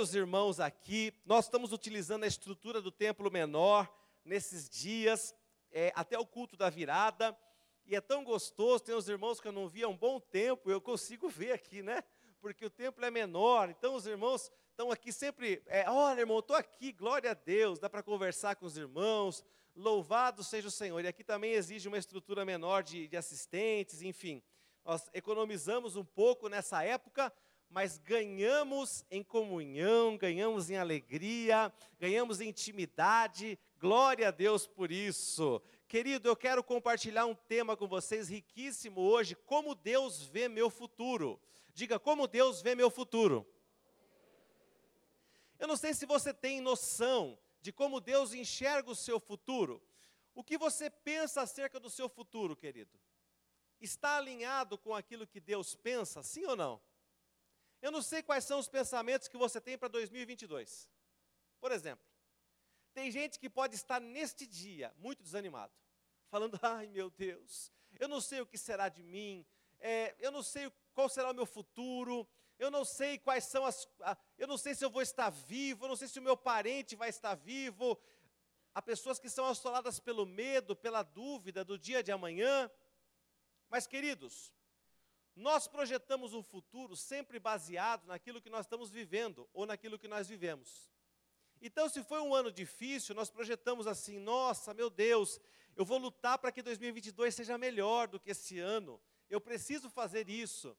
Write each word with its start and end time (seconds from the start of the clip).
Os 0.00 0.14
irmãos 0.14 0.60
aqui, 0.60 1.12
nós 1.26 1.46
estamos 1.46 1.72
utilizando 1.72 2.22
a 2.22 2.26
estrutura 2.28 2.80
do 2.80 2.88
templo 2.88 3.28
menor 3.32 3.92
nesses 4.24 4.70
dias, 4.70 5.34
é, 5.72 5.92
até 5.92 6.16
o 6.16 6.24
culto 6.24 6.56
da 6.56 6.70
virada, 6.70 7.36
e 7.84 7.96
é 7.96 8.00
tão 8.00 8.22
gostoso, 8.22 8.84
tem 8.84 8.94
os 8.94 9.08
irmãos 9.08 9.40
que 9.40 9.48
eu 9.48 9.52
não 9.52 9.68
via 9.68 9.86
há 9.86 9.88
um 9.88 9.96
bom 9.96 10.20
tempo, 10.20 10.70
eu 10.70 10.80
consigo 10.80 11.28
ver 11.28 11.50
aqui, 11.50 11.82
né? 11.82 12.04
Porque 12.40 12.64
o 12.64 12.70
templo 12.70 13.04
é 13.04 13.10
menor, 13.10 13.70
então 13.70 13.96
os 13.96 14.06
irmãos 14.06 14.52
estão 14.70 14.92
aqui 14.92 15.12
sempre, 15.12 15.64
é, 15.66 15.90
olha 15.90 16.20
irmão, 16.20 16.38
estou 16.38 16.54
aqui, 16.54 16.92
glória 16.92 17.32
a 17.32 17.34
Deus, 17.34 17.80
dá 17.80 17.90
para 17.90 18.00
conversar 18.00 18.54
com 18.54 18.66
os 18.66 18.78
irmãos, 18.78 19.44
louvado 19.74 20.44
seja 20.44 20.68
o 20.68 20.70
Senhor. 20.70 21.04
E 21.04 21.08
aqui 21.08 21.24
também 21.24 21.54
exige 21.54 21.88
uma 21.88 21.98
estrutura 21.98 22.44
menor 22.44 22.84
de, 22.84 23.08
de 23.08 23.16
assistentes, 23.16 24.00
enfim. 24.00 24.40
Nós 24.84 25.10
economizamos 25.12 25.96
um 25.96 26.04
pouco 26.04 26.48
nessa 26.48 26.84
época, 26.84 27.32
mas 27.70 27.98
ganhamos 27.98 29.04
em 29.10 29.22
comunhão, 29.22 30.16
ganhamos 30.16 30.70
em 30.70 30.76
alegria, 30.76 31.72
ganhamos 31.98 32.40
em 32.40 32.48
intimidade. 32.48 33.58
Glória 33.78 34.28
a 34.28 34.30
Deus 34.30 34.66
por 34.66 34.90
isso. 34.90 35.60
Querido, 35.86 36.28
eu 36.28 36.36
quero 36.36 36.64
compartilhar 36.64 37.26
um 37.26 37.34
tema 37.34 37.76
com 37.76 37.86
vocês 37.86 38.28
riquíssimo 38.28 39.00
hoje, 39.00 39.34
como 39.34 39.74
Deus 39.74 40.22
vê 40.22 40.48
meu 40.48 40.70
futuro. 40.70 41.40
Diga, 41.72 41.98
como 41.98 42.26
Deus 42.26 42.60
vê 42.60 42.74
meu 42.74 42.90
futuro. 42.90 43.46
Eu 45.58 45.68
não 45.68 45.76
sei 45.76 45.92
se 45.92 46.06
você 46.06 46.32
tem 46.32 46.60
noção 46.60 47.38
de 47.60 47.72
como 47.72 48.00
Deus 48.00 48.32
enxerga 48.32 48.90
o 48.90 48.96
seu 48.96 49.20
futuro. 49.20 49.82
O 50.34 50.42
que 50.42 50.56
você 50.56 50.88
pensa 50.88 51.42
acerca 51.42 51.80
do 51.80 51.90
seu 51.90 52.08
futuro, 52.08 52.56
querido? 52.56 52.98
Está 53.80 54.16
alinhado 54.16 54.78
com 54.78 54.94
aquilo 54.94 55.26
que 55.26 55.40
Deus 55.40 55.74
pensa, 55.74 56.22
sim 56.22 56.44
ou 56.46 56.56
não? 56.56 56.80
Eu 57.80 57.90
não 57.90 58.02
sei 58.02 58.22
quais 58.22 58.44
são 58.44 58.58
os 58.58 58.68
pensamentos 58.68 59.28
que 59.28 59.36
você 59.36 59.60
tem 59.60 59.78
para 59.78 59.88
2022. 59.88 60.88
Por 61.60 61.72
exemplo, 61.72 62.04
tem 62.92 63.10
gente 63.10 63.38
que 63.38 63.48
pode 63.48 63.76
estar 63.76 64.00
neste 64.00 64.46
dia 64.46 64.92
muito 64.96 65.22
desanimado, 65.22 65.72
falando: 66.28 66.58
ai 66.62 66.88
meu 66.88 67.10
Deus, 67.10 67.72
eu 67.98 68.08
não 68.08 68.20
sei 68.20 68.40
o 68.40 68.46
que 68.46 68.58
será 68.58 68.88
de 68.88 69.02
mim, 69.02 69.46
é, 69.78 70.16
eu 70.18 70.30
não 70.30 70.42
sei 70.42 70.70
qual 70.92 71.08
será 71.08 71.30
o 71.30 71.34
meu 71.34 71.46
futuro, 71.46 72.28
eu 72.58 72.70
não 72.70 72.84
sei 72.84 73.18
quais 73.18 73.44
são 73.44 73.64
as. 73.64 73.86
eu 74.36 74.48
não 74.48 74.58
sei 74.58 74.74
se 74.74 74.84
eu 74.84 74.90
vou 74.90 75.02
estar 75.02 75.30
vivo, 75.30 75.84
eu 75.84 75.88
não 75.88 75.96
sei 75.96 76.08
se 76.08 76.18
o 76.18 76.22
meu 76.22 76.36
parente 76.36 76.96
vai 76.96 77.08
estar 77.08 77.36
vivo. 77.36 77.98
Há 78.74 78.82
pessoas 78.82 79.18
que 79.18 79.30
são 79.30 79.44
assoladas 79.46 79.98
pelo 79.98 80.26
medo, 80.26 80.74
pela 80.74 81.02
dúvida 81.02 81.64
do 81.64 81.78
dia 81.78 82.02
de 82.02 82.12
amanhã. 82.12 82.70
Mas, 83.68 83.86
queridos, 83.86 84.52
nós 85.38 85.68
projetamos 85.68 86.34
um 86.34 86.42
futuro 86.42 86.96
sempre 86.96 87.38
baseado 87.38 88.04
naquilo 88.06 88.40
que 88.40 88.50
nós 88.50 88.66
estamos 88.66 88.90
vivendo 88.90 89.48
ou 89.52 89.64
naquilo 89.64 89.98
que 89.98 90.08
nós 90.08 90.26
vivemos. 90.26 90.90
Então, 91.62 91.88
se 91.88 92.02
foi 92.02 92.20
um 92.20 92.34
ano 92.34 92.50
difícil, 92.50 93.14
nós 93.14 93.30
projetamos 93.30 93.86
assim: 93.86 94.18
nossa, 94.18 94.74
meu 94.74 94.90
Deus, 94.90 95.40
eu 95.76 95.84
vou 95.84 95.98
lutar 95.98 96.38
para 96.38 96.50
que 96.50 96.60
2022 96.60 97.34
seja 97.34 97.56
melhor 97.56 98.08
do 98.08 98.18
que 98.18 98.32
esse 98.32 98.58
ano, 98.58 99.00
eu 99.30 99.40
preciso 99.40 99.88
fazer 99.88 100.28
isso. 100.28 100.76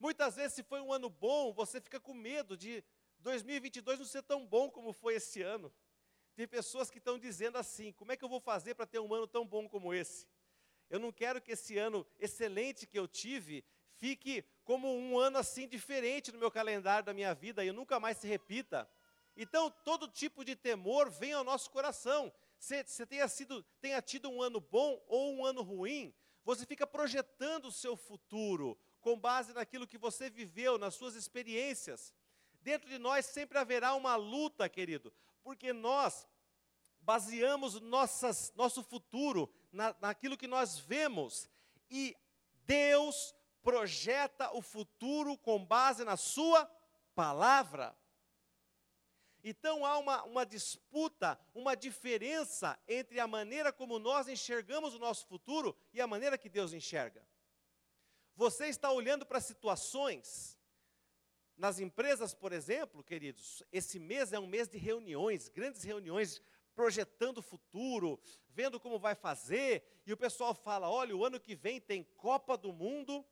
Muitas 0.00 0.36
vezes, 0.36 0.54
se 0.54 0.62
foi 0.62 0.80
um 0.80 0.92
ano 0.92 1.10
bom, 1.10 1.52
você 1.52 1.78
fica 1.78 2.00
com 2.00 2.14
medo 2.14 2.56
de 2.56 2.82
2022 3.18 3.98
não 3.98 4.06
ser 4.06 4.22
tão 4.22 4.46
bom 4.46 4.70
como 4.70 4.94
foi 4.94 5.16
esse 5.16 5.42
ano. 5.42 5.72
Tem 6.34 6.48
pessoas 6.48 6.90
que 6.90 6.98
estão 6.98 7.18
dizendo 7.18 7.58
assim: 7.58 7.92
como 7.92 8.12
é 8.12 8.16
que 8.16 8.24
eu 8.24 8.30
vou 8.30 8.40
fazer 8.40 8.74
para 8.74 8.86
ter 8.86 8.98
um 8.98 9.12
ano 9.12 9.26
tão 9.26 9.46
bom 9.46 9.68
como 9.68 9.92
esse? 9.92 10.26
Eu 10.94 11.00
não 11.00 11.10
quero 11.10 11.40
que 11.42 11.50
esse 11.50 11.76
ano 11.76 12.06
excelente 12.20 12.86
que 12.86 12.96
eu 12.96 13.08
tive 13.08 13.64
fique 13.96 14.44
como 14.62 14.88
um 14.88 15.18
ano 15.18 15.38
assim 15.38 15.66
diferente 15.66 16.30
no 16.30 16.38
meu 16.38 16.52
calendário 16.52 17.04
da 17.04 17.12
minha 17.12 17.34
vida 17.34 17.64
e 17.64 17.72
nunca 17.72 17.98
mais 17.98 18.18
se 18.18 18.28
repita. 18.28 18.88
Então, 19.36 19.72
todo 19.84 20.06
tipo 20.06 20.44
de 20.44 20.54
temor 20.54 21.10
vem 21.10 21.32
ao 21.32 21.42
nosso 21.42 21.68
coração. 21.68 22.32
Se 22.60 22.84
você 22.84 23.04
tenha, 23.04 23.26
sido, 23.26 23.60
tenha 23.80 24.00
tido 24.00 24.30
um 24.30 24.40
ano 24.40 24.60
bom 24.60 25.04
ou 25.08 25.34
um 25.34 25.44
ano 25.44 25.62
ruim, 25.62 26.14
você 26.44 26.64
fica 26.64 26.86
projetando 26.86 27.64
o 27.64 27.72
seu 27.72 27.96
futuro 27.96 28.78
com 29.00 29.18
base 29.18 29.52
naquilo 29.52 29.88
que 29.88 29.98
você 29.98 30.30
viveu, 30.30 30.78
nas 30.78 30.94
suas 30.94 31.16
experiências. 31.16 32.14
Dentro 32.62 32.88
de 32.88 32.98
nós 32.98 33.26
sempre 33.26 33.58
haverá 33.58 33.94
uma 33.94 34.14
luta, 34.14 34.68
querido, 34.68 35.12
porque 35.42 35.72
nós 35.72 36.24
baseamos 37.00 37.80
nossas, 37.80 38.52
nosso 38.54 38.80
futuro 38.84 39.52
na, 39.74 39.94
naquilo 40.00 40.36
que 40.36 40.46
nós 40.46 40.78
vemos. 40.78 41.48
E 41.90 42.16
Deus 42.64 43.34
projeta 43.62 44.50
o 44.52 44.62
futuro 44.62 45.36
com 45.38 45.64
base 45.64 46.04
na 46.04 46.16
Sua 46.16 46.64
palavra. 47.14 47.96
Então 49.42 49.84
há 49.84 49.98
uma, 49.98 50.22
uma 50.24 50.46
disputa, 50.46 51.38
uma 51.54 51.76
diferença 51.76 52.78
entre 52.88 53.20
a 53.20 53.26
maneira 53.26 53.70
como 53.70 53.98
nós 53.98 54.26
enxergamos 54.26 54.94
o 54.94 54.98
nosso 54.98 55.26
futuro 55.26 55.76
e 55.92 56.00
a 56.00 56.06
maneira 56.06 56.38
que 56.38 56.48
Deus 56.48 56.72
enxerga. 56.72 57.22
Você 58.34 58.66
está 58.66 58.90
olhando 58.90 59.26
para 59.26 59.40
situações, 59.40 60.58
nas 61.56 61.78
empresas, 61.78 62.34
por 62.34 62.52
exemplo, 62.52 63.04
queridos, 63.04 63.62
esse 63.70 63.98
mês 63.98 64.32
é 64.32 64.40
um 64.40 64.46
mês 64.46 64.66
de 64.66 64.78
reuniões, 64.78 65.48
grandes 65.48 65.84
reuniões 65.84 66.42
projetando 66.74 67.38
o 67.38 67.42
futuro, 67.42 68.20
vendo 68.50 68.80
como 68.80 68.98
vai 68.98 69.14
fazer, 69.14 69.84
e 70.06 70.12
o 70.12 70.16
pessoal 70.16 70.54
fala: 70.54 70.90
olha, 70.90 71.16
o 71.16 71.24
ano 71.24 71.40
que 71.40 71.54
vem 71.54 71.80
tem 71.80 72.04
Copa 72.16 72.56
do 72.56 72.72
Mundo 72.72 73.24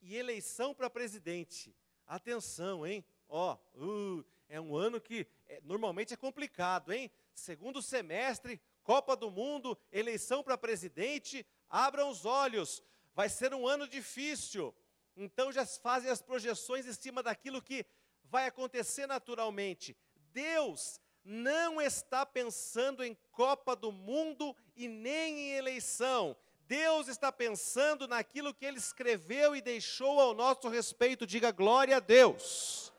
e 0.00 0.16
eleição 0.16 0.74
para 0.74 0.90
presidente. 0.90 1.74
Atenção, 2.06 2.86
hein? 2.86 3.04
Ó, 3.28 3.56
uh, 3.74 4.24
é 4.48 4.60
um 4.60 4.76
ano 4.76 5.00
que 5.00 5.26
é, 5.46 5.60
normalmente 5.62 6.14
é 6.14 6.16
complicado, 6.16 6.92
hein? 6.92 7.10
Segundo 7.34 7.82
semestre, 7.82 8.60
Copa 8.82 9.16
do 9.16 9.30
Mundo, 9.30 9.76
eleição 9.90 10.42
para 10.42 10.56
presidente, 10.56 11.44
abram 11.68 12.08
os 12.08 12.24
olhos, 12.24 12.82
vai 13.14 13.28
ser 13.28 13.52
um 13.52 13.66
ano 13.66 13.88
difícil. 13.88 14.74
Então 15.16 15.50
já 15.50 15.66
fazem 15.66 16.10
as 16.10 16.22
projeções 16.22 16.86
em 16.86 16.92
cima 16.92 17.22
daquilo 17.22 17.60
que 17.60 17.84
vai 18.24 18.46
acontecer 18.46 19.06
naturalmente. 19.06 19.96
Deus 20.32 21.00
não 21.26 21.80
está 21.80 22.24
pensando 22.24 23.02
em 23.02 23.16
Copa 23.32 23.74
do 23.74 23.90
Mundo 23.90 24.54
e 24.76 24.86
nem 24.86 25.38
em 25.38 25.50
eleição. 25.54 26.36
Deus 26.68 27.08
está 27.08 27.32
pensando 27.32 28.06
naquilo 28.06 28.54
que 28.54 28.64
Ele 28.64 28.78
escreveu 28.78 29.54
e 29.56 29.60
deixou 29.60 30.20
ao 30.20 30.34
nosso 30.34 30.68
respeito. 30.68 31.26
Diga 31.26 31.50
glória 31.50 31.96
a 31.96 32.00
Deus. 32.00 32.92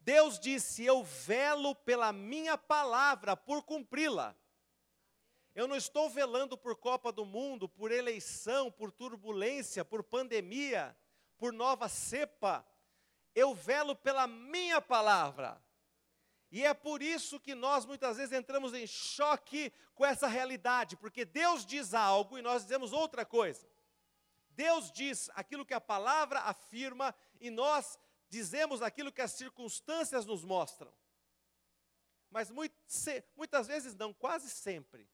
Deus 0.00 0.38
disse: 0.38 0.84
Eu 0.84 1.02
velo 1.02 1.74
pela 1.74 2.12
minha 2.12 2.56
palavra, 2.56 3.36
por 3.36 3.62
cumpri-la. 3.64 4.36
Eu 5.52 5.66
não 5.66 5.76
estou 5.76 6.08
velando 6.08 6.56
por 6.56 6.76
Copa 6.76 7.10
do 7.10 7.24
Mundo, 7.24 7.68
por 7.68 7.90
eleição, 7.90 8.70
por 8.70 8.90
turbulência, 8.92 9.84
por 9.84 10.02
pandemia, 10.02 10.96
por 11.36 11.52
nova 11.52 11.88
cepa. 11.88 12.64
Eu 13.34 13.52
velo 13.52 13.96
pela 13.96 14.26
minha 14.28 14.80
palavra. 14.80 15.60
E 16.52 16.62
é 16.62 16.74
por 16.74 17.00
isso 17.00 17.40
que 17.40 17.54
nós 17.54 17.86
muitas 17.86 18.18
vezes 18.18 18.30
entramos 18.30 18.74
em 18.74 18.86
choque 18.86 19.72
com 19.94 20.04
essa 20.04 20.28
realidade, 20.28 20.98
porque 20.98 21.24
Deus 21.24 21.64
diz 21.64 21.94
algo 21.94 22.36
e 22.36 22.42
nós 22.42 22.62
dizemos 22.62 22.92
outra 22.92 23.24
coisa. 23.24 23.66
Deus 24.50 24.92
diz 24.92 25.30
aquilo 25.34 25.64
que 25.64 25.72
a 25.72 25.80
palavra 25.80 26.40
afirma 26.40 27.14
e 27.40 27.48
nós 27.48 27.98
dizemos 28.28 28.82
aquilo 28.82 29.10
que 29.10 29.22
as 29.22 29.32
circunstâncias 29.32 30.26
nos 30.26 30.44
mostram. 30.44 30.92
Mas 32.30 32.50
muitas 32.50 33.66
vezes 33.66 33.94
não, 33.94 34.12
quase 34.12 34.50
sempre. 34.50 35.08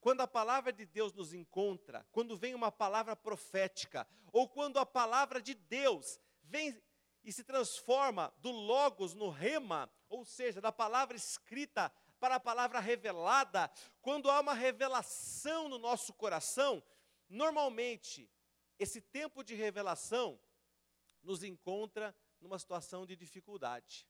Quando 0.00 0.22
a 0.22 0.26
palavra 0.26 0.72
de 0.72 0.86
Deus 0.86 1.12
nos 1.12 1.34
encontra, 1.34 2.06
quando 2.12 2.34
vem 2.34 2.54
uma 2.54 2.72
palavra 2.72 3.14
profética, 3.14 4.08
ou 4.32 4.48
quando 4.48 4.78
a 4.78 4.86
palavra 4.86 5.42
de 5.42 5.52
Deus 5.52 6.18
vem 6.44 6.80
e 7.22 7.30
se 7.30 7.44
transforma 7.44 8.32
do 8.38 8.50
logos 8.50 9.12
no 9.12 9.28
rema, 9.28 9.90
ou 10.08 10.24
seja, 10.24 10.60
da 10.60 10.72
palavra 10.72 11.16
escrita 11.16 11.92
para 12.18 12.36
a 12.36 12.40
palavra 12.40 12.80
revelada, 12.80 13.70
quando 14.00 14.30
há 14.30 14.40
uma 14.40 14.54
revelação 14.54 15.68
no 15.68 15.78
nosso 15.78 16.12
coração, 16.12 16.82
normalmente 17.28 18.30
esse 18.78 19.00
tempo 19.00 19.42
de 19.42 19.54
revelação 19.54 20.38
nos 21.22 21.42
encontra 21.42 22.14
numa 22.40 22.58
situação 22.58 23.04
de 23.04 23.16
dificuldade. 23.16 24.06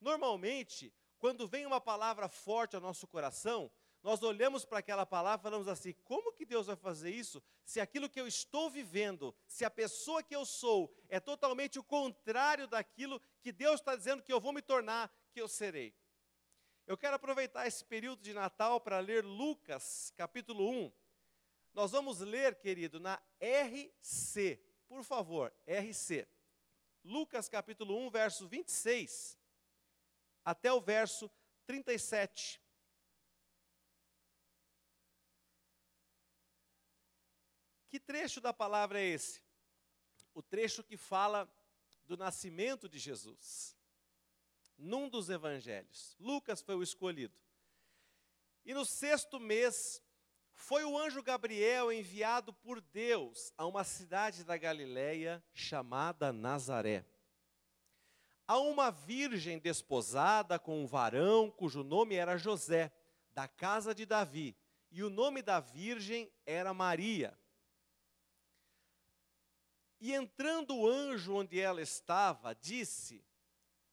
Normalmente, 0.00 0.92
quando 1.18 1.48
vem 1.48 1.66
uma 1.66 1.80
palavra 1.80 2.28
forte 2.28 2.76
ao 2.76 2.82
nosso 2.82 3.06
coração, 3.06 3.70
nós 4.02 4.22
olhamos 4.22 4.64
para 4.64 4.78
aquela 4.78 5.04
palavra 5.04 5.40
e 5.40 5.42
falamos 5.42 5.68
assim: 5.68 5.92
como 6.04 6.32
que 6.32 6.44
Deus 6.44 6.66
vai 6.66 6.76
fazer 6.76 7.10
isso 7.10 7.42
se 7.64 7.80
aquilo 7.80 8.08
que 8.08 8.20
eu 8.20 8.26
estou 8.26 8.70
vivendo, 8.70 9.34
se 9.46 9.64
a 9.64 9.70
pessoa 9.70 10.22
que 10.22 10.34
eu 10.34 10.44
sou 10.44 10.92
é 11.08 11.18
totalmente 11.18 11.78
o 11.78 11.84
contrário 11.84 12.66
daquilo 12.68 13.20
que 13.40 13.52
Deus 13.52 13.80
está 13.80 13.96
dizendo 13.96 14.22
que 14.22 14.32
eu 14.32 14.40
vou 14.40 14.52
me 14.52 14.62
tornar, 14.62 15.12
que 15.28 15.40
eu 15.40 15.48
serei? 15.48 15.94
Eu 16.86 16.96
quero 16.96 17.16
aproveitar 17.16 17.66
esse 17.66 17.84
período 17.84 18.22
de 18.22 18.32
Natal 18.32 18.80
para 18.80 18.98
ler 18.98 19.24
Lucas, 19.24 20.12
capítulo 20.16 20.68
1. 20.70 20.92
Nós 21.74 21.90
vamos 21.90 22.20
ler, 22.20 22.58
querido, 22.58 22.98
na 22.98 23.22
RC, 23.40 24.58
por 24.88 25.04
favor, 25.04 25.54
RC. 25.66 26.26
Lucas 27.04 27.48
capítulo 27.48 27.96
1, 28.06 28.10
verso 28.10 28.48
26 28.48 29.38
até 30.48 30.72
o 30.72 30.80
verso 30.80 31.30
37. 31.66 32.58
Que 37.90 38.00
trecho 38.00 38.40
da 38.40 38.52
palavra 38.52 38.98
é 38.98 39.04
esse? 39.04 39.42
O 40.32 40.42
trecho 40.42 40.82
que 40.82 40.96
fala 40.96 41.46
do 42.04 42.16
nascimento 42.16 42.88
de 42.88 42.98
Jesus. 42.98 43.77
Num 44.78 45.08
dos 45.08 45.28
evangelhos. 45.28 46.16
Lucas 46.18 46.62
foi 46.62 46.76
o 46.76 46.82
escolhido. 46.82 47.34
E 48.64 48.72
no 48.72 48.84
sexto 48.84 49.40
mês, 49.40 50.00
foi 50.58 50.84
o 50.84 50.98
anjo 50.98 51.22
Gabriel 51.22 51.92
enviado 51.92 52.52
por 52.52 52.80
Deus 52.80 53.52
a 53.56 53.64
uma 53.64 53.84
cidade 53.84 54.44
da 54.44 54.56
Galiléia 54.56 55.42
chamada 55.54 56.32
Nazaré. 56.32 57.06
A 58.46 58.58
uma 58.58 58.90
virgem 58.90 59.58
desposada 59.58 60.58
com 60.58 60.82
um 60.82 60.86
varão 60.86 61.50
cujo 61.50 61.82
nome 61.82 62.16
era 62.16 62.36
José, 62.36 62.92
da 63.32 63.46
casa 63.46 63.94
de 63.94 64.04
Davi, 64.04 64.56
e 64.90 65.02
o 65.02 65.08
nome 65.08 65.42
da 65.42 65.60
virgem 65.60 66.30
era 66.44 66.74
Maria. 66.74 67.38
E 70.00 70.12
entrando 70.12 70.76
o 70.76 70.88
anjo 70.88 71.34
onde 71.34 71.60
ela 71.60 71.80
estava, 71.80 72.54
disse: 72.54 73.24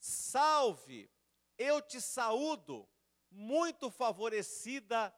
Salve, 0.07 1.09
eu 1.57 1.81
te 1.81 1.99
saúdo, 1.99 2.87
muito 3.31 3.89
favorecida 3.89 5.11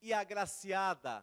e 0.00 0.10
agraciada. 0.10 1.22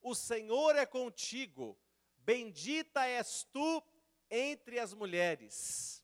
O 0.00 0.14
Senhor 0.14 0.74
é 0.74 0.86
contigo, 0.86 1.78
bendita 2.16 3.04
és 3.04 3.44
tu 3.52 3.82
entre 4.30 4.78
as 4.78 4.94
mulheres. 4.94 6.02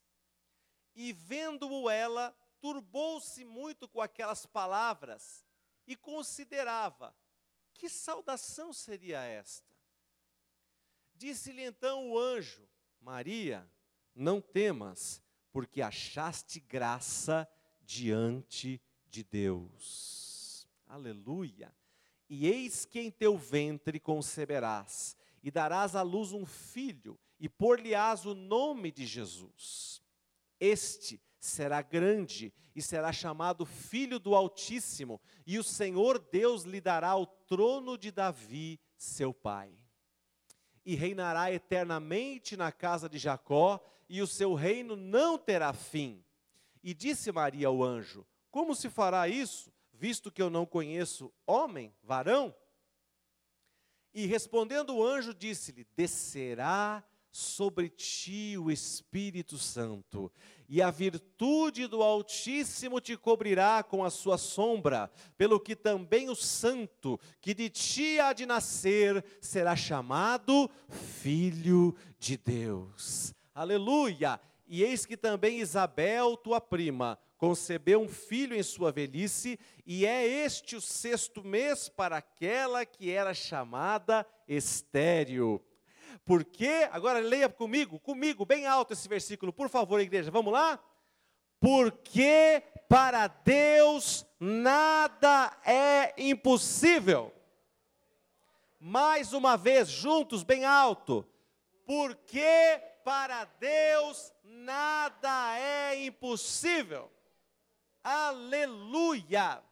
E 0.95 1.11
vendo-o 1.11 1.89
ela, 1.89 2.37
turbou-se 2.61 3.43
muito 3.47 3.89
com 3.89 4.03
aquelas 4.03 4.45
palavras 4.45 5.47
e 5.87 5.97
considerava: 5.97 7.17
que 7.73 7.89
saudação 7.89 8.75
seria 8.75 9.23
esta? 9.23 9.75
Disse-lhe 11.15 11.63
então 11.63 12.11
o 12.11 12.19
anjo: 12.19 12.69
Maria, 13.01 13.67
não 14.15 14.39
temas, 14.39 15.23
porque 15.53 15.83
achaste 15.83 16.59
graça 16.61 17.49
diante 17.83 18.81
de 19.09 19.23
Deus. 19.23 20.67
Aleluia. 20.87 21.73
E 22.29 22.47
eis 22.47 22.85
que 22.85 22.99
em 22.99 23.11
teu 23.11 23.37
ventre 23.37 24.01
conceberás, 24.01 25.17
e 25.43 25.51
darás 25.51 25.95
à 25.95 26.03
luz 26.03 26.33
um 26.33 26.47
filho, 26.47 27.19
e 27.39 27.49
por-lhe-ás 27.49 28.25
o 28.25 28.35
nome 28.35 28.91
de 28.91 29.07
Jesus. 29.07 30.03
Este 30.59 31.21
será 31.39 31.83
grande 31.83 32.55
e 32.75 32.81
será 32.81 33.13
chamado 33.13 33.67
Filho 33.67 34.19
do 34.19 34.35
Altíssimo, 34.35 35.21
e 35.47 35.59
o 35.59 35.65
Senhor 35.65 36.19
Deus 36.19 36.63
lhe 36.63 36.81
dará 36.81 37.17
o 37.17 37.27
trono 37.27 37.99
de 37.99 38.11
Davi, 38.11 38.81
seu 38.97 39.35
pai 39.35 39.83
e 40.85 40.95
reinará 40.95 41.53
eternamente 41.53 42.57
na 42.57 42.73
casa 42.73 43.09
de 43.09 43.19
Jacó, 43.19 43.81
e 44.13 44.21
o 44.21 44.27
seu 44.27 44.53
reino 44.53 44.95
não 44.95 45.39
terá 45.39 45.73
fim. 45.73 46.23
E 46.85 46.93
disse 46.93 47.33
Maria 47.33 47.69
ao 47.69 47.83
anjo: 47.83 48.27
Como 48.51 48.75
se 48.75 48.91
fará 48.91 49.27
isso, 49.27 49.73
visto 49.91 50.31
que 50.31 50.43
eu 50.43 50.51
não 50.51 50.67
conheço 50.67 51.33
homem, 51.47 51.95
varão? 52.03 52.55
E 54.13 54.27
respondendo 54.27 54.95
o 54.95 55.03
anjo, 55.03 55.33
disse-lhe: 55.33 55.87
Descerá 55.97 57.03
sobre 57.31 57.89
ti 57.89 58.59
o 58.59 58.71
Espírito 58.71 59.57
Santo, 59.57 60.31
e 60.69 60.83
a 60.83 60.91
virtude 60.91 61.87
do 61.87 62.03
Altíssimo 62.03 63.01
te 63.01 63.17
cobrirá 63.17 63.83
com 63.83 64.05
a 64.05 64.11
sua 64.11 64.37
sombra, 64.37 65.11
pelo 65.39 65.59
que 65.59 65.75
também 65.75 66.29
o 66.29 66.37
Santo, 66.37 67.19
que 67.41 67.55
de 67.55 67.71
ti 67.71 68.21
há 68.21 68.35
de 68.35 68.45
nascer, 68.45 69.25
será 69.41 69.75
chamado 69.75 70.71
Filho 70.91 71.97
de 72.19 72.37
Deus. 72.37 73.35
Aleluia! 73.55 74.41
E 74.67 74.83
eis 74.83 75.05
que 75.05 75.17
também 75.17 75.59
Isabel, 75.59 76.37
tua 76.37 76.61
prima, 76.61 77.19
concebeu 77.37 78.01
um 78.01 78.09
filho 78.09 78.57
em 78.57 78.63
sua 78.63 78.91
velhice, 78.93 79.59
e 79.85 80.07
é 80.07 80.27
este 80.27 80.77
o 80.77 80.81
sexto 80.81 81.45
mês 81.45 81.89
para 81.89 82.19
aquela 82.19 82.87
que 82.87 83.11
era 83.11 83.35
chamada 83.35 84.27
estéril 84.49 85.63
porque, 86.25 86.89
agora 86.93 87.19
leia 87.19 87.49
comigo, 87.49 87.99
comigo, 87.99 88.45
bem 88.45 88.67
alto 88.67 88.93
esse 88.93 89.09
versículo, 89.09 89.53
por 89.53 89.69
favor, 89.69 90.01
igreja, 90.01 90.31
vamos 90.31 90.53
lá? 90.53 90.79
Porque 91.59 92.63
para 92.89 93.27
Deus 93.27 94.27
nada 94.39 95.57
é 95.65 96.13
impossível. 96.17 97.33
Mais 98.79 99.33
uma 99.33 99.57
vez, 99.57 99.89
juntos, 99.89 100.43
bem 100.43 100.65
alto. 100.65 101.27
Porque 101.87 102.81
para 103.05 103.45
Deus 103.45 104.33
nada 104.43 105.59
é 105.59 106.05
impossível. 106.05 107.13
Aleluia! 108.03 109.63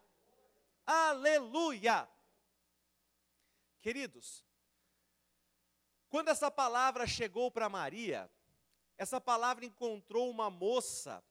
Aleluia! 0.87 2.09
Queridos, 3.81 4.45
quando 6.09 6.29
essa 6.29 6.51
palavra 6.51 7.07
chegou 7.07 7.51
para 7.51 7.69
Maria, 7.69 8.31
essa 8.99 9.21
palavra 9.21 9.65
encontrou 9.65 10.29
uma 10.29 10.51
moça 10.51 11.25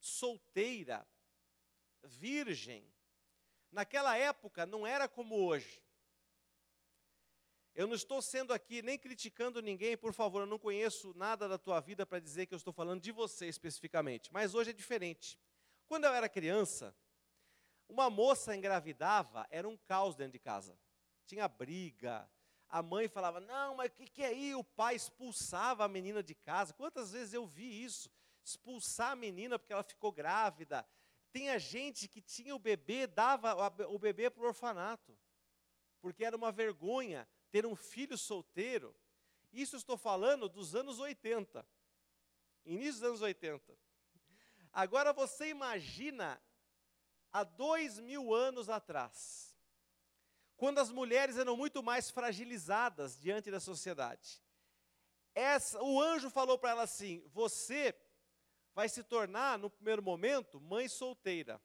solteira, 0.00 1.06
virgem. 2.02 2.90
Naquela 3.70 4.16
época 4.16 4.66
não 4.66 4.86
era 4.86 5.06
como 5.08 5.36
hoje. 5.46 5.82
Eu 7.74 7.86
não 7.86 7.94
estou 7.94 8.20
sendo 8.20 8.52
aqui 8.52 8.82
nem 8.82 8.98
criticando 8.98 9.62
ninguém, 9.62 9.96
por 9.96 10.12
favor, 10.12 10.40
eu 10.40 10.46
não 10.46 10.58
conheço 10.58 11.14
nada 11.14 11.48
da 11.48 11.56
tua 11.56 11.80
vida 11.80 12.04
para 12.04 12.18
dizer 12.18 12.46
que 12.46 12.54
eu 12.54 12.58
estou 12.58 12.72
falando 12.72 13.00
de 13.00 13.12
você 13.12 13.46
especificamente, 13.46 14.32
mas 14.32 14.54
hoje 14.54 14.70
é 14.70 14.72
diferente. 14.72 15.38
Quando 15.86 16.04
eu 16.04 16.12
era 16.12 16.28
criança, 16.28 16.94
uma 17.88 18.10
moça 18.10 18.54
engravidava, 18.54 19.46
era 19.50 19.68
um 19.68 19.76
caos 19.76 20.14
dentro 20.14 20.32
de 20.32 20.38
casa. 20.38 20.78
Tinha 21.26 21.48
briga, 21.48 22.28
a 22.68 22.82
mãe 22.82 23.08
falava: 23.08 23.40
Não, 23.40 23.74
mas 23.74 23.90
o 23.90 23.94
que, 23.94 24.06
que 24.08 24.22
é 24.22 24.26
aí? 24.26 24.54
O 24.54 24.64
pai 24.64 24.94
expulsava 24.94 25.84
a 25.84 25.88
menina 25.88 26.22
de 26.22 26.34
casa. 26.34 26.72
Quantas 26.72 27.12
vezes 27.12 27.34
eu 27.34 27.46
vi 27.46 27.84
isso? 27.84 28.10
Expulsar 28.44 29.12
a 29.12 29.16
menina 29.16 29.58
porque 29.58 29.72
ela 29.72 29.82
ficou 29.82 30.12
grávida. 30.12 30.86
Tinha 31.32 31.58
gente 31.58 32.08
que 32.08 32.20
tinha 32.20 32.54
o 32.54 32.58
bebê, 32.58 33.06
dava 33.06 33.54
o 33.88 33.98
bebê 33.98 34.30
para 34.30 34.42
o 34.42 34.46
orfanato, 34.46 35.16
porque 36.00 36.24
era 36.24 36.36
uma 36.36 36.50
vergonha 36.50 37.28
ter 37.50 37.66
um 37.66 37.76
filho 37.76 38.16
solteiro. 38.16 38.94
Isso 39.52 39.76
estou 39.76 39.96
falando 39.96 40.48
dos 40.48 40.74
anos 40.74 40.98
80, 40.98 41.66
início 42.64 43.00
dos 43.00 43.02
anos 43.02 43.22
80. 43.22 43.76
Agora 44.72 45.12
você 45.12 45.48
imagina 45.48 46.40
há 47.32 47.42
dois 47.42 47.98
mil 47.98 48.32
anos 48.32 48.68
atrás 48.68 49.50
quando 50.60 50.78
as 50.78 50.90
mulheres 50.90 51.38
eram 51.38 51.56
muito 51.56 51.82
mais 51.82 52.10
fragilizadas 52.10 53.18
diante 53.18 53.50
da 53.50 53.58
sociedade. 53.58 54.42
Essa, 55.34 55.82
o 55.82 55.98
anjo 55.98 56.28
falou 56.28 56.58
para 56.58 56.68
ela 56.68 56.82
assim: 56.82 57.24
Você 57.28 57.98
vai 58.74 58.86
se 58.86 59.02
tornar, 59.02 59.58
no 59.58 59.70
primeiro 59.70 60.02
momento, 60.02 60.60
mãe 60.60 60.86
solteira. 60.86 61.58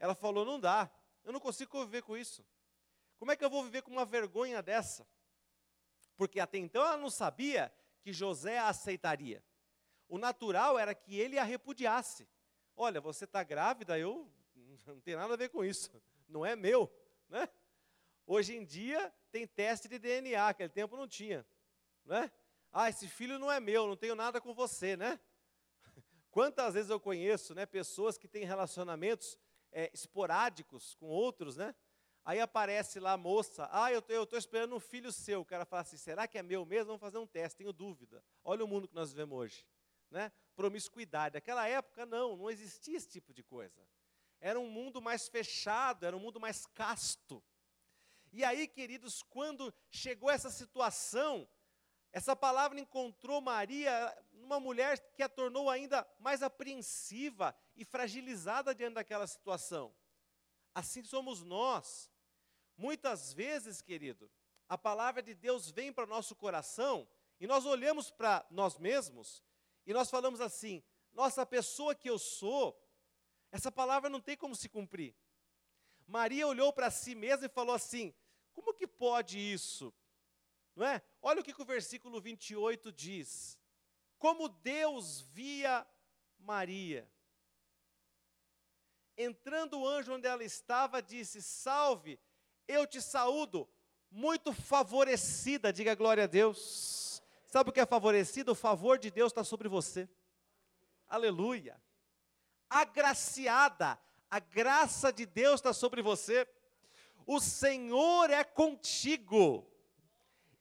Ela 0.00 0.16
falou: 0.16 0.44
Não 0.44 0.58
dá, 0.58 0.90
eu 1.22 1.32
não 1.32 1.38
consigo 1.38 1.70
conviver 1.70 2.02
com 2.02 2.16
isso. 2.16 2.44
Como 3.22 3.30
é 3.30 3.36
que 3.36 3.44
eu 3.44 3.50
vou 3.50 3.62
viver 3.62 3.82
com 3.82 3.92
uma 3.92 4.04
vergonha 4.04 4.60
dessa? 4.60 5.06
Porque 6.16 6.40
até 6.40 6.58
então 6.58 6.82
ela 6.82 6.96
não 6.96 7.08
sabia 7.08 7.72
que 8.00 8.12
José 8.12 8.58
a 8.58 8.66
aceitaria. 8.66 9.44
O 10.08 10.18
natural 10.18 10.76
era 10.76 10.92
que 10.92 11.20
ele 11.20 11.38
a 11.38 11.44
repudiasse. 11.44 12.28
Olha, 12.74 13.00
você 13.00 13.24
está 13.24 13.44
grávida, 13.44 13.96
eu 13.96 14.28
não 14.84 15.00
tenho 15.00 15.18
nada 15.18 15.34
a 15.34 15.36
ver 15.36 15.50
com 15.50 15.64
isso, 15.64 16.02
não 16.28 16.44
é 16.44 16.56
meu. 16.56 16.92
Né? 17.28 17.48
Hoje 18.26 18.56
em 18.56 18.64
dia 18.64 19.14
tem 19.30 19.46
teste 19.46 19.86
de 19.86 20.00
DNA, 20.00 20.48
aquele 20.48 20.70
tempo 20.70 20.96
não 20.96 21.06
tinha. 21.06 21.46
Né? 22.04 22.28
Ah, 22.72 22.88
esse 22.88 23.06
filho 23.06 23.38
não 23.38 23.52
é 23.52 23.60
meu, 23.60 23.86
não 23.86 23.96
tenho 23.96 24.16
nada 24.16 24.40
com 24.40 24.52
você, 24.52 24.96
né? 24.96 25.20
Quantas 26.32 26.74
vezes 26.74 26.90
eu 26.90 26.98
conheço 26.98 27.54
né, 27.54 27.66
pessoas 27.66 28.18
que 28.18 28.26
têm 28.26 28.44
relacionamentos 28.44 29.38
é, 29.70 29.92
esporádicos 29.94 30.96
com 30.96 31.06
outros, 31.06 31.56
né? 31.56 31.72
Aí 32.24 32.40
aparece 32.40 33.00
lá 33.00 33.12
a 33.12 33.16
moça, 33.16 33.68
ah, 33.72 33.90
eu 33.92 33.98
estou 33.98 34.38
esperando 34.38 34.76
um 34.76 34.80
filho 34.80 35.10
seu. 35.10 35.40
O 35.40 35.44
cara 35.44 35.64
fala 35.64 35.82
assim, 35.82 35.96
será 35.96 36.28
que 36.28 36.38
é 36.38 36.42
meu 36.42 36.64
mesmo? 36.64 36.86
Vamos 36.86 37.00
fazer 37.00 37.18
um 37.18 37.26
teste, 37.26 37.58
tenho 37.58 37.72
dúvida. 37.72 38.22
Olha 38.44 38.64
o 38.64 38.68
mundo 38.68 38.86
que 38.86 38.94
nós 38.94 39.10
vivemos 39.10 39.36
hoje. 39.36 39.66
Né? 40.10 40.30
Promiscuidade. 40.54 41.34
Naquela 41.34 41.66
época, 41.66 42.06
não, 42.06 42.36
não 42.36 42.50
existia 42.50 42.96
esse 42.96 43.08
tipo 43.08 43.32
de 43.32 43.42
coisa 43.42 43.82
era 44.42 44.58
um 44.58 44.68
mundo 44.68 45.00
mais 45.00 45.28
fechado, 45.28 46.04
era 46.04 46.16
um 46.16 46.20
mundo 46.20 46.40
mais 46.40 46.66
casto. 46.66 47.42
E 48.32 48.42
aí, 48.42 48.66
queridos, 48.66 49.22
quando 49.22 49.72
chegou 49.88 50.28
essa 50.28 50.50
situação, 50.50 51.48
essa 52.10 52.34
palavra 52.34 52.80
encontrou 52.80 53.40
Maria 53.40 53.92
numa 54.32 54.58
mulher 54.58 54.98
que 55.14 55.22
a 55.22 55.28
tornou 55.28 55.70
ainda 55.70 56.04
mais 56.18 56.42
apreensiva 56.42 57.54
e 57.76 57.84
fragilizada 57.84 58.74
diante 58.74 58.94
daquela 58.94 59.28
situação. 59.28 59.94
Assim 60.74 61.04
somos 61.04 61.44
nós. 61.44 62.10
Muitas 62.76 63.32
vezes, 63.32 63.80
querido, 63.80 64.30
a 64.68 64.78
palavra 64.78 65.22
de 65.22 65.34
Deus 65.34 65.70
vem 65.70 65.92
para 65.92 66.04
o 66.04 66.08
nosso 66.08 66.34
coração 66.34 67.08
e 67.38 67.46
nós 67.46 67.66
olhamos 67.66 68.10
para 68.10 68.46
nós 68.50 68.78
mesmos 68.78 69.42
e 69.86 69.92
nós 69.92 70.10
falamos 70.10 70.40
assim: 70.40 70.82
nossa, 71.12 71.42
a 71.42 71.46
pessoa 71.46 71.94
que 71.94 72.08
eu 72.08 72.18
sou, 72.18 72.78
essa 73.50 73.70
palavra 73.70 74.08
não 74.08 74.20
tem 74.20 74.36
como 74.36 74.56
se 74.56 74.68
cumprir. 74.68 75.14
Maria 76.06 76.46
olhou 76.46 76.72
para 76.72 76.90
si 76.90 77.14
mesma 77.14 77.46
e 77.46 77.50
falou 77.50 77.74
assim: 77.74 78.14
como 78.52 78.74
que 78.74 78.86
pode 78.86 79.38
isso? 79.38 79.92
Não 80.74 80.86
é? 80.86 81.02
Olha 81.20 81.40
o 81.40 81.44
que, 81.44 81.52
que 81.52 81.62
o 81.62 81.66
versículo 81.66 82.20
28 82.20 82.92
diz. 82.92 83.58
Como 84.18 84.48
Deus 84.48 85.20
via 85.20 85.86
Maria. 86.38 87.10
Entrando 89.16 89.78
o 89.78 89.86
anjo 89.86 90.14
onde 90.14 90.26
ela 90.26 90.44
estava, 90.44 91.02
disse: 91.02 91.42
Salve, 91.42 92.18
eu 92.72 92.86
te 92.86 93.00
saúdo, 93.00 93.68
muito 94.10 94.52
favorecida, 94.52 95.72
diga 95.72 95.94
glória 95.94 96.24
a 96.24 96.26
Deus. 96.26 97.22
Sabe 97.46 97.70
o 97.70 97.72
que 97.72 97.80
é 97.80 97.86
favorecida? 97.86 98.50
O 98.52 98.54
favor 98.54 98.98
de 98.98 99.10
Deus 99.10 99.30
está 99.30 99.44
sobre 99.44 99.68
você. 99.68 100.08
Aleluia. 101.08 101.80
Agraciada, 102.68 103.98
a 104.30 104.38
graça 104.38 105.12
de 105.12 105.26
Deus 105.26 105.56
está 105.56 105.72
sobre 105.72 106.00
você. 106.00 106.48
O 107.26 107.38
Senhor 107.38 108.30
é 108.30 108.42
contigo. 108.42 109.68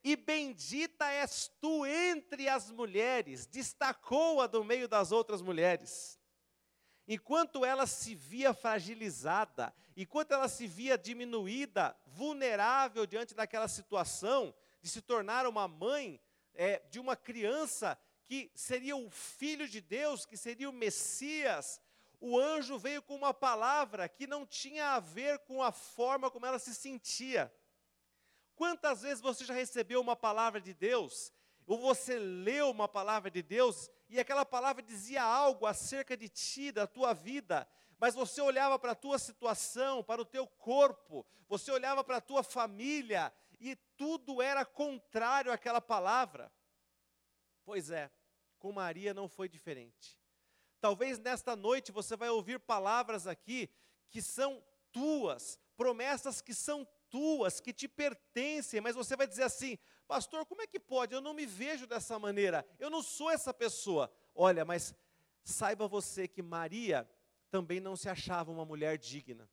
E 0.03 0.15
bendita 0.15 1.05
és 1.05 1.49
tu 1.61 1.85
entre 1.85 2.49
as 2.49 2.71
mulheres, 2.71 3.45
destacou-a 3.45 4.47
do 4.47 4.63
meio 4.63 4.87
das 4.87 5.11
outras 5.11 5.41
mulheres. 5.41 6.19
Enquanto 7.07 7.63
ela 7.63 7.85
se 7.85 8.15
via 8.15 8.53
fragilizada, 8.53 9.73
enquanto 9.95 10.31
ela 10.31 10.47
se 10.47 10.65
via 10.65 10.97
diminuída, 10.97 11.95
vulnerável 12.11 13.05
diante 13.05 13.33
daquela 13.33 13.67
situação 13.67 14.53
de 14.81 14.89
se 14.89 15.01
tornar 15.01 15.45
uma 15.47 15.67
mãe 15.67 16.19
é, 16.53 16.81
de 16.89 16.99
uma 16.99 17.15
criança 17.15 17.97
que 18.25 18.51
seria 18.55 18.95
o 18.95 19.09
filho 19.09 19.67
de 19.67 19.81
Deus, 19.81 20.25
que 20.25 20.37
seria 20.37 20.69
o 20.69 20.73
Messias, 20.73 21.81
o 22.19 22.39
anjo 22.39 22.77
veio 22.77 23.01
com 23.01 23.15
uma 23.15 23.33
palavra 23.33 24.07
que 24.07 24.27
não 24.27 24.45
tinha 24.45 24.91
a 24.91 24.99
ver 24.99 25.39
com 25.39 25.63
a 25.63 25.71
forma 25.71 26.29
como 26.29 26.45
ela 26.45 26.59
se 26.59 26.73
sentia. 26.75 27.51
Quantas 28.55 29.01
vezes 29.01 29.19
você 29.19 29.43
já 29.43 29.55
recebeu 29.55 29.99
uma 29.99 30.15
palavra 30.15 30.61
de 30.61 30.71
Deus, 30.71 31.33
ou 31.71 31.77
você 31.77 32.19
leu 32.19 32.69
uma 32.69 32.85
palavra 32.85 33.31
de 33.31 33.41
Deus, 33.41 33.89
e 34.09 34.19
aquela 34.19 34.43
palavra 34.43 34.83
dizia 34.83 35.23
algo 35.23 35.65
acerca 35.65 36.17
de 36.17 36.27
ti, 36.27 36.69
da 36.69 36.85
tua 36.85 37.13
vida, 37.13 37.65
mas 37.97 38.13
você 38.13 38.41
olhava 38.41 38.77
para 38.77 38.91
a 38.91 38.95
tua 38.95 39.17
situação, 39.17 40.03
para 40.03 40.21
o 40.21 40.25
teu 40.25 40.45
corpo, 40.45 41.25
você 41.47 41.71
olhava 41.71 42.03
para 42.03 42.17
a 42.17 42.21
tua 42.21 42.43
família, 42.43 43.31
e 43.57 43.77
tudo 43.95 44.41
era 44.41 44.65
contrário 44.65 45.49
àquela 45.49 45.79
palavra. 45.79 46.51
Pois 47.63 47.89
é, 47.89 48.11
com 48.59 48.73
Maria 48.73 49.13
não 49.13 49.29
foi 49.29 49.47
diferente. 49.47 50.19
Talvez 50.81 51.19
nesta 51.19 51.55
noite 51.55 51.89
você 51.89 52.17
vai 52.17 52.27
ouvir 52.27 52.59
palavras 52.59 53.27
aqui 53.27 53.69
que 54.09 54.21
são 54.21 54.61
tuas, 54.91 55.57
promessas 55.77 56.41
que 56.41 56.53
são 56.53 56.85
tuas, 57.09 57.61
que 57.61 57.71
te 57.71 57.87
pertencem, 57.87 58.81
mas 58.81 58.93
você 58.93 59.15
vai 59.15 59.25
dizer 59.25 59.43
assim: 59.43 59.77
Pastor, 60.11 60.45
como 60.45 60.61
é 60.61 60.67
que 60.67 60.77
pode? 60.77 61.13
Eu 61.15 61.21
não 61.21 61.33
me 61.33 61.45
vejo 61.45 61.87
dessa 61.87 62.19
maneira, 62.19 62.67
eu 62.77 62.89
não 62.89 63.01
sou 63.01 63.31
essa 63.31 63.53
pessoa. 63.53 64.11
Olha, 64.35 64.65
mas 64.65 64.93
saiba 65.41 65.87
você 65.87 66.27
que 66.27 66.41
Maria 66.41 67.09
também 67.49 67.79
não 67.79 67.95
se 67.95 68.09
achava 68.09 68.51
uma 68.51 68.65
mulher 68.65 68.97
digna. 68.97 69.49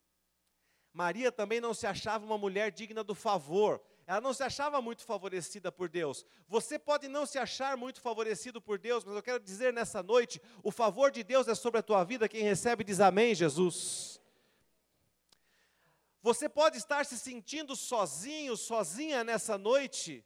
Maria 0.93 1.31
também 1.31 1.61
não 1.61 1.73
se 1.73 1.87
achava 1.87 2.27
uma 2.27 2.37
mulher 2.37 2.73
digna 2.73 3.05
do 3.05 3.15
favor 3.15 3.81
ela 4.05 4.23
não 4.23 4.33
se 4.33 4.43
achava 4.43 4.81
muito 4.81 5.05
favorecida 5.05 5.71
por 5.71 5.87
Deus. 5.91 6.25
Você 6.49 6.79
pode 6.79 7.09
não 7.09 7.27
se 7.27 7.39
achar 7.39 7.77
muito 7.77 8.01
favorecido 8.01 8.59
por 8.59 8.79
Deus, 8.79 9.05
mas 9.05 9.15
eu 9.15 9.23
quero 9.23 9.39
dizer 9.39 9.71
nessa 9.71 10.03
noite: 10.03 10.41
o 10.63 10.71
favor 10.71 11.11
de 11.11 11.23
Deus 11.23 11.47
é 11.47 11.55
sobre 11.55 11.81
a 11.81 11.83
tua 11.83 12.03
vida. 12.05 12.27
Quem 12.27 12.43
recebe 12.43 12.83
diz 12.83 13.01
amém, 13.01 13.35
Jesus. 13.35 14.19
Você 16.23 16.49
pode 16.49 16.79
estar 16.79 17.05
se 17.05 17.19
sentindo 17.19 17.77
sozinho, 17.77 18.57
sozinha 18.57 19.23
nessa 19.23 19.59
noite. 19.59 20.25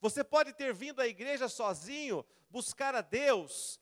Você 0.00 0.22
pode 0.22 0.52
ter 0.52 0.74
vindo 0.74 1.00
à 1.00 1.06
igreja 1.06 1.48
sozinho, 1.48 2.24
buscar 2.50 2.94
a 2.94 3.00
Deus, 3.00 3.80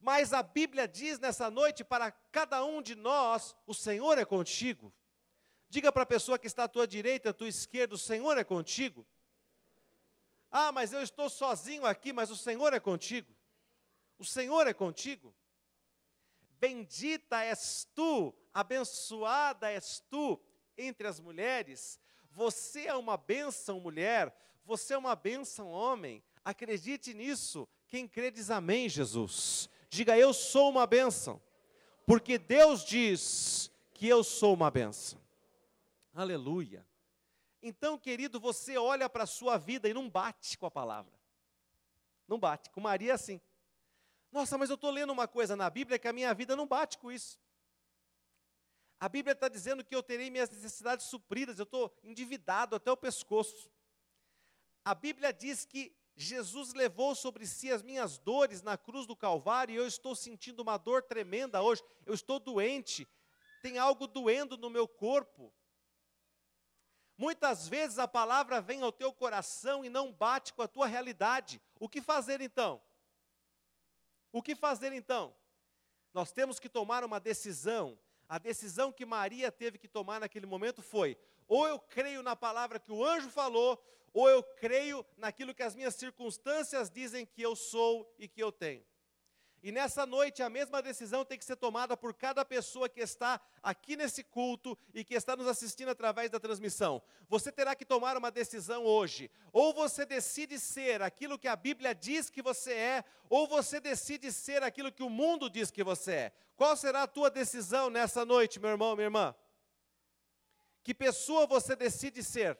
mas 0.00 0.32
a 0.32 0.42
Bíblia 0.42 0.86
diz 0.86 1.18
nessa 1.18 1.50
noite 1.50 1.82
para 1.82 2.10
cada 2.10 2.64
um 2.64 2.80
de 2.80 2.94
nós: 2.94 3.54
o 3.66 3.74
Senhor 3.74 4.18
é 4.18 4.24
contigo. 4.24 4.92
Diga 5.68 5.92
para 5.92 6.04
a 6.04 6.06
pessoa 6.06 6.38
que 6.38 6.46
está 6.46 6.64
à 6.64 6.68
tua 6.68 6.86
direita, 6.86 7.30
à 7.30 7.32
tua 7.32 7.48
esquerda, 7.48 7.94
o 7.94 7.98
Senhor 7.98 8.38
é 8.38 8.44
contigo. 8.44 9.06
Ah, 10.50 10.72
mas 10.72 10.92
eu 10.92 11.02
estou 11.02 11.28
sozinho 11.28 11.84
aqui, 11.84 12.12
mas 12.12 12.30
o 12.30 12.36
Senhor 12.36 12.72
é 12.72 12.80
contigo. 12.80 13.36
O 14.18 14.24
Senhor 14.24 14.66
é 14.66 14.72
contigo. 14.72 15.34
Bendita 16.58 17.44
és 17.44 17.86
tu, 17.94 18.34
abençoada 18.52 19.70
és 19.70 20.00
tu 20.08 20.40
entre 20.76 21.06
as 21.06 21.20
mulheres. 21.20 22.00
Você 22.30 22.86
é 22.86 22.94
uma 22.94 23.16
bênção, 23.16 23.78
mulher. 23.78 24.34
Você 24.68 24.92
é 24.92 24.98
uma 24.98 25.16
bênção, 25.16 25.70
homem. 25.70 26.22
Acredite 26.44 27.14
nisso. 27.14 27.66
Quem 27.86 28.06
crê 28.06 28.30
diz 28.30 28.50
amém, 28.50 28.86
Jesus. 28.86 29.66
Diga, 29.88 30.14
eu 30.18 30.34
sou 30.34 30.68
uma 30.68 30.86
bênção. 30.86 31.40
Porque 32.04 32.36
Deus 32.36 32.84
diz 32.84 33.70
que 33.94 34.06
eu 34.06 34.22
sou 34.22 34.52
uma 34.52 34.70
bênção. 34.70 35.18
Aleluia. 36.12 36.86
Então, 37.62 37.96
querido, 37.96 38.38
você 38.38 38.76
olha 38.76 39.08
para 39.08 39.24
a 39.24 39.26
sua 39.26 39.56
vida 39.56 39.88
e 39.88 39.94
não 39.94 40.06
bate 40.10 40.58
com 40.58 40.66
a 40.66 40.70
palavra. 40.70 41.18
Não 42.28 42.38
bate. 42.38 42.68
Com 42.68 42.82
Maria, 42.82 43.14
assim. 43.14 43.40
Nossa, 44.30 44.58
mas 44.58 44.68
eu 44.68 44.74
estou 44.74 44.90
lendo 44.90 45.14
uma 45.14 45.26
coisa 45.26 45.56
na 45.56 45.70
Bíblia 45.70 45.98
que 45.98 46.08
a 46.08 46.12
minha 46.12 46.34
vida 46.34 46.54
não 46.54 46.66
bate 46.66 46.98
com 46.98 47.10
isso. 47.10 47.40
A 49.00 49.08
Bíblia 49.08 49.32
está 49.32 49.48
dizendo 49.48 49.82
que 49.82 49.96
eu 49.96 50.02
terei 50.02 50.28
minhas 50.28 50.50
necessidades 50.50 51.06
supridas, 51.06 51.58
eu 51.58 51.62
estou 51.62 51.90
endividado 52.04 52.76
até 52.76 52.92
o 52.92 52.96
pescoço. 52.98 53.70
A 54.88 54.94
Bíblia 54.94 55.34
diz 55.34 55.66
que 55.66 55.94
Jesus 56.16 56.72
levou 56.72 57.14
sobre 57.14 57.46
si 57.46 57.70
as 57.70 57.82
minhas 57.82 58.16
dores 58.16 58.62
na 58.62 58.78
cruz 58.78 59.06
do 59.06 59.14
Calvário 59.14 59.74
e 59.74 59.76
eu 59.76 59.86
estou 59.86 60.16
sentindo 60.16 60.60
uma 60.60 60.78
dor 60.78 61.02
tremenda 61.02 61.60
hoje. 61.60 61.84
Eu 62.06 62.14
estou 62.14 62.40
doente, 62.40 63.06
tem 63.60 63.76
algo 63.76 64.06
doendo 64.06 64.56
no 64.56 64.70
meu 64.70 64.88
corpo. 64.88 65.52
Muitas 67.18 67.68
vezes 67.68 67.98
a 67.98 68.08
palavra 68.08 68.62
vem 68.62 68.80
ao 68.80 68.90
teu 68.90 69.12
coração 69.12 69.84
e 69.84 69.90
não 69.90 70.10
bate 70.10 70.54
com 70.54 70.62
a 70.62 70.68
tua 70.68 70.86
realidade. 70.86 71.60
O 71.78 71.86
que 71.86 72.00
fazer 72.00 72.40
então? 72.40 72.80
O 74.32 74.40
que 74.40 74.54
fazer 74.54 74.94
então? 74.94 75.36
Nós 76.14 76.32
temos 76.32 76.58
que 76.58 76.66
tomar 76.70 77.04
uma 77.04 77.20
decisão. 77.20 77.98
A 78.26 78.38
decisão 78.38 78.90
que 78.90 79.04
Maria 79.04 79.52
teve 79.52 79.76
que 79.76 79.86
tomar 79.86 80.18
naquele 80.18 80.46
momento 80.46 80.80
foi: 80.80 81.14
ou 81.48 81.66
eu 81.66 81.78
creio 81.78 82.22
na 82.22 82.36
palavra 82.36 82.78
que 82.78 82.92
o 82.92 83.04
anjo 83.04 83.30
falou, 83.30 83.82
ou 84.12 84.28
eu 84.28 84.42
creio 84.42 85.04
naquilo 85.16 85.54
que 85.54 85.62
as 85.62 85.74
minhas 85.74 85.94
circunstâncias 85.94 86.90
dizem 86.90 87.26
que 87.26 87.42
eu 87.42 87.56
sou 87.56 88.14
e 88.18 88.28
que 88.28 88.42
eu 88.42 88.52
tenho. 88.52 88.84
E 89.60 89.72
nessa 89.72 90.06
noite 90.06 90.40
a 90.40 90.48
mesma 90.48 90.80
decisão 90.80 91.24
tem 91.24 91.36
que 91.36 91.44
ser 91.44 91.56
tomada 91.56 91.96
por 91.96 92.14
cada 92.14 92.44
pessoa 92.44 92.88
que 92.88 93.00
está 93.00 93.40
aqui 93.60 93.96
nesse 93.96 94.22
culto 94.22 94.78
e 94.94 95.02
que 95.02 95.14
está 95.14 95.34
nos 95.34 95.48
assistindo 95.48 95.88
através 95.88 96.30
da 96.30 96.38
transmissão. 96.38 97.02
Você 97.28 97.50
terá 97.50 97.74
que 97.74 97.84
tomar 97.84 98.16
uma 98.16 98.30
decisão 98.30 98.84
hoje. 98.84 99.28
Ou 99.52 99.74
você 99.74 100.06
decide 100.06 100.60
ser 100.60 101.02
aquilo 101.02 101.38
que 101.38 101.48
a 101.48 101.56
Bíblia 101.56 101.92
diz 101.92 102.30
que 102.30 102.40
você 102.40 102.72
é, 102.72 103.04
ou 103.28 103.48
você 103.48 103.80
decide 103.80 104.32
ser 104.32 104.62
aquilo 104.62 104.92
que 104.92 105.02
o 105.02 105.10
mundo 105.10 105.50
diz 105.50 105.72
que 105.72 105.82
você 105.82 106.12
é. 106.12 106.32
Qual 106.56 106.76
será 106.76 107.02
a 107.02 107.08
tua 107.08 107.28
decisão 107.28 107.90
nessa 107.90 108.24
noite, 108.24 108.60
meu 108.60 108.70
irmão, 108.70 108.94
minha 108.94 109.06
irmã? 109.06 109.34
Que 110.88 110.94
pessoa 110.94 111.46
você 111.46 111.76
decide 111.76 112.24
ser? 112.24 112.58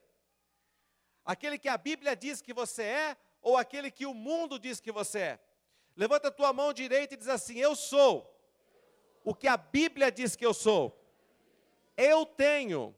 Aquele 1.25 1.59
que 1.59 1.67
a 1.67 1.79
Bíblia 1.79 2.15
diz 2.15 2.43
que 2.43 2.53
você 2.53 2.83
é 2.83 3.17
ou 3.41 3.57
aquele 3.57 3.91
que 3.91 4.05
o 4.05 4.13
mundo 4.13 4.59
diz 4.59 4.81
que 4.81 4.93
você 4.93 5.19
é? 5.19 5.41
Levanta 5.97 6.29
a 6.29 6.31
tua 6.31 6.53
mão 6.53 6.75
direita 6.75 7.15
e 7.15 7.17
diz 7.17 7.29
assim: 7.29 7.57
Eu 7.57 7.75
sou 7.75 8.31
o 9.25 9.35
que 9.35 9.49
a 9.49 9.57
Bíblia 9.57 10.13
diz 10.13 10.37
que 10.37 10.45
eu 10.45 10.53
sou. 10.53 10.95
Eu 11.97 12.27
tenho 12.27 12.95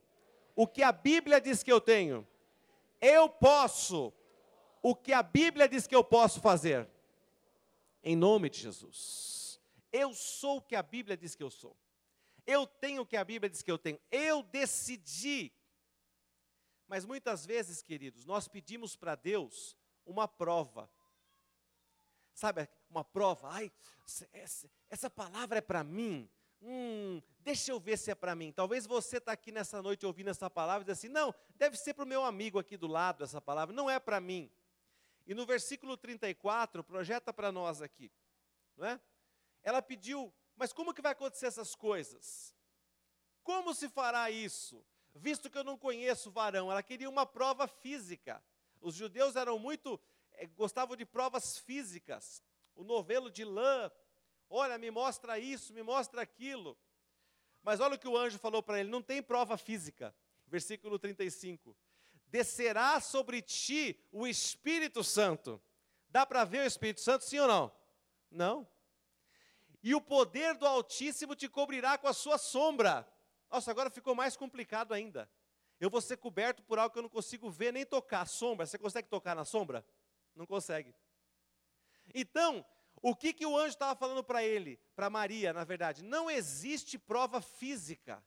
o 0.56 0.66
que 0.66 0.82
a 0.82 0.90
Bíblia 0.90 1.40
diz 1.40 1.62
que 1.62 1.70
eu 1.70 1.80
tenho. 1.80 2.26
Eu 3.00 3.28
posso 3.28 4.12
o 4.82 4.96
que 4.96 5.12
a 5.12 5.22
Bíblia 5.22 5.68
diz 5.68 5.86
que 5.86 5.94
eu 5.94 6.02
posso 6.02 6.40
fazer. 6.40 6.90
Em 8.02 8.16
nome 8.16 8.50
de 8.50 8.58
Jesus. 8.58 9.60
Eu 9.92 10.12
sou 10.12 10.56
o 10.56 10.62
que 10.62 10.74
a 10.74 10.82
Bíblia 10.82 11.16
diz 11.16 11.36
que 11.36 11.42
eu 11.44 11.52
sou. 11.52 11.76
Eu 12.46 12.66
tenho 12.66 13.02
o 13.02 13.06
que 13.06 13.16
a 13.16 13.24
Bíblia 13.24 13.48
diz 13.48 13.62
que 13.62 13.70
eu 13.70 13.78
tenho. 13.78 14.00
Eu 14.10 14.42
decidi. 14.42 15.52
Mas 16.86 17.04
muitas 17.04 17.46
vezes, 17.46 17.82
queridos, 17.82 18.24
nós 18.24 18.48
pedimos 18.48 18.96
para 18.96 19.14
Deus 19.14 19.76
uma 20.04 20.26
prova. 20.26 20.90
Sabe, 22.34 22.68
uma 22.88 23.04
prova. 23.04 23.48
Ai, 23.50 23.70
essa 24.88 25.10
palavra 25.10 25.58
é 25.58 25.60
para 25.60 25.84
mim. 25.84 26.28
Hum, 26.62 27.22
deixa 27.40 27.70
eu 27.70 27.80
ver 27.80 27.96
se 27.96 28.10
é 28.10 28.14
para 28.14 28.34
mim. 28.34 28.52
Talvez 28.52 28.86
você 28.86 29.16
está 29.16 29.32
aqui 29.32 29.50
nessa 29.50 29.80
noite 29.80 30.04
ouvindo 30.04 30.28
essa 30.28 30.50
palavra 30.50 30.82
e 30.82 30.86
diz 30.86 30.98
assim: 30.98 31.08
não, 31.08 31.34
deve 31.56 31.76
ser 31.76 31.94
para 31.94 32.04
o 32.04 32.08
meu 32.08 32.24
amigo 32.24 32.58
aqui 32.58 32.76
do 32.76 32.86
lado 32.86 33.24
essa 33.24 33.40
palavra, 33.40 33.74
não 33.74 33.88
é 33.88 33.98
para 33.98 34.20
mim. 34.20 34.50
E 35.26 35.34
no 35.34 35.46
versículo 35.46 35.96
34, 35.96 36.82
projeta 36.82 37.32
para 37.32 37.52
nós 37.52 37.80
aqui, 37.80 38.10
não 38.76 38.86
é? 38.86 39.00
Ela 39.62 39.80
pediu, 39.80 40.32
mas 40.60 40.74
como 40.74 40.92
que 40.92 41.00
vai 41.00 41.12
acontecer 41.12 41.46
essas 41.46 41.74
coisas? 41.74 42.54
Como 43.42 43.72
se 43.72 43.88
fará 43.88 44.30
isso? 44.30 44.84
Visto 45.14 45.48
que 45.48 45.56
eu 45.56 45.64
não 45.64 45.78
conheço 45.78 46.28
o 46.28 46.32
varão, 46.32 46.70
ela 46.70 46.82
queria 46.82 47.08
uma 47.08 47.24
prova 47.24 47.66
física. 47.66 48.44
Os 48.78 48.94
judeus 48.94 49.36
eram 49.36 49.58
muito, 49.58 49.98
eh, 50.32 50.46
gostavam 50.48 50.98
de 50.98 51.06
provas 51.06 51.56
físicas. 51.56 52.42
O 52.76 52.84
novelo 52.84 53.30
de 53.30 53.42
lã, 53.42 53.90
olha, 54.50 54.76
me 54.76 54.90
mostra 54.90 55.38
isso, 55.38 55.72
me 55.72 55.82
mostra 55.82 56.20
aquilo. 56.20 56.76
Mas 57.62 57.80
olha 57.80 57.94
o 57.94 57.98
que 57.98 58.06
o 58.06 58.18
anjo 58.18 58.38
falou 58.38 58.62
para 58.62 58.80
ele: 58.80 58.90
não 58.90 59.00
tem 59.00 59.22
prova 59.22 59.56
física. 59.56 60.14
Versículo 60.46 60.98
35. 60.98 61.74
Descerá 62.26 63.00
sobre 63.00 63.40
ti 63.40 63.98
o 64.12 64.26
Espírito 64.26 65.02
Santo. 65.02 65.58
Dá 66.10 66.26
para 66.26 66.44
ver 66.44 66.64
o 66.64 66.66
Espírito 66.66 67.00
Santo, 67.00 67.24
sim 67.24 67.38
ou 67.38 67.48
não? 67.48 67.72
Não. 68.30 68.68
E 69.82 69.94
o 69.94 70.00
poder 70.00 70.56
do 70.56 70.66
Altíssimo 70.66 71.34
te 71.34 71.48
cobrirá 71.48 71.96
com 71.96 72.06
a 72.06 72.12
sua 72.12 72.36
sombra. 72.36 73.06
Nossa, 73.50 73.70
agora 73.70 73.90
ficou 73.90 74.14
mais 74.14 74.36
complicado 74.36 74.92
ainda. 74.92 75.30
Eu 75.80 75.88
vou 75.88 76.00
ser 76.00 76.18
coberto 76.18 76.62
por 76.62 76.78
algo 76.78 76.92
que 76.92 76.98
eu 76.98 77.02
não 77.02 77.08
consigo 77.08 77.50
ver 77.50 77.72
nem 77.72 77.86
tocar. 77.86 78.26
Sombra, 78.26 78.66
você 78.66 78.76
consegue 78.76 79.08
tocar 79.08 79.34
na 79.34 79.44
sombra? 79.44 79.84
Não 80.34 80.46
consegue. 80.46 80.94
Então, 82.14 82.64
o 83.00 83.16
que, 83.16 83.32
que 83.32 83.46
o 83.46 83.56
anjo 83.56 83.68
estava 83.68 83.98
falando 83.98 84.22
para 84.22 84.44
ele, 84.44 84.78
para 84.94 85.08
Maria, 85.08 85.52
na 85.54 85.64
verdade? 85.64 86.02
Não 86.04 86.30
existe 86.30 86.98
prova 86.98 87.40
física. 87.40 88.22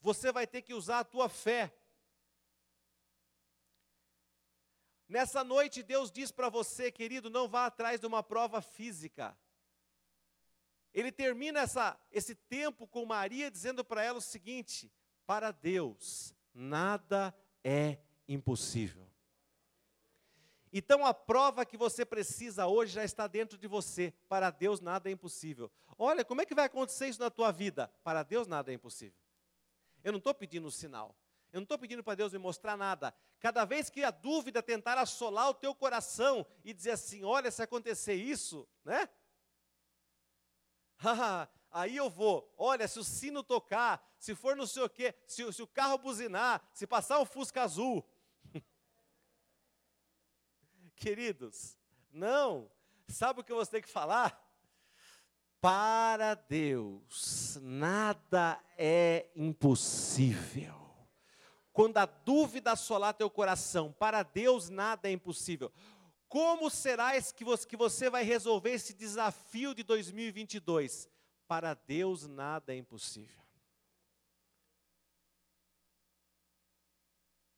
Você 0.00 0.32
vai 0.32 0.46
ter 0.46 0.62
que 0.62 0.74
usar 0.74 1.00
a 1.00 1.04
tua 1.04 1.28
fé. 1.28 1.72
Nessa 5.08 5.44
noite, 5.44 5.84
Deus 5.84 6.10
diz 6.10 6.32
para 6.32 6.48
você, 6.48 6.90
querido, 6.90 7.30
não 7.30 7.46
vá 7.46 7.66
atrás 7.66 8.00
de 8.00 8.06
uma 8.06 8.22
prova 8.24 8.60
física. 8.60 9.38
Ele 10.96 11.12
termina 11.12 11.60
essa, 11.60 11.94
esse 12.10 12.34
tempo 12.34 12.86
com 12.86 13.04
Maria 13.04 13.50
dizendo 13.50 13.84
para 13.84 14.02
ela 14.02 14.16
o 14.16 14.22
seguinte: 14.22 14.90
para 15.26 15.50
Deus 15.50 16.34
nada 16.54 17.36
é 17.62 17.98
impossível. 18.26 19.06
Então 20.72 21.04
a 21.04 21.12
prova 21.12 21.66
que 21.66 21.76
você 21.76 22.02
precisa 22.02 22.66
hoje 22.66 22.94
já 22.94 23.04
está 23.04 23.26
dentro 23.26 23.58
de 23.58 23.68
você. 23.68 24.14
Para 24.26 24.48
Deus 24.48 24.80
nada 24.80 25.10
é 25.10 25.12
impossível. 25.12 25.70
Olha, 25.98 26.24
como 26.24 26.40
é 26.40 26.46
que 26.46 26.54
vai 26.54 26.64
acontecer 26.64 27.08
isso 27.08 27.20
na 27.20 27.28
tua 27.28 27.52
vida? 27.52 27.92
Para 28.02 28.22
Deus 28.22 28.46
nada 28.46 28.72
é 28.72 28.74
impossível. 28.74 29.18
Eu 30.02 30.12
não 30.12 30.18
estou 30.18 30.32
pedindo 30.32 30.66
um 30.66 30.70
sinal. 30.70 31.14
Eu 31.52 31.60
não 31.60 31.64
estou 31.64 31.78
pedindo 31.78 32.02
para 32.02 32.14
Deus 32.14 32.32
me 32.32 32.38
mostrar 32.38 32.74
nada. 32.74 33.14
Cada 33.38 33.66
vez 33.66 33.90
que 33.90 34.02
a 34.02 34.10
dúvida 34.10 34.62
tentar 34.62 34.96
assolar 34.96 35.50
o 35.50 35.54
teu 35.54 35.74
coração 35.74 36.46
e 36.64 36.72
dizer 36.72 36.92
assim, 36.92 37.22
olha, 37.22 37.50
se 37.50 37.62
acontecer 37.62 38.14
isso, 38.14 38.66
né? 38.82 39.06
aí 41.70 41.96
eu 41.96 42.08
vou. 42.08 42.52
Olha, 42.56 42.86
se 42.88 42.98
o 42.98 43.04
sino 43.04 43.42
tocar, 43.42 44.04
se 44.18 44.34
for 44.34 44.56
não 44.56 44.66
sei 44.66 44.82
o 44.82 44.88
quê, 44.88 45.14
se, 45.26 45.52
se 45.52 45.62
o 45.62 45.66
carro 45.66 45.98
buzinar, 45.98 46.62
se 46.72 46.86
passar 46.86 47.18
um 47.20 47.24
Fusca 47.24 47.62
azul. 47.62 48.04
Queridos, 50.96 51.76
não. 52.12 52.70
Sabe 53.08 53.40
o 53.40 53.44
que 53.44 53.52
você 53.52 53.70
tem 53.70 53.82
que 53.82 53.88
falar? 53.88 54.42
Para 55.60 56.34
Deus, 56.34 57.58
nada 57.62 58.60
é 58.76 59.30
impossível. 59.34 60.74
Quando 61.72 61.98
a 61.98 62.06
dúvida 62.06 62.72
assolar 62.72 63.12
teu 63.12 63.28
coração, 63.28 63.92
para 63.92 64.22
Deus 64.22 64.70
nada 64.70 65.08
é 65.08 65.12
impossível. 65.12 65.70
Como 66.28 66.68
será 66.68 67.12
que 67.22 67.76
você 67.76 68.10
vai 68.10 68.24
resolver 68.24 68.70
esse 68.70 68.92
desafio 68.92 69.74
de 69.74 69.82
2022? 69.82 71.08
Para 71.46 71.74
Deus 71.74 72.26
nada 72.26 72.74
é 72.74 72.76
impossível. 72.76 73.46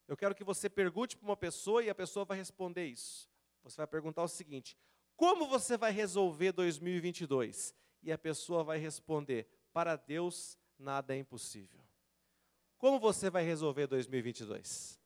Eu 0.07 0.17
quero 0.17 0.35
que 0.35 0.45
você 0.45 0.71
pergunte 0.71 1.17
para 1.17 1.27
uma 1.27 1.37
pessoa 1.37 1.83
e 1.83 1.91
a 1.91 1.95
pessoa 1.95 2.25
vai 2.25 2.37
responder 2.37 2.87
isso. 2.87 3.31
Você 3.63 3.77
vai 3.77 3.87
perguntar 3.87 4.23
o 4.23 4.29
seguinte: 4.29 4.77
Como 5.17 5.47
você 5.47 5.77
vai 5.77 5.93
resolver 5.93 6.53
2022? 6.53 7.75
E 8.03 8.13
a 8.13 8.19
pessoa 8.19 8.65
vai 8.65 8.79
responder: 8.79 9.47
Para 9.73 9.97
Deus 9.97 10.59
nada 10.79 11.15
é 11.15 11.19
impossível. 11.19 11.81
Como 12.79 12.99
você 13.01 13.29
vai 13.29 13.45
resolver 13.45 13.87
2022? 13.87 14.99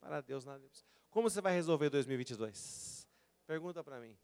Para 0.00 0.20
Deus 0.20 0.44
nada 0.44 0.64
é 0.64 0.66
impossível. 0.66 0.99
Como 1.10 1.28
você 1.28 1.40
vai 1.40 1.52
resolver 1.52 1.90
2022? 1.90 3.06
Pergunta 3.46 3.82
para 3.82 4.00
mim. 4.00 4.16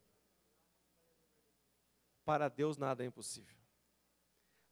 Para 2.24 2.48
Deus 2.48 2.76
nada 2.76 3.02
é 3.02 3.06
impossível. 3.06 3.56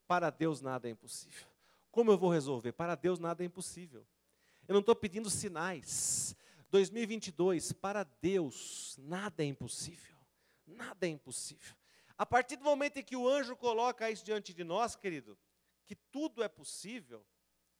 Para 0.06 0.30
Deus 0.30 0.60
nada 0.60 0.88
é 0.88 0.90
impossível. 0.92 1.46
Como 1.90 2.10
eu 2.10 2.18
vou 2.18 2.30
resolver? 2.30 2.72
Para 2.72 2.94
Deus 2.94 3.18
nada 3.18 3.42
é 3.42 3.46
impossível. 3.46 4.06
Eu 4.66 4.74
não 4.74 4.80
estou 4.80 4.94
pedindo 4.94 5.28
sinais. 5.28 6.36
2022, 6.70 7.72
para 7.72 8.04
Deus 8.04 8.96
nada 8.98 9.42
é 9.42 9.46
impossível. 9.46 10.16
Nada 10.66 11.06
é 11.06 11.10
impossível. 11.10 11.76
A 12.16 12.24
partir 12.24 12.56
do 12.56 12.64
momento 12.64 12.98
em 12.98 13.04
que 13.04 13.16
o 13.16 13.28
anjo 13.28 13.56
coloca 13.56 14.10
isso 14.10 14.24
diante 14.24 14.54
de 14.54 14.62
nós, 14.62 14.94
querido, 14.94 15.36
que 15.84 15.94
tudo 15.94 16.42
é 16.42 16.48
possível, 16.48 17.24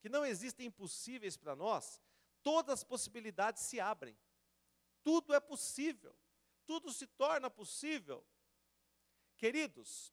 que 0.01 0.09
não 0.09 0.25
existem 0.25 0.67
impossíveis 0.67 1.37
para 1.37 1.55
nós, 1.55 2.01
todas 2.43 2.75
as 2.75 2.85
possibilidades 2.85 3.63
se 3.63 3.81
abrem. 3.81 4.17
Tudo 5.05 5.35
é 5.35 5.39
possível. 5.39 6.17
Tudo 6.67 6.93
se 6.93 7.07
torna 7.07 7.49
possível. 7.49 8.27
Queridos, 9.37 10.13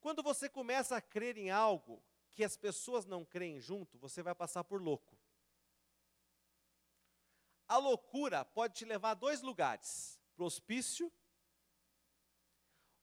quando 0.00 0.22
você 0.22 0.48
começa 0.48 0.96
a 0.96 1.00
crer 1.00 1.36
em 1.36 1.50
algo 1.50 2.02
que 2.30 2.42
as 2.42 2.56
pessoas 2.56 3.04
não 3.04 3.24
creem 3.24 3.60
junto, 3.60 3.98
você 3.98 4.22
vai 4.22 4.34
passar 4.34 4.64
por 4.64 4.82
louco. 4.82 5.16
A 7.66 7.76
loucura 7.76 8.44
pode 8.44 8.74
te 8.74 8.84
levar 8.84 9.10
a 9.10 9.14
dois 9.14 9.42
lugares: 9.42 10.18
para 10.34 10.44
o 10.44 10.46
hospício 10.46 11.12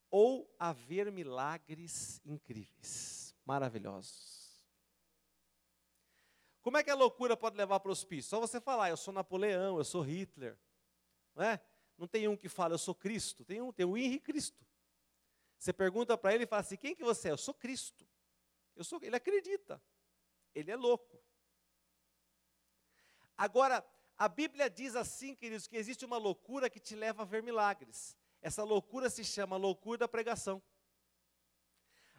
ou 0.09 0.51
a 0.57 0.73
ver 0.73 1.11
milagres 1.11 2.19
incríveis, 2.25 3.35
maravilhosos. 3.45 4.44
Como 6.65 6.77
é 6.77 6.83
que 6.83 6.89
a 6.89 6.95
loucura 6.95 7.37
pode 7.37 7.55
levar 7.55 7.79
para 7.79 7.89
o 7.89 7.91
hospício? 7.91 8.27
Só 8.27 8.39
você 8.39 8.59
falar, 8.59 8.89
eu 8.89 8.97
sou 8.97 9.13
Napoleão, 9.13 9.77
eu 9.77 9.83
sou 9.83 10.01
Hitler. 10.01 10.57
Não 11.35 11.43
é? 11.43 11.61
Não 11.95 12.07
tem 12.07 12.27
um 12.27 12.35
que 12.35 12.49
fala, 12.49 12.73
eu 12.73 12.79
sou 12.79 12.95
Cristo. 12.95 13.45
Tem 13.45 13.61
um, 13.61 13.71
tem 13.71 13.85
o 13.85 13.95
Henri 13.95 14.19
Cristo. 14.19 14.65
Você 15.59 15.71
pergunta 15.71 16.17
para 16.17 16.33
ele 16.33 16.45
e 16.45 16.47
fala 16.47 16.61
assim, 16.61 16.75
quem 16.75 16.95
que 16.95 17.03
você 17.03 17.27
é? 17.27 17.31
Eu 17.33 17.37
sou 17.37 17.53
Cristo. 17.53 18.09
Eu 18.75 18.83
sou, 18.83 18.99
ele 19.03 19.15
acredita. 19.15 19.79
Ele 20.55 20.71
é 20.71 20.75
louco. 20.75 21.23
Agora, 23.37 23.85
a 24.17 24.27
Bíblia 24.27 24.67
diz 24.67 24.95
assim, 24.95 25.35
queridos, 25.35 25.67
que 25.67 25.77
existe 25.77 26.03
uma 26.03 26.17
loucura 26.17 26.67
que 26.67 26.79
te 26.79 26.95
leva 26.95 27.21
a 27.21 27.25
ver 27.25 27.43
milagres. 27.43 28.17
Essa 28.41 28.63
loucura 28.63 29.07
se 29.11 29.23
chama 29.23 29.55
loucura 29.55 29.99
da 29.99 30.07
pregação. 30.07 30.59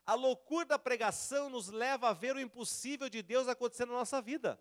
A 0.07 0.15
loucura 0.15 0.65
da 0.65 0.79
pregação 0.79 1.51
nos 1.51 1.69
leva 1.69 2.11
a 2.11 2.13
ver 2.13 2.37
o 2.37 2.41
impossível 2.41 3.09
de 3.09 3.23
Deus 3.23 3.49
acontecer 3.49 3.87
na 3.87 3.93
nossa 3.93 4.23
vida. 4.23 4.59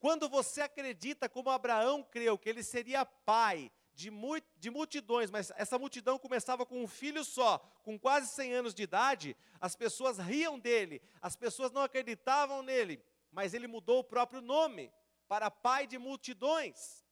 Quando 0.00 0.28
você 0.28 0.62
acredita, 0.62 1.28
como 1.28 1.50
Abraão 1.50 2.02
creu, 2.02 2.36
que 2.36 2.48
ele 2.48 2.64
seria 2.64 3.04
pai 3.04 3.70
de, 3.94 4.10
de, 4.56 4.70
multidões, 4.70 5.30
mas 5.30 5.52
essa 5.56 5.78
multidão 5.78 6.18
começava 6.18 6.64
com 6.64 6.82
um 6.82 6.88
filho 6.88 7.22
só, 7.22 7.58
com 7.84 7.98
quase 7.98 8.28
100 8.30 8.54
anos 8.54 8.74
de 8.74 8.82
idade, 8.82 9.36
as 9.60 9.76
pessoas 9.76 10.18
riam 10.18 10.58
dele, 10.58 11.02
as 11.20 11.36
pessoas 11.36 11.70
não 11.70 11.82
acreditavam 11.82 12.62
nele, 12.62 13.00
mas 13.30 13.52
ele 13.52 13.66
mudou 13.66 14.00
o 14.00 14.04
próprio 14.04 14.40
nome 14.40 14.90
para 15.28 15.50
pai 15.50 15.86
de 15.86 15.98
multidões. 15.98 17.04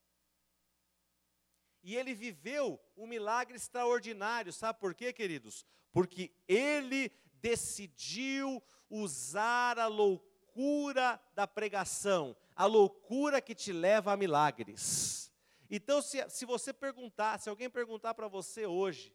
E 1.82 1.94
ele 1.94 2.14
viveu 2.14 2.80
um 2.96 3.06
milagre 3.06 3.56
extraordinário, 3.56 4.52
sabe 4.52 4.80
por 4.80 4.94
quê, 4.94 5.12
queridos? 5.12 5.64
Porque 5.92 6.32
ele 6.46 7.12
decidiu 7.40 8.62
usar 8.90 9.78
a 9.78 9.86
loucura 9.86 11.20
da 11.34 11.46
pregação, 11.46 12.36
a 12.54 12.66
loucura 12.66 13.40
que 13.40 13.54
te 13.54 13.72
leva 13.72 14.12
a 14.12 14.16
milagres. 14.16 15.32
Então, 15.70 16.00
se, 16.00 16.28
se 16.30 16.44
você 16.44 16.72
perguntar, 16.72 17.38
se 17.38 17.48
alguém 17.48 17.68
perguntar 17.68 18.14
para 18.14 18.28
você 18.28 18.66
hoje, 18.66 19.14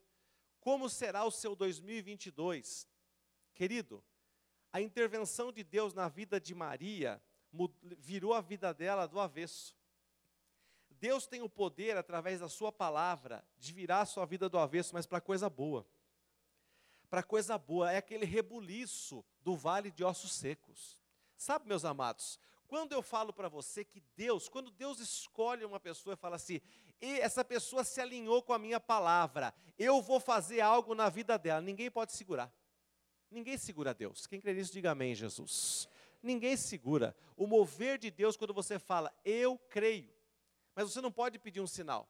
como 0.60 0.88
será 0.88 1.24
o 1.24 1.30
seu 1.30 1.54
2022, 1.54 2.88
querido, 3.54 4.02
a 4.72 4.80
intervenção 4.80 5.52
de 5.52 5.62
Deus 5.62 5.94
na 5.94 6.08
vida 6.08 6.40
de 6.40 6.54
Maria 6.54 7.22
virou 7.98 8.34
a 8.34 8.40
vida 8.40 8.72
dela 8.72 9.06
do 9.06 9.20
avesso. 9.20 9.76
Deus 10.90 11.26
tem 11.26 11.42
o 11.42 11.48
poder, 11.48 11.96
através 11.96 12.40
da 12.40 12.48
Sua 12.48 12.72
palavra, 12.72 13.44
de 13.58 13.72
virar 13.72 14.00
a 14.00 14.06
sua 14.06 14.24
vida 14.24 14.48
do 14.48 14.58
avesso, 14.58 14.94
mas 14.94 15.06
para 15.06 15.20
coisa 15.20 15.50
boa. 15.50 15.86
Para 17.10 17.22
coisa 17.22 17.56
boa, 17.58 17.92
é 17.92 17.96
aquele 17.96 18.24
rebuliço 18.24 19.24
do 19.42 19.56
vale 19.56 19.90
de 19.90 20.02
ossos 20.02 20.32
secos. 20.32 20.98
Sabe, 21.36 21.68
meus 21.68 21.84
amados, 21.84 22.38
quando 22.66 22.92
eu 22.92 23.02
falo 23.02 23.32
para 23.32 23.48
você 23.48 23.84
que 23.84 24.02
Deus, 24.16 24.48
quando 24.48 24.70
Deus 24.70 24.98
escolhe 24.98 25.64
uma 25.64 25.78
pessoa 25.78 26.14
e 26.14 26.16
fala 26.16 26.36
assim, 26.36 26.60
e 27.00 27.20
essa 27.20 27.44
pessoa 27.44 27.84
se 27.84 28.00
alinhou 28.00 28.42
com 28.42 28.52
a 28.52 28.58
minha 28.58 28.80
palavra, 28.80 29.54
eu 29.78 30.00
vou 30.00 30.18
fazer 30.18 30.60
algo 30.60 30.94
na 30.94 31.08
vida 31.08 31.38
dela, 31.38 31.60
ninguém 31.60 31.90
pode 31.90 32.12
segurar. 32.12 32.52
Ninguém 33.30 33.58
segura 33.58 33.92
Deus. 33.92 34.26
Quem 34.26 34.40
crê 34.40 34.54
nisso, 34.54 34.72
diga 34.72 34.92
amém, 34.92 35.14
Jesus. 35.14 35.88
Ninguém 36.22 36.56
segura. 36.56 37.14
O 37.36 37.46
mover 37.46 37.98
de 37.98 38.10
Deus, 38.10 38.36
quando 38.36 38.54
você 38.54 38.78
fala, 38.78 39.12
eu 39.24 39.58
creio. 39.68 40.12
Mas 40.74 40.90
você 40.90 41.00
não 41.00 41.10
pode 41.10 41.38
pedir 41.38 41.60
um 41.60 41.66
sinal. 41.66 42.08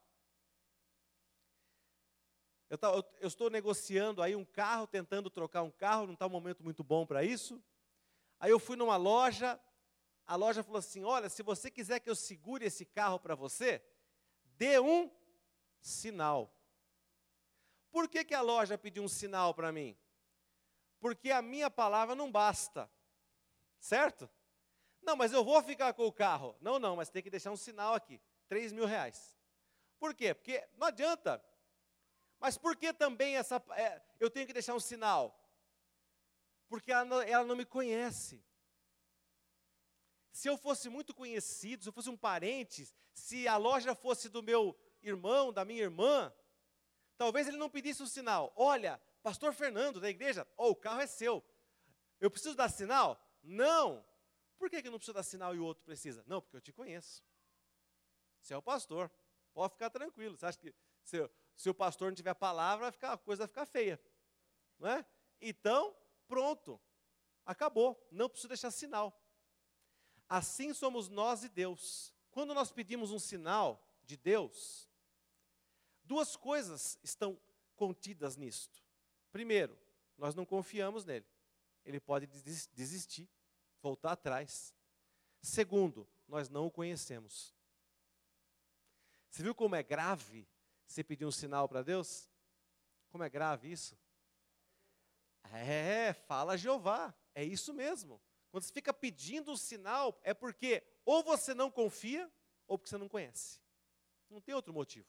Eu, 2.74 2.78
tá, 2.78 2.88
eu, 2.88 3.04
eu 3.20 3.28
estou 3.28 3.48
negociando 3.48 4.20
aí 4.20 4.34
um 4.34 4.44
carro, 4.44 4.84
tentando 4.84 5.30
trocar 5.30 5.62
um 5.62 5.70
carro, 5.70 6.06
não 6.06 6.14
está 6.14 6.26
um 6.26 6.30
momento 6.30 6.64
muito 6.64 6.82
bom 6.82 7.06
para 7.06 7.22
isso. 7.22 7.62
Aí 8.40 8.50
eu 8.50 8.58
fui 8.58 8.74
numa 8.74 8.96
loja, 8.96 9.60
a 10.26 10.34
loja 10.34 10.60
falou 10.60 10.80
assim: 10.80 11.04
Olha, 11.04 11.28
se 11.28 11.40
você 11.40 11.70
quiser 11.70 12.00
que 12.00 12.10
eu 12.10 12.16
segure 12.16 12.66
esse 12.66 12.84
carro 12.84 13.20
para 13.20 13.36
você, 13.36 13.80
dê 14.56 14.80
um 14.80 15.08
sinal. 15.80 16.52
Por 17.92 18.08
que, 18.08 18.24
que 18.24 18.34
a 18.34 18.40
loja 18.40 18.76
pediu 18.76 19.04
um 19.04 19.08
sinal 19.08 19.54
para 19.54 19.70
mim? 19.70 19.96
Porque 20.98 21.30
a 21.30 21.40
minha 21.40 21.70
palavra 21.70 22.16
não 22.16 22.28
basta, 22.28 22.90
certo? 23.78 24.28
Não, 25.00 25.14
mas 25.14 25.32
eu 25.32 25.44
vou 25.44 25.62
ficar 25.62 25.94
com 25.94 26.08
o 26.08 26.12
carro. 26.12 26.56
Não, 26.60 26.80
não, 26.80 26.96
mas 26.96 27.08
tem 27.08 27.22
que 27.22 27.30
deixar 27.30 27.52
um 27.52 27.56
sinal 27.56 27.94
aqui: 27.94 28.20
3 28.48 28.72
mil 28.72 28.84
reais. 28.84 29.38
Por 29.96 30.12
quê? 30.12 30.34
Porque 30.34 30.66
não 30.76 30.88
adianta. 30.88 31.40
Mas 32.44 32.58
por 32.58 32.76
que 32.76 32.92
também 32.92 33.38
essa, 33.38 33.56
é, 33.70 34.02
eu 34.20 34.28
tenho 34.28 34.46
que 34.46 34.52
deixar 34.52 34.74
um 34.74 34.78
sinal? 34.78 35.34
Porque 36.68 36.92
ela 36.92 37.02
não, 37.02 37.22
ela 37.22 37.42
não 37.46 37.56
me 37.56 37.64
conhece. 37.64 38.44
Se 40.30 40.46
eu 40.46 40.58
fosse 40.58 40.90
muito 40.90 41.14
conhecido, 41.14 41.82
se 41.82 41.88
eu 41.88 41.92
fosse 41.94 42.10
um 42.10 42.18
parente, 42.18 42.86
se 43.14 43.48
a 43.48 43.56
loja 43.56 43.94
fosse 43.94 44.28
do 44.28 44.42
meu 44.42 44.78
irmão, 45.02 45.54
da 45.54 45.64
minha 45.64 45.80
irmã, 45.80 46.30
talvez 47.16 47.48
ele 47.48 47.56
não 47.56 47.70
pedisse 47.70 48.02
um 48.02 48.06
sinal. 48.06 48.52
Olha, 48.56 49.00
pastor 49.22 49.54
Fernando 49.54 49.98
da 49.98 50.10
igreja, 50.10 50.46
oh, 50.58 50.68
o 50.68 50.76
carro 50.76 51.00
é 51.00 51.06
seu. 51.06 51.42
Eu 52.20 52.30
preciso 52.30 52.54
dar 52.54 52.68
sinal? 52.68 53.18
Não. 53.42 54.04
Por 54.58 54.68
que, 54.68 54.82
que 54.82 54.88
eu 54.88 54.92
não 54.92 54.98
preciso 54.98 55.14
dar 55.14 55.22
sinal 55.22 55.54
e 55.54 55.58
o 55.58 55.64
outro 55.64 55.82
precisa? 55.82 56.22
Não, 56.26 56.42
porque 56.42 56.58
eu 56.58 56.60
te 56.60 56.74
conheço. 56.74 57.24
Você 58.42 58.52
é 58.52 58.56
o 58.58 58.60
pastor. 58.60 59.10
Pode 59.54 59.72
ficar 59.72 59.88
tranquilo. 59.88 60.36
Você 60.36 60.44
acha 60.44 60.58
que 60.58 60.74
se, 61.02 61.26
se 61.56 61.70
o 61.70 61.74
pastor 61.74 62.08
não 62.08 62.16
tiver 62.16 62.34
palavra, 62.34 62.90
ficar, 62.90 63.12
a 63.12 63.18
coisa 63.18 63.42
vai 63.42 63.48
ficar 63.48 63.66
feia. 63.66 64.00
Não 64.78 64.88
é? 64.88 65.06
Então, 65.40 65.96
pronto. 66.26 66.80
Acabou. 67.44 68.06
Não 68.10 68.28
preciso 68.28 68.48
deixar 68.48 68.70
sinal. 68.70 69.18
Assim 70.28 70.72
somos 70.72 71.08
nós 71.08 71.44
e 71.44 71.48
Deus. 71.48 72.12
Quando 72.30 72.54
nós 72.54 72.72
pedimos 72.72 73.10
um 73.12 73.18
sinal 73.18 73.86
de 74.02 74.16
Deus, 74.16 74.88
duas 76.02 76.36
coisas 76.36 76.98
estão 77.02 77.38
contidas 77.76 78.36
nisto. 78.36 78.82
Primeiro, 79.30 79.78
nós 80.16 80.34
não 80.34 80.44
confiamos 80.44 81.04
nele. 81.04 81.26
Ele 81.84 82.00
pode 82.00 82.26
desistir, 82.26 83.28
voltar 83.82 84.12
atrás. 84.12 84.74
Segundo, 85.42 86.08
nós 86.26 86.48
não 86.48 86.66
o 86.66 86.70
conhecemos. 86.70 87.54
Você 89.28 89.42
viu 89.42 89.54
como 89.54 89.74
é 89.74 89.82
grave 89.82 90.48
você 90.94 91.02
pedir 91.02 91.24
um 91.24 91.32
sinal 91.32 91.68
para 91.68 91.82
Deus? 91.82 92.30
Como 93.10 93.24
é 93.24 93.28
grave 93.28 93.70
isso? 93.70 93.98
É, 95.52 96.12
fala 96.12 96.56
Jeová, 96.56 97.12
é 97.34 97.42
isso 97.42 97.74
mesmo. 97.74 98.22
Quando 98.50 98.62
você 98.62 98.72
fica 98.72 98.94
pedindo 98.94 99.50
um 99.50 99.56
sinal, 99.56 100.16
é 100.22 100.32
porque 100.32 100.84
ou 101.04 101.22
você 101.24 101.52
não 101.52 101.68
confia, 101.68 102.30
ou 102.68 102.78
porque 102.78 102.90
você 102.90 102.96
não 102.96 103.08
conhece. 103.08 103.60
Não 104.30 104.40
tem 104.40 104.54
outro 104.54 104.72
motivo. 104.72 105.06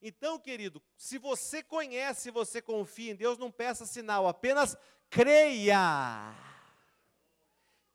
Então, 0.00 0.38
querido, 0.38 0.80
se 0.96 1.18
você 1.18 1.60
conhece, 1.60 2.30
você 2.30 2.62
confia 2.62 3.10
em 3.10 3.16
Deus, 3.16 3.38
não 3.38 3.50
peça 3.50 3.84
sinal, 3.84 4.28
apenas 4.28 4.76
creia. 5.10 6.32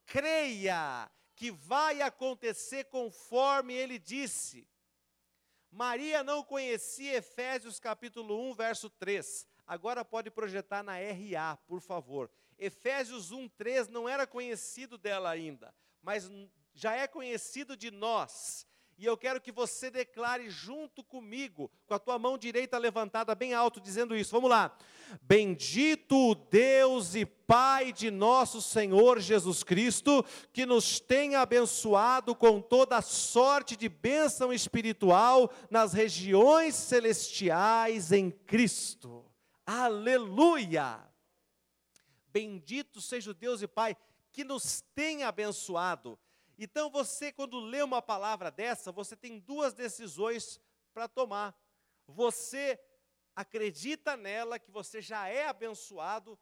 Creia 0.05 1.09
que 1.35 1.51
vai 1.51 2.01
acontecer 2.01 2.83
conforme 2.85 3.73
ele 3.73 3.97
disse. 3.97 4.67
Maria 5.71 6.21
não 6.21 6.43
conhecia 6.43 7.17
Efésios 7.17 7.79
capítulo 7.79 8.37
1, 8.51 8.53
verso 8.53 8.89
3. 8.89 9.47
Agora 9.65 10.03
pode 10.03 10.29
projetar 10.29 10.83
na 10.83 10.97
RA, 10.97 11.57
por 11.65 11.79
favor. 11.79 12.29
Efésios 12.59 13.31
1:3 13.31 13.87
não 13.87 14.07
era 14.07 14.27
conhecido 14.27 14.97
dela 14.97 15.29
ainda, 15.29 15.73
mas 16.01 16.29
já 16.73 16.93
é 16.95 17.07
conhecido 17.07 17.77
de 17.77 17.89
nós. 17.89 18.67
E 19.01 19.05
eu 19.07 19.17
quero 19.17 19.41
que 19.41 19.51
você 19.51 19.89
declare 19.89 20.47
junto 20.51 21.03
comigo, 21.03 21.71
com 21.87 21.95
a 21.95 21.97
tua 21.97 22.19
mão 22.19 22.37
direita 22.37 22.77
levantada 22.77 23.33
bem 23.33 23.51
alto, 23.51 23.81
dizendo 23.81 24.15
isso. 24.15 24.29
Vamos 24.29 24.51
lá. 24.51 24.77
Bendito 25.23 26.15
o 26.15 26.35
Deus 26.35 27.15
e 27.15 27.25
Pai 27.25 27.91
de 27.91 28.11
nosso 28.11 28.61
Senhor 28.61 29.19
Jesus 29.19 29.63
Cristo, 29.63 30.23
que 30.53 30.67
nos 30.67 30.99
tem 30.99 31.35
abençoado 31.35 32.35
com 32.35 32.61
toda 32.61 33.01
sorte 33.01 33.75
de 33.75 33.89
bênção 33.89 34.53
espiritual 34.53 35.51
nas 35.71 35.93
regiões 35.93 36.75
celestiais 36.75 38.11
em 38.11 38.29
Cristo. 38.29 39.25
Aleluia! 39.65 40.99
Bendito 42.27 43.01
seja 43.01 43.31
o 43.31 43.33
Deus 43.33 43.63
e 43.63 43.67
Pai 43.67 43.97
que 44.31 44.43
nos 44.43 44.81
tem 44.93 45.23
abençoado. 45.23 46.19
Então 46.57 46.89
você, 46.89 47.31
quando 47.31 47.59
lê 47.59 47.81
uma 47.81 48.01
palavra 48.01 48.51
dessa, 48.51 48.91
você 48.91 49.15
tem 49.15 49.39
duas 49.39 49.73
decisões 49.73 50.59
para 50.93 51.07
tomar. 51.07 51.55
Você 52.07 52.79
acredita 53.35 54.15
nela, 54.17 54.59
que 54.59 54.71
você 54.71 55.01
já 55.01 55.27
é 55.27 55.47
abençoado. 55.47 56.37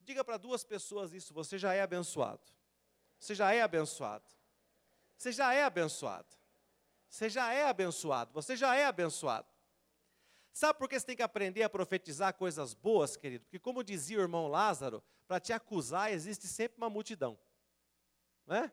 Diga 0.00 0.24
para 0.24 0.36
duas 0.36 0.64
pessoas 0.64 1.12
isso: 1.12 1.32
você 1.34 1.58
já 1.58 1.74
é 1.74 1.82
abençoado. 1.82 2.42
Você 3.18 3.34
já 3.34 3.52
é 3.52 3.62
abençoado. 3.62 4.24
Você 5.16 5.32
já 5.32 5.54
é 5.54 5.62
abençoado. 5.62 6.36
Você 7.08 7.28
já 7.28 7.52
é 7.52 7.64
abençoado. 7.64 8.32
Você 8.32 8.56
já 8.56 8.74
é 8.74 8.86
abençoado. 8.86 9.46
Sabe 10.52 10.78
por 10.78 10.88
que 10.88 10.98
você 10.98 11.06
tem 11.06 11.16
que 11.16 11.22
aprender 11.22 11.62
a 11.62 11.70
profetizar 11.70 12.34
coisas 12.34 12.74
boas, 12.74 13.16
querido? 13.16 13.44
Porque, 13.44 13.58
como 13.58 13.82
dizia 13.82 14.18
o 14.18 14.22
irmão 14.22 14.48
Lázaro, 14.48 15.02
para 15.26 15.40
te 15.40 15.52
acusar 15.52 16.12
existe 16.12 16.46
sempre 16.46 16.76
uma 16.76 16.90
multidão. 16.90 17.38
Não 18.46 18.56
é? 18.56 18.72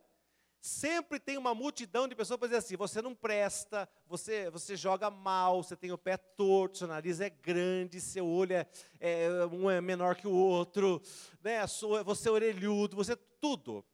Sempre 0.62 1.20
tem 1.20 1.38
uma 1.38 1.56
multidão 1.56 2.08
de 2.08 2.16
pessoas 2.16 2.38
para 2.38 2.50
dizer 2.50 2.58
assim: 2.58 2.76
você 2.76 3.02
não 3.02 3.16
presta, 3.16 3.88
você, 4.06 4.50
você 4.50 4.76
joga 4.76 5.10
mal, 5.10 5.64
você 5.64 5.76
tem 5.76 5.92
o 5.92 5.98
pé 5.98 6.18
torto, 6.18 6.80
seu 6.80 6.88
nariz 6.88 7.22
é 7.22 7.30
grande, 7.30 8.02
seu 8.02 8.28
olho 8.28 8.54
é, 8.54 8.68
é 9.00 9.46
um 9.46 9.70
é 9.70 9.80
menor 9.80 10.16
que 10.16 10.28
o 10.28 10.34
outro, 10.34 11.02
né? 11.42 11.62
você 12.04 12.28
é 12.28 12.32
orelhudo, 12.32 12.98
você 12.98 13.16
tudo. 13.16 13.86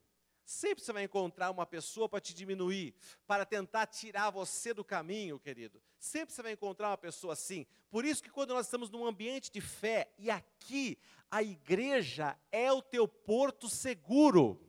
Sempre 0.43 0.83
você 0.83 0.93
vai 0.93 1.03
encontrar 1.03 1.49
uma 1.49 1.65
pessoa 1.65 2.07
para 2.07 2.21
te 2.21 2.31
diminuir, 2.31 2.93
para 3.25 3.45
tentar 3.45 3.87
tirar 3.87 4.29
você 4.29 4.75
do 4.75 4.83
caminho, 4.83 5.39
querido. 5.39 5.81
Sempre 5.97 6.35
você 6.35 6.43
vai 6.43 6.51
encontrar 6.51 6.89
uma 6.89 6.97
pessoa 6.97 7.33
assim. 7.33 7.65
Por 7.89 8.05
isso 8.05 8.21
que 8.21 8.29
quando 8.29 8.53
nós 8.53 8.67
estamos 8.67 8.91
num 8.91 9.07
ambiente 9.07 9.51
de 9.51 9.59
fé, 9.59 10.13
e 10.19 10.29
aqui 10.29 10.99
a 11.31 11.41
igreja 11.41 12.37
é 12.51 12.71
o 12.71 12.81
teu 12.81 13.07
porto 13.07 13.67
seguro, 13.67 14.61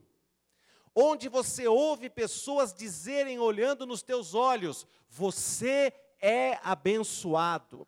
onde 0.97 1.29
você 1.29 1.69
ouve 1.69 2.11
pessoas 2.11 2.75
dizerem, 2.75 3.39
olhando 3.39 3.87
nos 3.87 4.03
teus 4.03 4.35
olhos, 4.35 4.85
você 5.09 5.93
é 6.21 6.59
abençoado. 6.65 7.87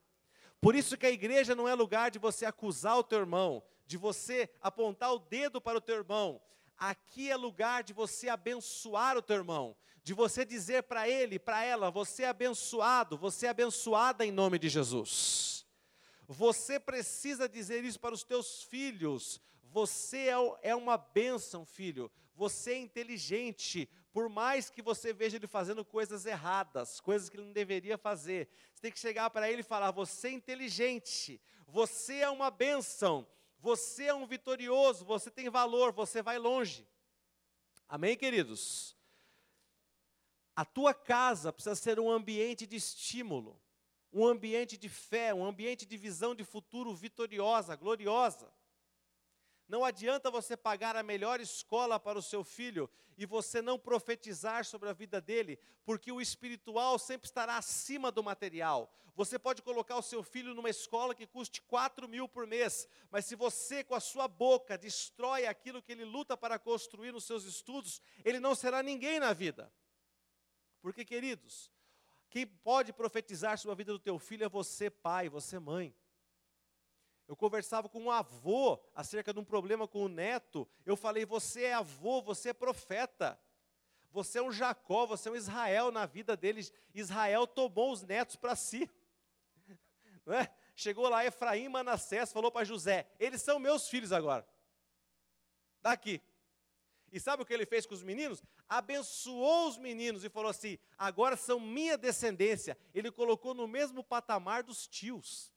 Por 0.60 0.76
isso 0.76 0.96
que 0.96 1.06
a 1.06 1.10
igreja 1.10 1.54
não 1.54 1.66
é 1.66 1.74
lugar 1.74 2.10
de 2.10 2.20
você 2.20 2.44
acusar 2.44 2.98
o 2.98 3.02
teu 3.02 3.18
irmão, 3.18 3.62
de 3.86 3.96
você 3.96 4.48
apontar 4.60 5.12
o 5.12 5.18
dedo 5.18 5.60
para 5.60 5.78
o 5.78 5.80
teu 5.80 5.96
irmão, 5.96 6.40
Aqui 6.78 7.28
é 7.28 7.36
lugar 7.36 7.82
de 7.82 7.92
você 7.92 8.28
abençoar 8.28 9.16
o 9.16 9.22
teu 9.22 9.36
irmão, 9.36 9.76
de 10.04 10.14
você 10.14 10.44
dizer 10.44 10.84
para 10.84 11.08
ele, 11.08 11.36
para 11.36 11.64
ela, 11.64 11.90
você 11.90 12.22
é 12.22 12.28
abençoado, 12.28 13.18
você 13.18 13.46
é 13.46 13.48
abençoada 13.48 14.24
em 14.24 14.30
nome 14.30 14.60
de 14.60 14.68
Jesus. 14.68 15.66
Você 16.28 16.78
precisa 16.78 17.48
dizer 17.48 17.82
isso 17.82 17.98
para 17.98 18.14
os 18.14 18.22
teus 18.22 18.62
filhos. 18.62 19.40
Você 19.70 20.28
é, 20.28 20.70
é 20.70 20.74
uma 20.74 20.96
bênção, 20.96 21.64
filho. 21.64 22.10
Você 22.34 22.72
é 22.72 22.78
inteligente. 22.78 23.88
Por 24.12 24.28
mais 24.28 24.70
que 24.70 24.82
você 24.82 25.12
veja 25.12 25.36
ele 25.36 25.46
fazendo 25.46 25.84
coisas 25.84 26.26
erradas, 26.26 27.00
coisas 27.00 27.28
que 27.28 27.36
ele 27.36 27.46
não 27.46 27.52
deveria 27.52 27.98
fazer, 27.98 28.48
você 28.72 28.82
tem 28.82 28.92
que 28.92 28.98
chegar 28.98 29.30
para 29.30 29.50
ele 29.50 29.60
e 29.60 29.64
falar: 29.64 29.90
Você 29.90 30.28
é 30.28 30.32
inteligente. 30.32 31.40
Você 31.66 32.16
é 32.16 32.30
uma 32.30 32.50
bênção. 32.50 33.26
Você 33.60 34.04
é 34.04 34.14
um 34.14 34.26
vitorioso, 34.26 35.04
você 35.04 35.30
tem 35.30 35.50
valor, 35.50 35.92
você 35.92 36.22
vai 36.22 36.38
longe. 36.38 36.86
Amém, 37.88 38.16
queridos? 38.16 38.96
A 40.54 40.64
tua 40.64 40.94
casa 40.94 41.52
precisa 41.52 41.74
ser 41.74 41.98
um 41.98 42.10
ambiente 42.10 42.66
de 42.66 42.76
estímulo, 42.76 43.60
um 44.12 44.24
ambiente 44.24 44.76
de 44.76 44.88
fé, 44.88 45.34
um 45.34 45.44
ambiente 45.44 45.84
de 45.84 45.96
visão 45.96 46.34
de 46.34 46.44
futuro 46.44 46.94
vitoriosa, 46.94 47.74
gloriosa. 47.74 48.52
Não 49.68 49.84
adianta 49.84 50.30
você 50.30 50.56
pagar 50.56 50.96
a 50.96 51.02
melhor 51.02 51.40
escola 51.40 52.00
para 52.00 52.18
o 52.18 52.22
seu 52.22 52.42
filho 52.42 52.88
e 53.18 53.26
você 53.26 53.60
não 53.60 53.78
profetizar 53.78 54.64
sobre 54.64 54.88
a 54.88 54.94
vida 54.94 55.20
dele, 55.20 55.58
porque 55.84 56.10
o 56.10 56.22
espiritual 56.22 56.98
sempre 56.98 57.26
estará 57.26 57.58
acima 57.58 58.10
do 58.10 58.22
material. 58.22 58.90
Você 59.14 59.38
pode 59.38 59.60
colocar 59.60 59.96
o 59.96 60.02
seu 60.02 60.22
filho 60.22 60.54
numa 60.54 60.70
escola 60.70 61.14
que 61.14 61.26
custe 61.26 61.60
4 61.62 62.08
mil 62.08 62.26
por 62.26 62.46
mês, 62.46 62.88
mas 63.10 63.26
se 63.26 63.34
você, 63.34 63.84
com 63.84 63.94
a 63.94 64.00
sua 64.00 64.26
boca, 64.26 64.78
destrói 64.78 65.44
aquilo 65.44 65.82
que 65.82 65.92
ele 65.92 66.04
luta 66.04 66.36
para 66.36 66.58
construir 66.58 67.12
nos 67.12 67.24
seus 67.24 67.44
estudos, 67.44 68.00
ele 68.24 68.40
não 68.40 68.54
será 68.54 68.82
ninguém 68.82 69.20
na 69.20 69.34
vida. 69.34 69.70
Porque, 70.80 71.04
queridos, 71.04 71.70
quem 72.30 72.46
pode 72.46 72.92
profetizar 72.92 73.58
sobre 73.58 73.72
a 73.72 73.76
vida 73.76 73.92
do 73.92 73.98
teu 73.98 74.18
filho 74.18 74.44
é 74.44 74.48
você, 74.48 74.88
pai, 74.88 75.28
você, 75.28 75.58
mãe. 75.58 75.94
Eu 77.28 77.36
conversava 77.36 77.90
com 77.90 78.00
um 78.00 78.10
avô 78.10 78.80
acerca 78.94 79.34
de 79.34 79.38
um 79.38 79.44
problema 79.44 79.86
com 79.86 80.02
o 80.02 80.08
neto. 80.08 80.66
Eu 80.86 80.96
falei: 80.96 81.26
Você 81.26 81.64
é 81.64 81.74
avô, 81.74 82.22
você 82.22 82.48
é 82.48 82.52
profeta. 82.54 83.38
Você 84.10 84.38
é 84.38 84.42
um 84.42 84.50
Jacó, 84.50 85.04
você 85.04 85.28
é 85.28 85.32
um 85.32 85.36
Israel 85.36 85.92
na 85.92 86.06
vida 86.06 86.34
deles. 86.34 86.72
Israel 86.94 87.46
tomou 87.46 87.92
os 87.92 88.02
netos 88.02 88.34
para 88.34 88.56
si. 88.56 88.90
Não 90.24 90.34
é? 90.34 90.50
Chegou 90.74 91.06
lá 91.06 91.22
Efraim 91.26 91.68
Manassés, 91.68 92.32
falou 92.32 92.50
para 92.50 92.64
José: 92.64 93.06
Eles 93.20 93.42
são 93.42 93.58
meus 93.58 93.90
filhos 93.90 94.10
agora. 94.10 94.48
Daqui. 95.82 96.22
E 97.12 97.20
sabe 97.20 97.42
o 97.42 97.46
que 97.46 97.52
ele 97.52 97.66
fez 97.66 97.84
com 97.84 97.94
os 97.94 98.02
meninos? 98.02 98.42
Abençoou 98.66 99.68
os 99.68 99.76
meninos 99.76 100.24
e 100.24 100.30
falou 100.30 100.50
assim: 100.50 100.78
agora 100.96 101.36
são 101.36 101.60
minha 101.60 101.98
descendência. 101.98 102.76
Ele 102.94 103.10
colocou 103.10 103.52
no 103.52 103.68
mesmo 103.68 104.02
patamar 104.02 104.62
dos 104.62 104.86
tios. 104.86 105.52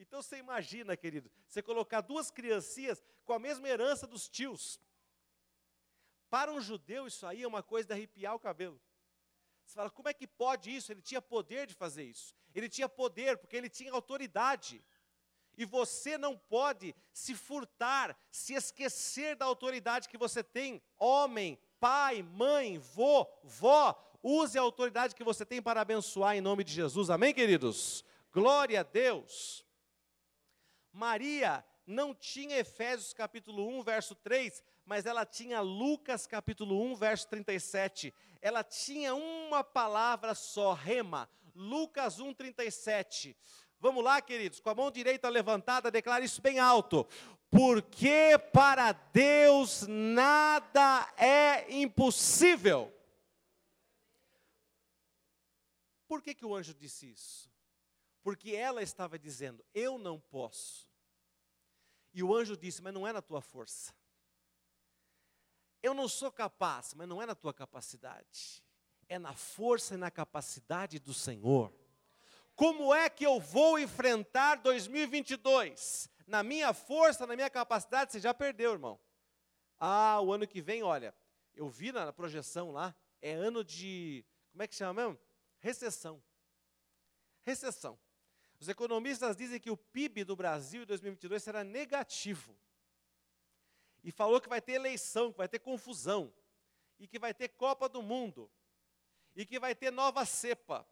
Então 0.00 0.22
você 0.22 0.38
imagina, 0.38 0.96
querido, 0.96 1.30
você 1.46 1.62
colocar 1.62 2.00
duas 2.00 2.30
criancinhas 2.30 3.04
com 3.24 3.34
a 3.34 3.38
mesma 3.38 3.68
herança 3.68 4.06
dos 4.06 4.28
tios. 4.28 4.80
Para 6.30 6.50
um 6.50 6.60
judeu, 6.60 7.06
isso 7.06 7.26
aí 7.26 7.42
é 7.42 7.46
uma 7.46 7.62
coisa 7.62 7.88
de 7.88 7.92
arrepiar 7.92 8.34
o 8.34 8.40
cabelo. 8.40 8.80
Você 9.66 9.74
fala, 9.74 9.90
como 9.90 10.08
é 10.08 10.14
que 10.14 10.26
pode 10.26 10.74
isso? 10.74 10.90
Ele 10.90 11.02
tinha 11.02 11.20
poder 11.20 11.66
de 11.66 11.74
fazer 11.74 12.04
isso. 12.04 12.34
Ele 12.54 12.68
tinha 12.68 12.88
poder, 12.88 13.36
porque 13.36 13.56
ele 13.56 13.68
tinha 13.68 13.92
autoridade. 13.92 14.82
E 15.56 15.66
você 15.66 16.16
não 16.16 16.36
pode 16.36 16.94
se 17.12 17.34
furtar, 17.34 18.18
se 18.30 18.54
esquecer 18.54 19.36
da 19.36 19.44
autoridade 19.44 20.08
que 20.08 20.16
você 20.16 20.42
tem. 20.42 20.82
Homem, 20.98 21.58
pai, 21.78 22.22
mãe, 22.22 22.78
vô, 22.78 23.26
vó, 23.44 23.94
use 24.22 24.56
a 24.58 24.62
autoridade 24.62 25.14
que 25.14 25.22
você 25.22 25.44
tem 25.44 25.60
para 25.60 25.82
abençoar 25.82 26.36
em 26.36 26.40
nome 26.40 26.64
de 26.64 26.72
Jesus. 26.72 27.10
Amém, 27.10 27.34
queridos? 27.34 28.02
Glória 28.32 28.80
a 28.80 28.82
Deus. 28.82 29.64
Maria 30.92 31.64
não 31.86 32.14
tinha 32.14 32.58
Efésios 32.58 33.12
capítulo 33.12 33.66
1, 33.78 33.82
verso 33.82 34.14
3, 34.14 34.62
mas 34.84 35.06
ela 35.06 35.26
tinha 35.26 35.60
Lucas 35.60 36.26
capítulo 36.26 36.80
1, 36.92 36.94
verso 36.94 37.28
37. 37.28 38.14
Ela 38.40 38.62
tinha 38.62 39.14
uma 39.14 39.64
palavra 39.64 40.34
só, 40.34 40.72
rema. 40.72 41.28
Lucas 41.54 42.20
1, 42.20 42.32
37. 42.34 43.36
Vamos 43.80 44.04
lá, 44.04 44.20
queridos, 44.20 44.60
com 44.60 44.70
a 44.70 44.74
mão 44.74 44.90
direita 44.90 45.28
levantada, 45.28 45.90
declare 45.90 46.24
isso 46.24 46.40
bem 46.40 46.58
alto. 46.58 47.06
Porque 47.50 48.38
para 48.52 48.92
Deus 48.92 49.86
nada 49.88 51.12
é 51.16 51.72
impossível. 51.74 52.94
Por 56.06 56.22
que, 56.22 56.34
que 56.34 56.44
o 56.44 56.54
anjo 56.54 56.74
disse 56.74 57.10
isso? 57.10 57.49
Porque 58.22 58.50
ela 58.52 58.82
estava 58.82 59.18
dizendo: 59.18 59.64
Eu 59.74 59.98
não 59.98 60.20
posso. 60.20 60.88
E 62.12 62.22
o 62.22 62.34
anjo 62.34 62.56
disse: 62.56 62.82
Mas 62.82 62.92
não 62.92 63.06
é 63.06 63.12
na 63.12 63.22
tua 63.22 63.40
força. 63.40 63.94
Eu 65.82 65.94
não 65.94 66.08
sou 66.08 66.30
capaz, 66.30 66.92
mas 66.94 67.08
não 67.08 67.22
é 67.22 67.26
na 67.26 67.34
tua 67.34 67.54
capacidade. 67.54 68.62
É 69.08 69.18
na 69.18 69.34
força 69.34 69.94
e 69.94 69.96
na 69.96 70.10
capacidade 70.10 70.98
do 70.98 71.14
Senhor. 71.14 71.72
Como 72.54 72.94
é 72.94 73.08
que 73.08 73.24
eu 73.24 73.40
vou 73.40 73.78
enfrentar 73.78 74.56
2022? 74.56 76.10
Na 76.26 76.42
minha 76.42 76.74
força, 76.74 77.26
na 77.26 77.34
minha 77.34 77.48
capacidade, 77.48 78.12
você 78.12 78.20
já 78.20 78.34
perdeu, 78.34 78.72
irmão. 78.72 79.00
Ah, 79.78 80.20
o 80.20 80.32
ano 80.32 80.46
que 80.46 80.60
vem, 80.60 80.82
olha, 80.82 81.14
eu 81.54 81.68
vi 81.68 81.90
na 81.90 82.12
projeção 82.12 82.70
lá, 82.70 82.94
é 83.22 83.32
ano 83.32 83.64
de, 83.64 84.24
como 84.52 84.62
é 84.62 84.68
que 84.68 84.74
chama 84.74 85.02
mesmo? 85.02 85.18
Recessão. 85.58 86.22
Recessão. 87.42 87.98
Os 88.60 88.68
economistas 88.68 89.34
dizem 89.36 89.58
que 89.58 89.70
o 89.70 89.76
PIB 89.76 90.22
do 90.22 90.36
Brasil 90.36 90.82
em 90.82 90.86
2022 90.86 91.42
será 91.42 91.64
negativo. 91.64 92.54
E 94.04 94.12
falou 94.12 94.38
que 94.38 94.50
vai 94.50 94.60
ter 94.60 94.72
eleição, 94.72 95.32
que 95.32 95.38
vai 95.38 95.48
ter 95.48 95.58
confusão, 95.58 96.32
e 96.98 97.08
que 97.08 97.18
vai 97.18 97.32
ter 97.32 97.48
Copa 97.48 97.88
do 97.88 98.02
Mundo, 98.02 98.50
e 99.34 99.46
que 99.46 99.58
vai 99.58 99.74
ter 99.74 99.90
nova 99.90 100.26
cepa. 100.26 100.86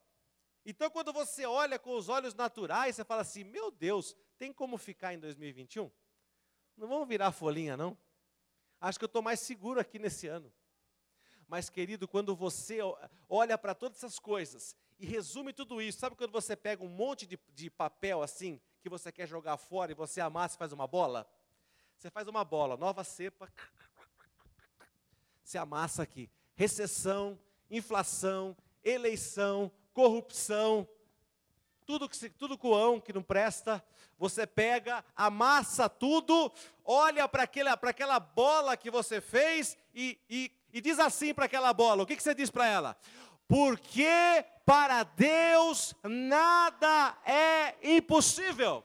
Então, 0.64 0.90
quando 0.90 1.12
você 1.12 1.44
olha 1.44 1.78
com 1.78 1.94
os 1.94 2.09
olhos 2.09 2.35
naturais, 2.35 2.96
você 2.96 3.04
fala 3.04 3.20
assim: 3.20 3.44
meu 3.44 3.70
Deus, 3.70 4.16
tem 4.38 4.50
como 4.50 4.78
ficar 4.78 5.12
em 5.12 5.18
2021? 5.18 5.90
Não 6.74 6.88
vamos 6.88 7.07
virar 7.07 7.33
folhinha, 7.33 7.76
não? 7.76 7.96
Acho 8.81 8.98
que 8.98 9.04
eu 9.04 9.09
estou 9.09 9.20
mais 9.22 9.40
seguro 9.40 9.78
aqui 9.78 9.98
nesse 9.98 10.26
ano. 10.26 10.50
Mas, 11.46 11.68
querido, 11.68 12.09
quando 12.09 12.35
você 12.35 12.78
olha 13.28 13.59
para 13.59 13.74
todas 13.74 13.98
essas 13.98 14.18
coisas 14.18 14.76
e 14.99 15.07
resume 15.07 15.53
tudo 15.53 15.81
isso. 15.81 15.99
Sabe 15.99 16.17
quando 16.17 16.33
você 16.33 16.57
pega 16.57 16.83
um 16.85 16.89
monte 16.89 17.27
de, 17.27 17.39
de 17.55 17.71
papel 17.71 18.23
assim, 18.23 18.61
que 18.81 18.89
você 18.89 19.13
quer 19.13 19.27
jogar 19.27 19.57
fora 19.57 19.93
e 19.93 19.95
você 19.95 20.21
amassa 20.21 20.57
e 20.57 20.59
faz 20.59 20.73
uma 20.73 20.87
bola? 20.87 21.29
Você 21.97 22.11
faz 22.11 22.29
uma 22.29 22.45
bola, 22.45 22.77
nova 22.77 23.03
cepa, 23.05 23.53
você 25.43 25.59
amassa 25.59 26.03
aqui. 26.03 26.31
Recessão, 26.55 27.39
inflação, 27.71 28.57
eleição, 28.85 29.71
corrupção, 29.93 30.89
tudo, 31.87 32.09
que 32.09 32.29
tudo 32.31 32.59
coão 32.59 33.01
que 33.01 33.13
não 33.13 33.23
presta, 33.23 33.83
você 34.19 34.47
pega, 34.47 35.05
amassa 35.17 35.89
tudo, 35.89 36.53
olha 36.85 37.27
para 37.29 37.45
aquela, 37.45 37.73
aquela 37.73 38.21
bola 38.21 38.77
que 38.77 38.91
você 38.91 39.21
fez 39.21 39.77
e, 39.95 40.19
e, 40.29 40.53
e 40.73 40.81
diz 40.81 40.99
assim 40.99 41.33
para 41.33 41.47
aquela 41.47 41.73
bola: 41.73 42.03
o 42.03 42.07
que, 42.07 42.17
que 42.17 42.23
você 42.23 42.35
diz 42.35 42.51
para 42.51 42.67
ela? 42.67 42.97
Porque 43.49 44.45
para 44.68 45.02
Deus 45.02 45.94
nada 46.02 47.16
é 47.24 47.74
impossível. 47.96 48.85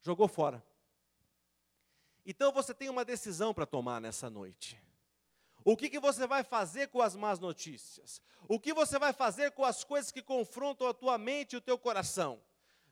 Jogou 0.00 0.26
fora. 0.26 0.60
Então 2.26 2.50
você 2.50 2.74
tem 2.74 2.88
uma 2.88 3.04
decisão 3.04 3.54
para 3.54 3.64
tomar 3.64 4.00
nessa 4.00 4.28
noite. 4.28 4.76
O 5.64 5.76
que, 5.76 5.88
que 5.88 6.00
você 6.00 6.26
vai 6.26 6.42
fazer 6.42 6.88
com 6.88 7.00
as 7.00 7.14
más 7.14 7.38
notícias? 7.38 8.20
O 8.48 8.58
que 8.58 8.74
você 8.74 8.98
vai 8.98 9.12
fazer 9.12 9.52
com 9.52 9.64
as 9.64 9.84
coisas 9.84 10.10
que 10.10 10.22
confrontam 10.22 10.88
a 10.88 10.94
tua 10.94 11.16
mente 11.18 11.52
e 11.52 11.56
o 11.56 11.60
teu 11.60 11.78
coração? 11.78 12.40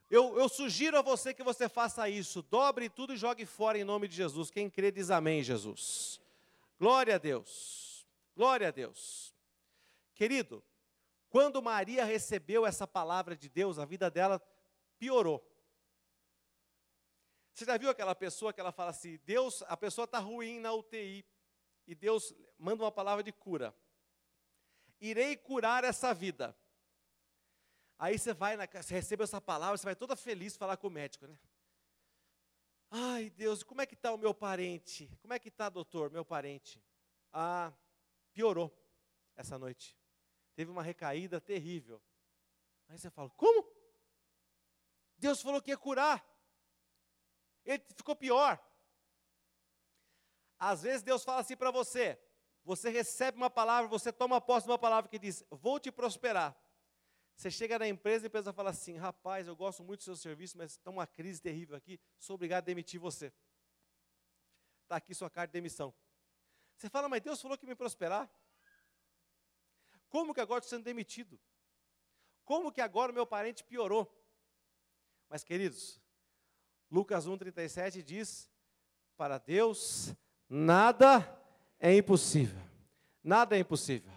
Eu, 0.08 0.38
eu, 0.38 0.48
sugiro 0.48 0.96
a 0.96 1.02
você 1.02 1.34
que 1.34 1.42
você 1.42 1.68
faça 1.68 2.08
isso. 2.08 2.42
Dobre 2.42 2.88
tudo 2.88 3.12
e 3.12 3.16
jogue 3.16 3.44
fora 3.44 3.76
em 3.76 3.82
nome 3.82 4.06
de 4.06 4.14
Jesus. 4.14 4.52
Quem 4.52 4.70
crê 4.70 4.92
diz 4.92 5.10
amém, 5.10 5.42
Jesus. 5.42 6.20
Glória 6.78 7.16
a 7.16 7.18
Deus. 7.18 7.89
Glória 8.40 8.68
a 8.68 8.70
Deus. 8.70 9.34
Querido, 10.14 10.64
quando 11.28 11.60
Maria 11.60 12.06
recebeu 12.06 12.64
essa 12.64 12.86
palavra 12.86 13.36
de 13.36 13.50
Deus, 13.50 13.78
a 13.78 13.84
vida 13.84 14.10
dela 14.10 14.40
piorou. 14.98 15.46
Você 17.52 17.66
já 17.66 17.76
viu 17.76 17.90
aquela 17.90 18.14
pessoa 18.14 18.50
que 18.50 18.58
ela 18.58 18.72
fala 18.72 18.92
assim: 18.92 19.18
Deus, 19.26 19.62
a 19.64 19.76
pessoa 19.76 20.06
está 20.06 20.18
ruim 20.18 20.58
na 20.58 20.72
UTI, 20.72 21.22
e 21.86 21.94
Deus 21.94 22.34
manda 22.56 22.82
uma 22.82 22.90
palavra 22.90 23.22
de 23.22 23.30
cura. 23.30 23.76
Irei 24.98 25.36
curar 25.36 25.84
essa 25.84 26.14
vida. 26.14 26.56
Aí 27.98 28.18
você 28.18 28.32
vai, 28.32 28.56
na, 28.56 28.66
você 28.66 28.94
recebe 28.94 29.22
essa 29.22 29.38
palavra, 29.38 29.76
você 29.76 29.84
vai 29.84 29.94
toda 29.94 30.16
feliz 30.16 30.56
falar 30.56 30.78
com 30.78 30.86
o 30.86 30.90
médico, 30.90 31.26
né? 31.26 31.38
Ai, 32.90 33.28
Deus, 33.28 33.62
como 33.62 33.82
é 33.82 33.86
que 33.86 33.92
está 33.92 34.14
o 34.14 34.16
meu 34.16 34.32
parente? 34.32 35.14
Como 35.20 35.34
é 35.34 35.38
que 35.38 35.48
está, 35.48 35.68
doutor, 35.68 36.10
meu 36.10 36.24
parente? 36.24 36.82
Ah, 37.30 37.70
piorou 38.32 38.76
essa 39.36 39.58
noite. 39.58 39.98
Teve 40.54 40.70
uma 40.70 40.82
recaída 40.82 41.40
terrível. 41.40 42.02
Aí 42.88 42.98
você 42.98 43.10
fala: 43.10 43.30
como? 43.30 43.66
Deus 45.16 45.40
falou 45.40 45.60
que 45.62 45.70
ia 45.70 45.76
curar. 45.76 46.26
Ele 47.64 47.82
ficou 47.96 48.16
pior. 48.16 48.60
Às 50.58 50.82
vezes 50.82 51.02
Deus 51.02 51.24
fala 51.24 51.40
assim 51.40 51.56
para 51.56 51.70
você: 51.70 52.20
você 52.64 52.90
recebe 52.90 53.36
uma 53.36 53.50
palavra, 53.50 53.88
você 53.88 54.12
toma 54.12 54.40
posse 54.40 54.66
de 54.66 54.70
uma 54.70 54.78
palavra 54.78 55.08
que 55.08 55.18
diz: 55.18 55.44
vou 55.50 55.78
te 55.80 55.90
prosperar. 55.90 56.56
Você 57.34 57.50
chega 57.50 57.78
na 57.78 57.88
empresa 57.88 58.24
e 58.24 58.26
a 58.26 58.28
empresa 58.28 58.52
fala 58.52 58.70
assim: 58.70 58.96
rapaz, 58.96 59.46
eu 59.46 59.56
gosto 59.56 59.82
muito 59.82 60.00
do 60.00 60.04
seu 60.04 60.16
serviço, 60.16 60.58
mas 60.58 60.72
está 60.72 60.90
uma 60.90 61.06
crise 61.06 61.40
terrível 61.40 61.76
aqui, 61.76 61.98
sou 62.18 62.34
obrigado 62.34 62.64
a 62.64 62.66
demitir 62.66 63.00
você. 63.00 63.32
Está 64.82 64.96
aqui 64.96 65.14
sua 65.14 65.30
carta 65.30 65.48
de 65.48 65.52
demissão. 65.52 65.94
Você 66.80 66.88
fala, 66.88 67.10
mas 67.10 67.20
Deus 67.20 67.42
falou 67.42 67.58
que 67.58 67.66
me 67.66 67.74
prosperar. 67.74 68.26
Como 70.08 70.32
que 70.32 70.40
agora 70.40 70.60
estou 70.60 70.78
sendo 70.78 70.86
demitido? 70.86 71.38
Como 72.42 72.72
que 72.72 72.80
agora 72.80 73.12
o 73.12 73.14
meu 73.14 73.26
parente 73.26 73.62
piorou? 73.62 74.10
Mas, 75.28 75.44
queridos, 75.44 76.00
Lucas 76.90 77.28
1,37 77.28 78.00
diz: 78.00 78.48
Para 79.14 79.36
Deus 79.36 80.14
nada 80.48 81.38
é 81.78 81.94
impossível. 81.94 82.58
Nada 83.22 83.56
é 83.56 83.58
impossível. 83.58 84.10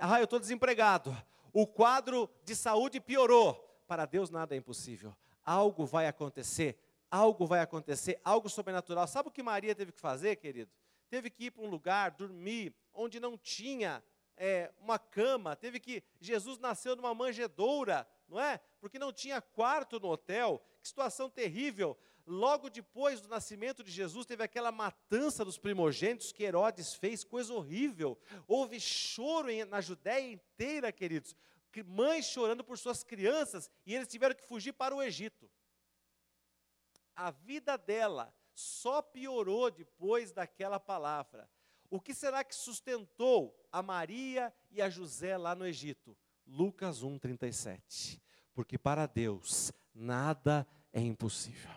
Ah, 0.00 0.20
eu 0.20 0.24
estou 0.24 0.38
desempregado. 0.38 1.10
O 1.52 1.66
quadro 1.66 2.30
de 2.44 2.54
saúde 2.54 3.00
piorou. 3.00 3.56
Para 3.84 4.06
Deus 4.06 4.30
nada 4.30 4.54
é 4.54 4.58
impossível. 4.58 5.12
Algo 5.44 5.84
vai 5.84 6.06
acontecer. 6.06 6.78
Algo 7.10 7.48
vai 7.48 7.58
acontecer. 7.58 8.20
Algo 8.22 8.48
sobrenatural. 8.48 9.08
Sabe 9.08 9.28
o 9.28 9.32
que 9.32 9.42
Maria 9.42 9.74
teve 9.74 9.90
que 9.90 10.00
fazer, 10.00 10.36
querido? 10.36 10.70
Teve 11.08 11.30
que 11.30 11.46
ir 11.46 11.50
para 11.50 11.64
um 11.64 11.70
lugar, 11.70 12.10
dormir, 12.12 12.74
onde 12.92 13.18
não 13.18 13.36
tinha 13.36 14.02
é, 14.36 14.72
uma 14.80 14.98
cama. 14.98 15.56
Teve 15.56 15.80
que. 15.80 16.02
Jesus 16.20 16.58
nasceu 16.58 16.94
numa 16.94 17.14
manjedoura, 17.14 18.06
não 18.28 18.40
é? 18.40 18.58
Porque 18.80 18.98
não 18.98 19.12
tinha 19.12 19.40
quarto 19.40 19.98
no 19.98 20.08
hotel. 20.08 20.62
Que 20.80 20.88
situação 20.88 21.28
terrível. 21.28 21.98
Logo 22.26 22.68
depois 22.68 23.22
do 23.22 23.28
nascimento 23.28 23.82
de 23.82 23.90
Jesus, 23.90 24.26
teve 24.26 24.42
aquela 24.42 24.70
matança 24.70 25.46
dos 25.46 25.56
primogênitos 25.56 26.30
que 26.30 26.44
Herodes 26.44 26.94
fez, 26.94 27.24
coisa 27.24 27.54
horrível. 27.54 28.18
Houve 28.46 28.78
choro 28.78 29.48
na 29.66 29.80
Judéia 29.80 30.30
inteira, 30.30 30.92
queridos. 30.92 31.34
Mães 31.86 32.26
chorando 32.26 32.62
por 32.62 32.76
suas 32.76 33.02
crianças, 33.02 33.70
e 33.86 33.94
eles 33.94 34.08
tiveram 34.08 34.34
que 34.34 34.46
fugir 34.46 34.72
para 34.72 34.94
o 34.94 35.02
Egito. 35.02 35.48
A 37.14 37.30
vida 37.30 37.78
dela 37.78 38.34
só 38.58 39.00
piorou 39.00 39.70
depois 39.70 40.32
daquela 40.32 40.80
palavra. 40.80 41.48
O 41.88 42.00
que 42.00 42.12
será 42.12 42.42
que 42.42 42.54
sustentou 42.54 43.56
a 43.70 43.80
Maria 43.80 44.52
e 44.68 44.82
a 44.82 44.90
José 44.90 45.36
lá 45.36 45.54
no 45.54 45.64
Egito? 45.64 46.16
Lucas 46.44 47.04
1,37. 47.04 48.20
Porque 48.52 48.76
para 48.76 49.06
Deus 49.06 49.72
nada 49.94 50.66
é 50.92 51.00
impossível. 51.00 51.70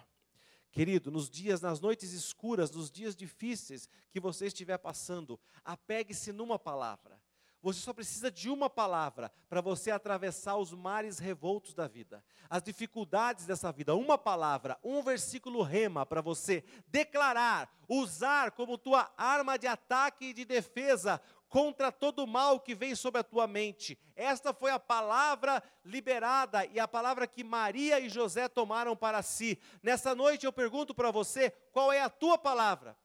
Querido, 0.72 1.12
nos 1.12 1.30
dias, 1.30 1.62
nas 1.62 1.80
noites 1.80 2.14
escuras, 2.14 2.72
nos 2.72 2.90
dias 2.90 3.16
difíceis 3.16 3.88
que 4.10 4.20
você 4.20 4.48
estiver 4.48 4.80
passando, 4.80 5.40
apegue-se 5.64 6.32
numa 6.32 6.58
palavra. 6.58 7.22
Você 7.62 7.80
só 7.80 7.94
precisa 7.94 8.32
de 8.32 8.50
uma 8.50 8.70
palavra 8.70 9.32
para 9.48 9.62
você 9.62 9.92
atravessar 9.92 10.58
os 10.58 10.74
mares 10.74 11.20
revoltos 11.20 11.76
da 11.76 11.88
vida, 11.88 12.24
as 12.50 12.64
dificuldades 12.64 13.46
dessa 13.46 13.72
vida. 13.72 13.96
Uma 13.96 14.18
palavra, 14.18 14.80
um 14.84 15.04
versículo 15.04 15.62
rema 15.62 16.04
para 16.04 16.22
você 16.22 16.64
declarar, 16.88 17.72
usar 17.88 18.52
como 18.52 18.80
tua 18.80 19.12
arma 19.16 19.60
de 19.60 19.68
ataque 19.68 20.26
e 20.26 20.34
de 20.34 20.44
defesa 20.44 21.22
contra 21.48 21.92
todo 21.92 22.24
o 22.24 22.28
mal 22.28 22.62
que 22.62 22.74
vem 22.74 22.96
sobre 22.96 23.20
a 23.20 23.24
tua 23.24 23.46
mente. 23.46 24.00
Esta 24.16 24.54
foi 24.54 24.72
a 24.72 24.80
palavra 24.80 25.62
liberada 25.86 26.66
e 26.66 26.80
a 26.80 26.88
palavra 26.88 27.28
que 27.28 27.44
Maria 27.44 28.00
e 28.00 28.10
José 28.10 28.48
tomaram 28.48 28.96
para 28.96 29.22
si. 29.22 29.60
Nessa 29.84 30.16
noite 30.16 30.46
eu 30.46 30.54
pergunto 30.54 30.96
para 30.96 31.12
você: 31.12 31.52
qual 31.72 31.92
é 31.92 32.02
a 32.02 32.10
tua 32.10 32.38
palavra? 32.38 32.98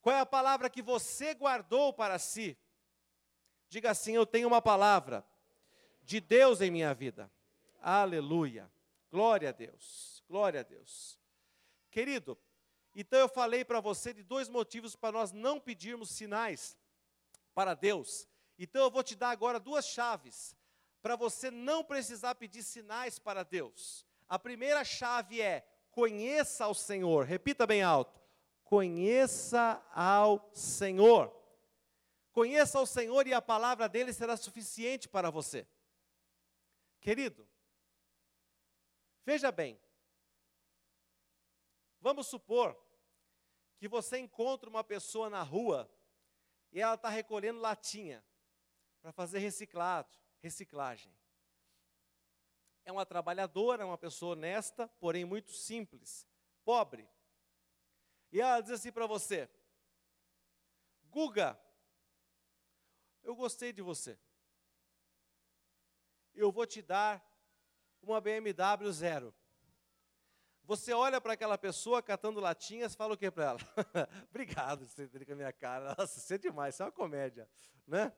Qual 0.00 0.14
é 0.14 0.20
a 0.20 0.26
palavra 0.26 0.68
que 0.68 0.82
você 0.82 1.34
guardou 1.34 1.92
para 1.92 2.18
si? 2.18 2.56
Diga 3.74 3.90
assim: 3.90 4.12
Eu 4.12 4.24
tenho 4.24 4.46
uma 4.46 4.62
palavra 4.62 5.26
de 6.04 6.20
Deus 6.20 6.60
em 6.60 6.70
minha 6.70 6.94
vida. 6.94 7.28
Aleluia. 7.80 8.70
Glória 9.10 9.48
a 9.48 9.52
Deus. 9.52 10.22
Glória 10.28 10.60
a 10.60 10.62
Deus. 10.62 11.18
Querido, 11.90 12.38
então 12.94 13.18
eu 13.18 13.28
falei 13.28 13.64
para 13.64 13.80
você 13.80 14.14
de 14.14 14.22
dois 14.22 14.48
motivos 14.48 14.94
para 14.94 15.10
nós 15.10 15.32
não 15.32 15.58
pedirmos 15.58 16.10
sinais 16.10 16.78
para 17.52 17.74
Deus. 17.74 18.28
Então 18.56 18.80
eu 18.80 18.90
vou 18.92 19.02
te 19.02 19.16
dar 19.16 19.30
agora 19.30 19.58
duas 19.58 19.88
chaves 19.88 20.56
para 21.02 21.16
você 21.16 21.50
não 21.50 21.82
precisar 21.82 22.36
pedir 22.36 22.62
sinais 22.62 23.18
para 23.18 23.42
Deus. 23.42 24.06
A 24.28 24.38
primeira 24.38 24.84
chave 24.84 25.42
é: 25.42 25.66
conheça 25.90 26.66
ao 26.66 26.74
Senhor. 26.74 27.24
Repita 27.24 27.66
bem 27.66 27.82
alto: 27.82 28.20
conheça 28.62 29.84
ao 29.92 30.48
Senhor. 30.52 31.43
Conheça 32.34 32.80
ao 32.80 32.84
Senhor 32.84 33.28
e 33.28 33.32
a 33.32 33.40
palavra 33.40 33.88
dele 33.88 34.12
será 34.12 34.36
suficiente 34.36 35.08
para 35.08 35.30
você. 35.30 35.68
Querido, 37.00 37.48
veja 39.24 39.52
bem. 39.52 39.80
Vamos 42.00 42.26
supor 42.26 42.76
que 43.78 43.86
você 43.86 44.18
encontra 44.18 44.68
uma 44.68 44.82
pessoa 44.82 45.30
na 45.30 45.44
rua 45.44 45.88
e 46.72 46.80
ela 46.80 46.94
está 46.94 47.08
recolhendo 47.08 47.60
latinha 47.60 48.26
para 49.00 49.12
fazer 49.12 49.38
reciclado, 49.38 50.12
reciclagem. 50.40 51.16
É 52.84 52.90
uma 52.90 53.06
trabalhadora, 53.06 53.86
uma 53.86 53.96
pessoa 53.96 54.32
honesta, 54.32 54.88
porém 54.98 55.24
muito 55.24 55.52
simples, 55.52 56.26
pobre. 56.64 57.08
E 58.32 58.40
ela 58.40 58.60
diz 58.60 58.72
assim 58.72 58.90
para 58.90 59.06
você: 59.06 59.48
Guga, 61.04 61.56
eu 63.24 63.34
gostei 63.34 63.72
de 63.72 63.82
você. 63.82 64.18
Eu 66.34 66.52
vou 66.52 66.66
te 66.66 66.82
dar 66.82 67.24
uma 68.02 68.20
BMW 68.20 68.92
zero. 68.92 69.34
Você 70.64 70.92
olha 70.92 71.20
para 71.20 71.34
aquela 71.34 71.58
pessoa 71.58 72.02
catando 72.02 72.40
latinhas, 72.40 72.94
fala 72.94 73.14
o 73.14 73.16
que 73.16 73.30
para 73.30 73.44
ela? 73.44 73.58
Obrigado, 74.30 74.86
você 74.86 75.08
com 75.08 75.32
a 75.32 75.36
minha 75.36 75.52
cara. 75.52 75.94
Nossa, 75.98 76.20
você 76.20 76.34
é 76.34 76.38
demais, 76.38 76.74
isso 76.74 76.82
é 76.82 76.86
uma 76.86 76.92
comédia, 76.92 77.48
né? 77.86 78.12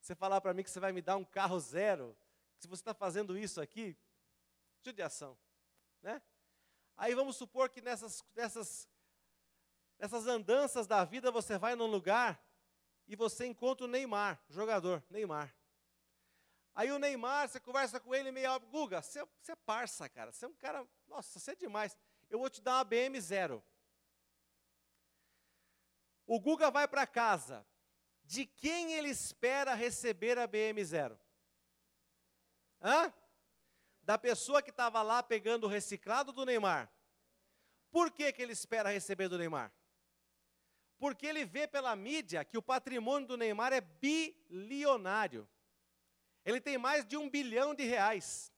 Você 0.00 0.14
falar 0.14 0.40
para 0.40 0.52
mim 0.52 0.62
que 0.62 0.70
você 0.70 0.78
vai 0.78 0.92
me 0.92 1.00
dar 1.00 1.16
um 1.16 1.24
carro 1.24 1.58
zero, 1.58 2.16
se 2.58 2.68
você 2.68 2.80
está 2.80 2.94
fazendo 2.94 3.36
isso 3.36 3.60
aqui, 3.60 3.96
judiação, 4.82 5.36
né? 6.02 6.22
Aí 6.96 7.14
vamos 7.14 7.36
supor 7.36 7.68
que 7.70 7.80
nessas, 7.80 8.22
nessas, 8.36 8.88
nessas 9.98 10.26
andanças 10.26 10.86
da 10.86 11.04
vida 11.04 11.30
você 11.30 11.58
vai 11.58 11.74
num 11.74 11.86
lugar 11.86 12.43
e 13.06 13.16
você 13.16 13.46
encontra 13.46 13.84
o 13.84 13.88
Neymar, 13.88 14.40
jogador, 14.48 15.02
Neymar. 15.10 15.54
Aí 16.74 16.90
o 16.90 16.98
Neymar, 16.98 17.48
você 17.48 17.60
conversa 17.60 18.00
com 18.00 18.14
ele 18.14 18.32
meio, 18.32 18.58
Guga, 18.60 19.00
você, 19.00 19.24
você 19.40 19.52
é 19.52 19.56
parça, 19.56 20.08
cara, 20.08 20.32
você 20.32 20.44
é 20.44 20.48
um 20.48 20.54
cara 20.54 20.86
nossa, 21.06 21.38
você 21.38 21.52
é 21.52 21.54
demais. 21.54 21.96
Eu 22.28 22.38
vou 22.38 22.50
te 22.50 22.60
dar 22.60 22.78
uma 22.78 22.84
BM 22.84 23.20
zero. 23.20 23.62
O 26.26 26.40
Guga 26.40 26.70
vai 26.70 26.88
para 26.88 27.06
casa. 27.06 27.64
De 28.24 28.46
quem 28.46 28.94
ele 28.94 29.10
espera 29.10 29.74
receber 29.74 30.38
a 30.38 30.46
BM 30.46 30.82
zero? 30.82 31.18
Hã? 32.82 33.12
Da 34.02 34.18
pessoa 34.18 34.62
que 34.62 34.70
estava 34.70 35.02
lá 35.02 35.22
pegando 35.22 35.64
o 35.64 35.70
reciclado 35.70 36.32
do 36.32 36.44
Neymar. 36.44 36.90
Por 37.90 38.10
que, 38.10 38.32
que 38.32 38.42
ele 38.42 38.52
espera 38.52 38.90
receber 38.90 39.28
do 39.28 39.38
Neymar? 39.38 39.72
Porque 41.04 41.26
ele 41.26 41.44
vê 41.44 41.68
pela 41.68 41.94
mídia 41.94 42.42
que 42.46 42.56
o 42.56 42.62
patrimônio 42.62 43.28
do 43.28 43.36
Neymar 43.36 43.74
é 43.74 43.82
bilionário. 43.82 45.46
Ele 46.42 46.58
tem 46.58 46.78
mais 46.78 47.04
de 47.04 47.14
um 47.14 47.28
bilhão 47.28 47.74
de 47.74 47.84
reais. 47.84 48.50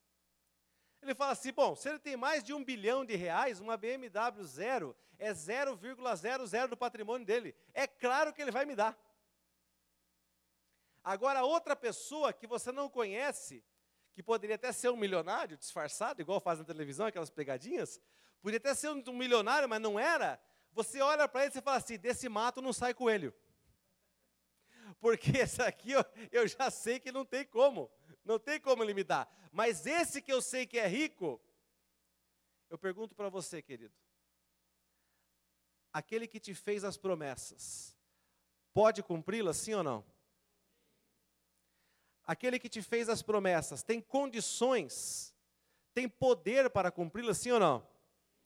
Ele 1.02 1.12
fala 1.12 1.32
assim: 1.32 1.52
bom, 1.52 1.74
se 1.74 1.88
ele 1.88 1.98
tem 1.98 2.16
mais 2.16 2.44
de 2.44 2.54
um 2.54 2.62
bilhão 2.62 3.04
de 3.04 3.16
reais, 3.16 3.58
uma 3.58 3.76
BMW 3.76 4.44
zero 4.44 4.96
é 5.18 5.32
0,00 5.32 6.68
do 6.68 6.76
patrimônio 6.76 7.26
dele. 7.26 7.52
É 7.74 7.84
claro 7.84 8.32
que 8.32 8.40
ele 8.40 8.52
vai 8.52 8.64
me 8.64 8.76
dar. 8.76 8.96
Agora, 11.02 11.42
outra 11.42 11.74
pessoa 11.74 12.32
que 12.32 12.46
você 12.46 12.70
não 12.70 12.88
conhece, 12.88 13.60
que 14.14 14.22
poderia 14.22 14.54
até 14.54 14.70
ser 14.70 14.90
um 14.90 14.96
milionário 14.96 15.56
disfarçado, 15.56 16.22
igual 16.22 16.38
faz 16.38 16.60
na 16.60 16.64
televisão, 16.64 17.06
aquelas 17.06 17.28
pegadinhas, 17.28 18.00
poderia 18.40 18.58
até 18.58 18.72
ser 18.72 18.90
um 18.90 19.12
milionário, 19.12 19.68
mas 19.68 19.80
não 19.80 19.98
era. 19.98 20.40
Você 20.76 21.00
olha 21.00 21.26
para 21.26 21.46
ele 21.46 21.58
e 21.58 21.62
fala 21.62 21.78
assim: 21.78 21.96
desse 21.96 22.28
mato 22.28 22.60
não 22.60 22.70
sai 22.70 22.92
coelho. 22.92 23.34
Porque 25.00 25.38
esse 25.38 25.62
aqui 25.62 25.92
eu, 25.92 26.04
eu 26.30 26.46
já 26.46 26.70
sei 26.70 27.00
que 27.00 27.10
não 27.10 27.24
tem 27.24 27.46
como. 27.46 27.90
Não 28.22 28.38
tem 28.38 28.60
como 28.60 28.84
limitar. 28.84 29.26
Mas 29.50 29.86
esse 29.86 30.20
que 30.20 30.30
eu 30.30 30.42
sei 30.42 30.66
que 30.66 30.78
é 30.78 30.86
rico, 30.86 31.40
eu 32.68 32.76
pergunto 32.76 33.14
para 33.14 33.30
você, 33.30 33.62
querido. 33.62 33.94
Aquele 35.90 36.28
que 36.28 36.38
te 36.38 36.54
fez 36.54 36.84
as 36.84 36.98
promessas, 36.98 37.96
pode 38.74 39.02
cumpri-las, 39.02 39.56
sim 39.56 39.72
ou 39.72 39.82
não? 39.82 40.04
Aquele 42.22 42.58
que 42.58 42.68
te 42.68 42.82
fez 42.82 43.08
as 43.08 43.22
promessas 43.22 43.82
tem 43.82 43.98
condições, 43.98 45.34
tem 45.94 46.06
poder 46.06 46.68
para 46.68 46.90
cumpri-las, 46.90 47.38
sim 47.38 47.52
ou 47.52 47.60
não? 47.60 47.88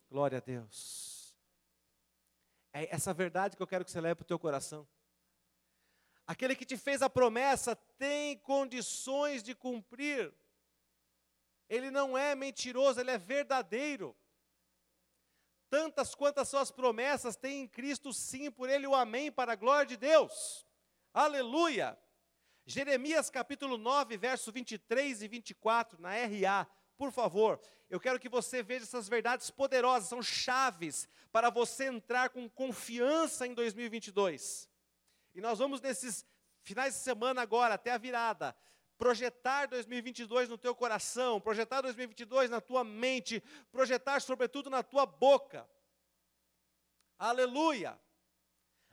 Glória 0.08 0.38
a 0.38 0.40
Deus. 0.40 1.09
É 2.72 2.94
essa 2.94 3.12
verdade 3.12 3.56
que 3.56 3.62
eu 3.62 3.66
quero 3.66 3.84
que 3.84 3.90
você 3.90 4.00
leve 4.00 4.16
para 4.16 4.24
o 4.24 4.26
teu 4.26 4.38
coração. 4.38 4.86
Aquele 6.26 6.54
que 6.54 6.64
te 6.64 6.76
fez 6.76 7.02
a 7.02 7.10
promessa 7.10 7.74
tem 7.74 8.38
condições 8.38 9.42
de 9.42 9.54
cumprir. 9.54 10.32
Ele 11.68 11.90
não 11.90 12.16
é 12.16 12.34
mentiroso, 12.34 13.00
ele 13.00 13.10
é 13.10 13.18
verdadeiro. 13.18 14.16
tantas 15.68 16.16
quantas 16.16 16.48
são 16.48 16.58
as 16.58 16.70
promessas, 16.72 17.36
tem 17.36 17.62
em 17.62 17.68
Cristo 17.68 18.12
sim, 18.12 18.50
por 18.50 18.68
Ele 18.68 18.88
o 18.88 18.94
amém, 18.94 19.30
para 19.30 19.52
a 19.52 19.56
glória 19.56 19.86
de 19.86 19.96
Deus. 19.96 20.66
Aleluia! 21.14 21.96
Jeremias 22.66 23.30
capítulo 23.30 23.78
9, 23.78 24.16
verso 24.16 24.52
23 24.52 25.22
e 25.22 25.28
24, 25.28 26.00
na 26.00 26.10
RA, 26.10 26.66
por 27.00 27.10
favor, 27.10 27.58
eu 27.88 27.98
quero 27.98 28.20
que 28.20 28.28
você 28.28 28.62
veja 28.62 28.84
essas 28.84 29.08
verdades 29.08 29.50
poderosas, 29.50 30.06
são 30.06 30.22
chaves 30.22 31.08
para 31.32 31.48
você 31.48 31.86
entrar 31.86 32.28
com 32.28 32.46
confiança 32.46 33.46
em 33.46 33.54
2022. 33.54 34.68
E 35.34 35.40
nós 35.40 35.58
vamos 35.58 35.80
nesses 35.80 36.26
finais 36.60 36.92
de 36.92 37.00
semana 37.00 37.40
agora, 37.40 37.72
até 37.72 37.90
a 37.90 37.96
virada, 37.96 38.54
projetar 38.98 39.64
2022 39.64 40.50
no 40.50 40.58
teu 40.58 40.74
coração, 40.74 41.40
projetar 41.40 41.80
2022 41.80 42.50
na 42.50 42.60
tua 42.60 42.84
mente, 42.84 43.42
projetar 43.72 44.20
sobretudo 44.20 44.68
na 44.68 44.82
tua 44.82 45.06
boca. 45.06 45.66
Aleluia! 47.18 47.98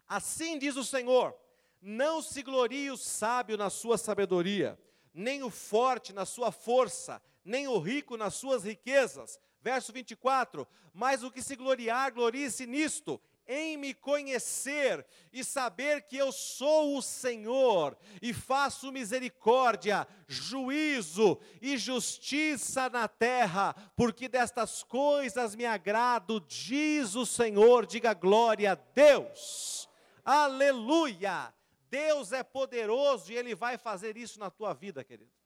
Assim 0.08 0.58
diz 0.58 0.78
o 0.78 0.86
Senhor: 0.86 1.38
não 1.82 2.22
se 2.22 2.42
glorie 2.42 2.90
o 2.90 2.96
sábio 2.96 3.58
na 3.58 3.70
sua 3.70 3.98
sabedoria, 3.98 4.80
nem 5.14 5.44
o 5.44 5.50
forte 5.50 6.14
na 6.14 6.26
sua 6.26 6.54
força, 6.54 7.22
nem 7.48 7.68
o 7.68 7.80
rico 7.80 8.18
nas 8.18 8.36
suas 8.36 8.64
riquezas. 8.64 9.40
Verso 9.62 9.92
24: 9.94 10.68
Mas 10.94 11.24
o 11.24 11.32
que 11.32 11.42
se 11.42 11.56
gloriar, 11.56 12.14
glorie-se 12.14 12.68
nisto, 12.68 13.20
em 13.48 13.78
me 13.78 13.94
conhecer 13.94 15.06
e 15.32 15.44
saber 15.44 16.02
que 16.04 16.18
eu 16.18 16.32
sou 16.32 16.98
o 16.98 17.02
Senhor 17.02 17.98
e 18.22 18.34
faço 18.34 18.92
misericórdia, 18.92 20.06
juízo 20.28 21.40
e 21.62 21.78
justiça 21.78 22.90
na 22.90 23.08
terra, 23.08 23.74
porque 23.96 24.28
destas 24.28 24.84
coisas 24.84 25.56
me 25.56 25.66
agrado, 25.66 26.42
diz 26.42 27.16
o 27.16 27.26
Senhor, 27.26 27.86
diga 27.86 28.14
glória 28.14 28.74
a 28.74 28.76
Deus. 28.76 29.90
Aleluia! 30.26 31.54
Deus 31.90 32.34
é 32.34 32.44
poderoso 32.44 33.32
e 33.32 33.38
Ele 33.38 33.56
vai 33.56 33.78
fazer 33.78 34.18
isso 34.18 34.38
na 34.40 34.50
tua 34.50 34.74
vida, 34.74 35.02
querido. 35.06 35.37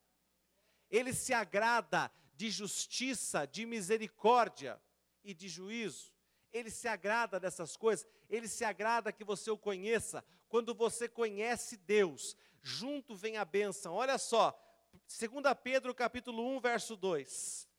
Ele 0.92 1.14
se 1.14 1.34
agrada 1.34 2.12
de 2.36 2.52
justiça, 2.52 3.48
de 3.48 3.66
misericórdia 3.66 4.80
e 5.24 5.34
de 5.34 5.48
juízo. 5.48 6.14
Ele 6.52 6.70
se 6.70 6.88
agrada 6.88 7.40
dessas 7.40 7.78
coisas, 7.78 8.06
ele 8.30 8.48
se 8.48 8.66
agrada 8.66 9.12
que 9.12 9.24
você 9.24 9.50
o 9.50 9.58
conheça. 9.58 10.24
Quando 10.50 10.76
você 10.76 11.08
conhece 11.08 11.78
Deus, 11.78 12.36
junto 12.62 13.16
vem 13.16 13.38
a 13.38 13.46
bênção. 13.46 13.94
Olha 13.94 14.18
só, 14.18 14.60
2 14.92 15.32
Pedro 15.64 15.96
capítulo 15.96 16.46
1, 16.58 16.60
verso 16.60 16.98
2. 16.98 17.70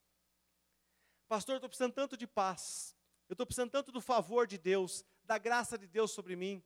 Pastor, 1.29 1.55
eu 1.55 1.57
estou 1.57 1.69
precisando 1.69 1.93
tanto 1.93 2.17
de 2.17 2.27
paz, 2.27 2.97
eu 3.29 3.35
estou 3.35 3.47
precisando 3.47 3.71
tanto 3.71 3.93
do 3.93 4.01
favor 4.01 4.47
de 4.47 4.59
Deus, 4.59 5.05
da 5.25 5.39
graça 5.39 5.77
de 5.77 5.87
Deus 5.87 6.11
sobre 6.11 6.37
mim. 6.37 6.63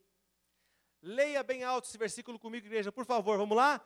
Leia 1.01 1.43
bem 1.43 1.63
alto 1.63 1.87
esse 1.87 1.97
versículo 1.97 2.39
comigo, 2.39 2.65
igreja, 2.65 2.91
por 2.91 3.05
favor, 3.05 3.37
vamos 3.37 3.55
lá? 3.55 3.81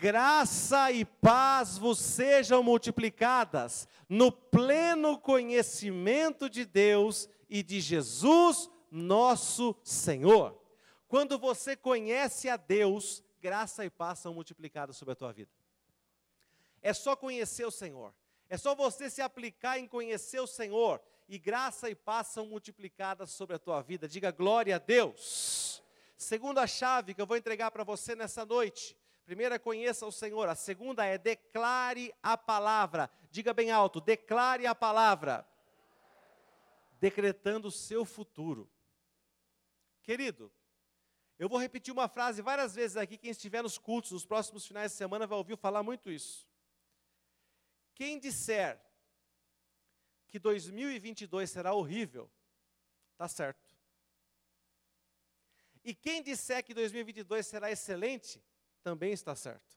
Graça 0.00 0.92
e 0.92 1.04
paz 1.04 1.76
vos 1.76 1.98
sejam 1.98 2.62
multiplicadas 2.62 3.88
no 4.08 4.30
pleno 4.30 5.18
conhecimento 5.18 6.48
de 6.48 6.64
Deus 6.64 7.28
e 7.48 7.62
de 7.62 7.80
Jesus, 7.80 8.70
nosso 8.90 9.74
Senhor. 9.82 10.56
Quando 11.08 11.38
você 11.38 11.76
conhece 11.76 12.48
a 12.48 12.56
Deus, 12.56 13.22
graça 13.40 13.84
e 13.84 13.90
paz 13.90 14.20
são 14.20 14.32
multiplicadas 14.32 14.96
sobre 14.96 15.12
a 15.12 15.16
tua 15.16 15.32
vida. 15.32 15.50
É 16.80 16.92
só 16.92 17.16
conhecer 17.16 17.66
o 17.66 17.70
Senhor. 17.70 18.14
É 18.48 18.56
só 18.56 18.74
você 18.74 19.10
se 19.10 19.20
aplicar 19.20 19.78
em 19.78 19.86
conhecer 19.86 20.40
o 20.40 20.46
Senhor 20.46 21.02
e 21.28 21.38
graça 21.38 21.90
e 21.90 21.94
paz 21.94 22.28
são 22.28 22.46
multiplicadas 22.46 23.30
sobre 23.30 23.56
a 23.56 23.58
tua 23.58 23.82
vida. 23.82 24.08
Diga 24.08 24.30
glória 24.30 24.76
a 24.76 24.78
Deus. 24.78 25.82
Segunda 26.16 26.66
chave 26.66 27.14
que 27.14 27.20
eu 27.20 27.26
vou 27.26 27.36
entregar 27.36 27.70
para 27.70 27.84
você 27.84 28.14
nessa 28.14 28.46
noite. 28.46 28.96
Primeira 29.28 29.58
conheça 29.58 30.06
o 30.06 30.10
Senhor, 30.10 30.48
a 30.48 30.54
segunda 30.54 31.04
é 31.04 31.18
declare 31.18 32.14
a 32.22 32.34
palavra. 32.34 33.10
Diga 33.30 33.52
bem 33.52 33.70
alto, 33.70 34.00
declare 34.00 34.66
a 34.66 34.74
palavra 34.74 35.46
decretando 36.98 37.68
o 37.68 37.70
seu 37.70 38.06
futuro. 38.06 38.72
Querido, 40.00 40.50
eu 41.38 41.46
vou 41.46 41.58
repetir 41.58 41.92
uma 41.92 42.08
frase 42.08 42.40
várias 42.40 42.74
vezes 42.74 42.96
aqui, 42.96 43.18
quem 43.18 43.30
estiver 43.30 43.62
nos 43.62 43.76
cultos 43.76 44.12
nos 44.12 44.24
próximos 44.24 44.66
finais 44.66 44.92
de 44.92 44.96
semana 44.96 45.26
vai 45.26 45.36
ouvir 45.36 45.58
falar 45.58 45.82
muito 45.82 46.10
isso. 46.10 46.48
Quem 47.94 48.18
disser 48.18 48.80
que 50.26 50.38
2022 50.38 51.50
será 51.50 51.74
horrível, 51.74 52.30
está 53.12 53.28
certo. 53.28 53.76
E 55.84 55.94
quem 55.94 56.22
disser 56.22 56.64
que 56.64 56.72
2022 56.72 57.46
será 57.46 57.70
excelente, 57.70 58.42
também 58.88 59.12
está 59.12 59.34
certo. 59.34 59.76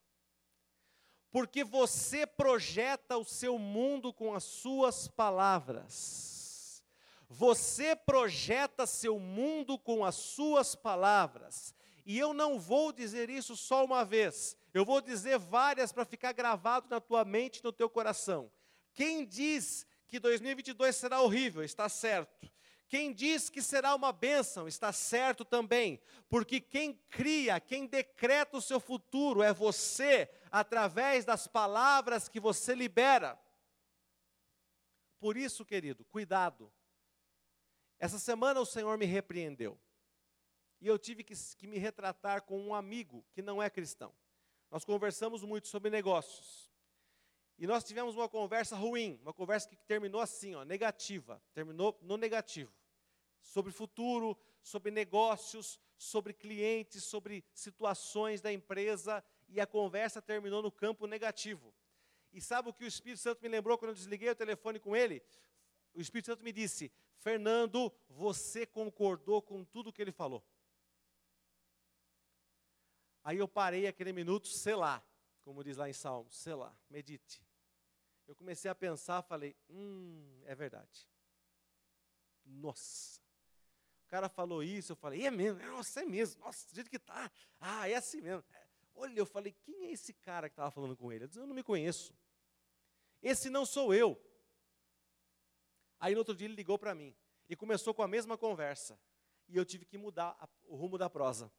Porque 1.32 1.66
você 1.66 2.26
projeta 2.26 3.18
o 3.18 3.26
seu 3.26 3.58
mundo 3.60 4.14
com 4.14 4.34
as 4.34 4.46
suas 4.46 5.10
palavras. 5.10 6.82
Você 7.28 7.94
projeta 7.94 8.88
seu 8.88 9.20
mundo 9.20 9.78
com 9.78 10.06
as 10.06 10.16
suas 10.16 10.76
palavras. 10.76 11.76
E 12.06 12.18
eu 12.18 12.34
não 12.34 12.58
vou 12.58 12.94
dizer 12.94 13.30
isso 13.30 13.58
só 13.58 13.84
uma 13.84 14.06
vez, 14.06 14.58
eu 14.74 14.86
vou 14.86 15.02
dizer 15.02 15.38
várias 15.38 15.92
para 15.92 16.06
ficar 16.06 16.32
gravado 16.32 16.88
na 16.90 17.02
tua 17.02 17.26
mente 17.26 17.64
no 17.64 17.74
teu 17.74 17.90
coração. 17.90 18.50
Quem 18.94 19.26
diz 19.26 19.86
que 20.08 20.20
2022 20.20 20.96
será 20.96 21.22
horrível, 21.22 21.64
está 21.64 21.90
certo. 21.90 22.50
Quem 22.92 23.12
diz 23.14 23.50
que 23.50 23.62
será 23.62 23.96
uma 23.96 24.12
bênção, 24.12 24.68
está 24.68 24.92
certo 24.92 25.44
também, 25.44 25.98
porque 26.30 26.60
quem 26.60 26.94
cria, 27.10 27.58
quem 27.58 27.88
decreta 27.88 28.58
o 28.58 28.62
seu 28.62 28.80
futuro 28.80 29.42
é 29.42 29.54
você, 29.54 30.30
através 30.52 31.24
das 31.24 31.48
palavras 31.48 32.28
que 32.28 32.38
você 32.38 32.76
libera. 32.76 33.40
Por 35.20 35.38
isso, 35.38 35.64
querido, 35.66 36.04
cuidado 36.04 36.70
essa 38.02 38.18
semana 38.18 38.60
o 38.60 38.66
Senhor 38.66 38.98
me 38.98 39.06
repreendeu. 39.06 39.80
E 40.82 40.88
eu 40.88 40.98
tive 40.98 41.24
que, 41.24 41.36
que, 41.56 41.68
me 41.68 41.78
retratar 41.78 42.42
com 42.42 42.60
um 42.60 42.74
amigo 42.74 43.24
que 43.32 43.44
não 43.44 43.62
é 43.62 43.70
cristão. 43.70 44.12
Nós 44.72 44.84
conversamos 44.84 45.44
muito 45.44 45.68
sobre 45.68 45.92
negócios. 45.92 46.72
E 47.60 47.68
nós 47.68 47.84
tivemos 47.84 48.16
uma 48.16 48.28
conversa 48.28 48.76
ruim, 48.76 49.20
uma 49.22 49.32
conversa 49.32 49.70
que 49.70 49.76
terminou 49.76 50.20
assim, 50.20 50.56
ó, 50.56 50.66
negativa, 50.66 51.40
terminou 51.54 51.96
no 52.02 52.18
negativo. 52.18 52.74
Sobre 53.42 53.72
futuro, 53.72 54.38
sobre 54.62 54.92
negócios, 54.92 55.80
sobre 55.98 56.34
clientes, 56.34 57.04
sobre 57.04 57.44
situações 57.54 58.42
da 58.42 58.52
empresa, 58.52 59.24
e 59.50 59.60
a 59.60 59.68
conversa 59.68 60.22
terminou 60.22 60.62
no 60.62 60.72
campo 60.72 61.06
negativo. 61.06 61.74
E 62.32 62.42
sabe 62.42 62.70
o 62.70 62.74
que 62.74 62.86
o 62.86 62.88
Espírito 62.88 63.20
Santo 63.20 63.42
me 63.42 63.50
lembrou 63.50 63.78
quando 63.78 63.90
eu 63.90 63.96
desliguei 63.96 64.30
o 64.30 64.36
telefone 64.36 64.80
com 64.80 64.96
ele? 64.96 65.22
O 65.94 66.00
Espírito 66.00 66.28
Santo 66.28 66.44
me 66.44 66.54
disse: 66.54 66.92
Fernando, 67.18 67.92
você 68.10 68.66
concordou 68.66 69.42
com 69.42 69.64
tudo 69.64 69.92
que 69.92 70.02
ele 70.02 70.12
falou. 70.12 70.44
Aí 73.24 73.38
eu 73.38 73.48
parei 73.48 73.86
aquele 73.86 74.14
minuto, 74.14 74.48
sei 74.48 74.76
lá, 74.76 75.04
como 75.44 75.64
diz 75.64 75.78
lá 75.78 75.90
em 75.90 75.94
Salmos, 75.94 76.36
sei 76.36 76.56
lá, 76.56 76.76
medite. 76.90 77.44
Eu 78.28 78.36
comecei 78.36 78.72
a 78.72 78.76
pensar, 78.76 79.22
falei, 79.22 79.56
hum, 79.70 80.42
é 80.46 80.56
verdade. 80.56 81.08
Nossa. 82.46 83.21
Cara 84.12 84.28
falou 84.28 84.62
isso, 84.62 84.92
eu 84.92 84.96
falei, 84.98 85.26
é 85.26 85.32
mesmo, 85.32 85.66
nossa, 85.68 86.02
é 86.02 86.06
mesmo, 86.06 86.42
nossa, 86.42 86.68
do 86.68 86.76
jeito 86.76 86.90
que 86.90 87.00
tá, 87.00 87.32
ah, 87.62 87.88
é 87.88 87.96
assim 87.96 88.20
mesmo. 88.20 88.44
Olha, 88.94 89.18
eu 89.18 89.26
falei, 89.26 89.54
quem 89.64 89.86
é 89.86 89.92
esse 89.92 90.14
cara 90.14 90.50
que 90.50 90.52
estava 90.52 90.70
falando 90.70 90.98
com 90.98 91.14
ele? 91.14 91.24
Eu 91.24 91.28
disse, 91.30 91.40
eu 91.40 91.48
não 91.48 91.56
me 91.56 91.64
conheço. 91.64 92.14
Esse 93.24 93.50
não 93.50 93.66
sou 93.66 93.94
eu. 93.94 94.22
Aí 95.98 96.14
no 96.14 96.20
outro 96.20 96.36
dia 96.36 96.46
ele 96.46 96.56
ligou 96.56 96.78
para 96.78 96.94
mim 96.94 97.16
e 97.48 97.56
começou 97.56 97.94
com 97.94 98.04
a 98.04 98.08
mesma 98.08 98.38
conversa. 98.38 99.00
E 99.48 99.56
eu 99.56 99.64
tive 99.64 99.86
que 99.86 99.98
mudar 99.98 100.38
o 100.64 100.76
rumo 100.76 100.98
da 100.98 101.10
prosa. 101.10 101.50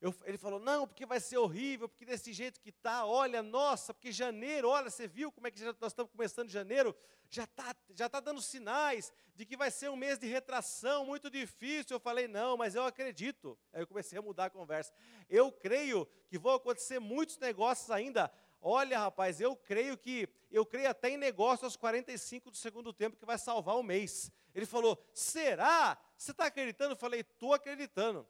Eu, 0.00 0.14
ele 0.24 0.38
falou, 0.38 0.58
não, 0.58 0.86
porque 0.86 1.04
vai 1.04 1.20
ser 1.20 1.36
horrível, 1.36 1.88
porque 1.88 2.06
desse 2.06 2.32
jeito 2.32 2.58
que 2.60 2.70
está, 2.70 3.04
olha, 3.04 3.42
nossa, 3.42 3.92
porque 3.92 4.10
janeiro, 4.10 4.68
olha, 4.68 4.88
você 4.88 5.06
viu 5.06 5.30
como 5.30 5.46
é 5.46 5.50
que 5.50 5.60
já, 5.60 5.74
nós 5.78 5.92
estamos 5.92 6.10
começando 6.10 6.48
janeiro, 6.48 6.96
já 7.28 7.44
está 7.44 7.76
já 7.94 8.08
tá 8.08 8.18
dando 8.18 8.40
sinais 8.40 9.12
de 9.36 9.44
que 9.44 9.56
vai 9.56 9.70
ser 9.70 9.90
um 9.90 9.96
mês 9.96 10.18
de 10.18 10.26
retração 10.26 11.04
muito 11.04 11.30
difícil. 11.30 11.96
Eu 11.96 12.00
falei, 12.00 12.26
não, 12.26 12.56
mas 12.56 12.74
eu 12.74 12.84
acredito. 12.84 13.58
Aí 13.72 13.82
eu 13.82 13.86
comecei 13.86 14.18
a 14.18 14.22
mudar 14.22 14.46
a 14.46 14.50
conversa. 14.50 14.92
Eu 15.28 15.52
creio 15.52 16.08
que 16.28 16.38
vão 16.38 16.54
acontecer 16.54 16.98
muitos 16.98 17.38
negócios 17.38 17.90
ainda 17.90 18.32
Olha, 18.62 18.98
rapaz, 18.98 19.40
eu 19.40 19.56
creio 19.56 19.96
que, 19.96 20.28
eu 20.50 20.66
creio 20.66 20.90
até 20.90 21.08
em 21.08 21.16
negócio 21.16 21.64
aos 21.64 21.76
45 21.76 22.50
do 22.50 22.56
segundo 22.56 22.92
tempo 22.92 23.16
que 23.16 23.24
vai 23.24 23.38
salvar 23.38 23.76
o 23.76 23.82
mês. 23.82 24.30
Ele 24.54 24.66
falou, 24.66 25.02
será? 25.14 25.98
Você 26.16 26.32
está 26.32 26.46
acreditando? 26.46 26.92
Eu 26.92 26.96
falei, 26.96 27.20
estou 27.20 27.54
acreditando. 27.54 28.26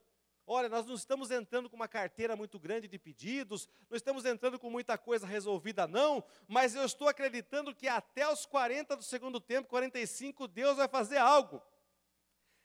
Olha, 0.52 0.68
nós 0.68 0.84
não 0.84 0.96
estamos 0.96 1.30
entrando 1.30 1.70
com 1.70 1.76
uma 1.76 1.86
carteira 1.86 2.34
muito 2.34 2.58
grande 2.58 2.88
de 2.88 2.98
pedidos, 2.98 3.68
não 3.88 3.96
estamos 3.96 4.24
entrando 4.24 4.58
com 4.58 4.68
muita 4.68 4.98
coisa 4.98 5.24
resolvida, 5.24 5.86
não, 5.86 6.24
mas 6.48 6.74
eu 6.74 6.84
estou 6.84 7.06
acreditando 7.06 7.72
que 7.72 7.86
até 7.86 8.28
os 8.28 8.44
40 8.46 8.96
do 8.96 9.02
segundo 9.04 9.40
tempo, 9.40 9.68
45, 9.68 10.48
Deus 10.48 10.76
vai 10.76 10.88
fazer 10.88 11.18
algo. 11.18 11.62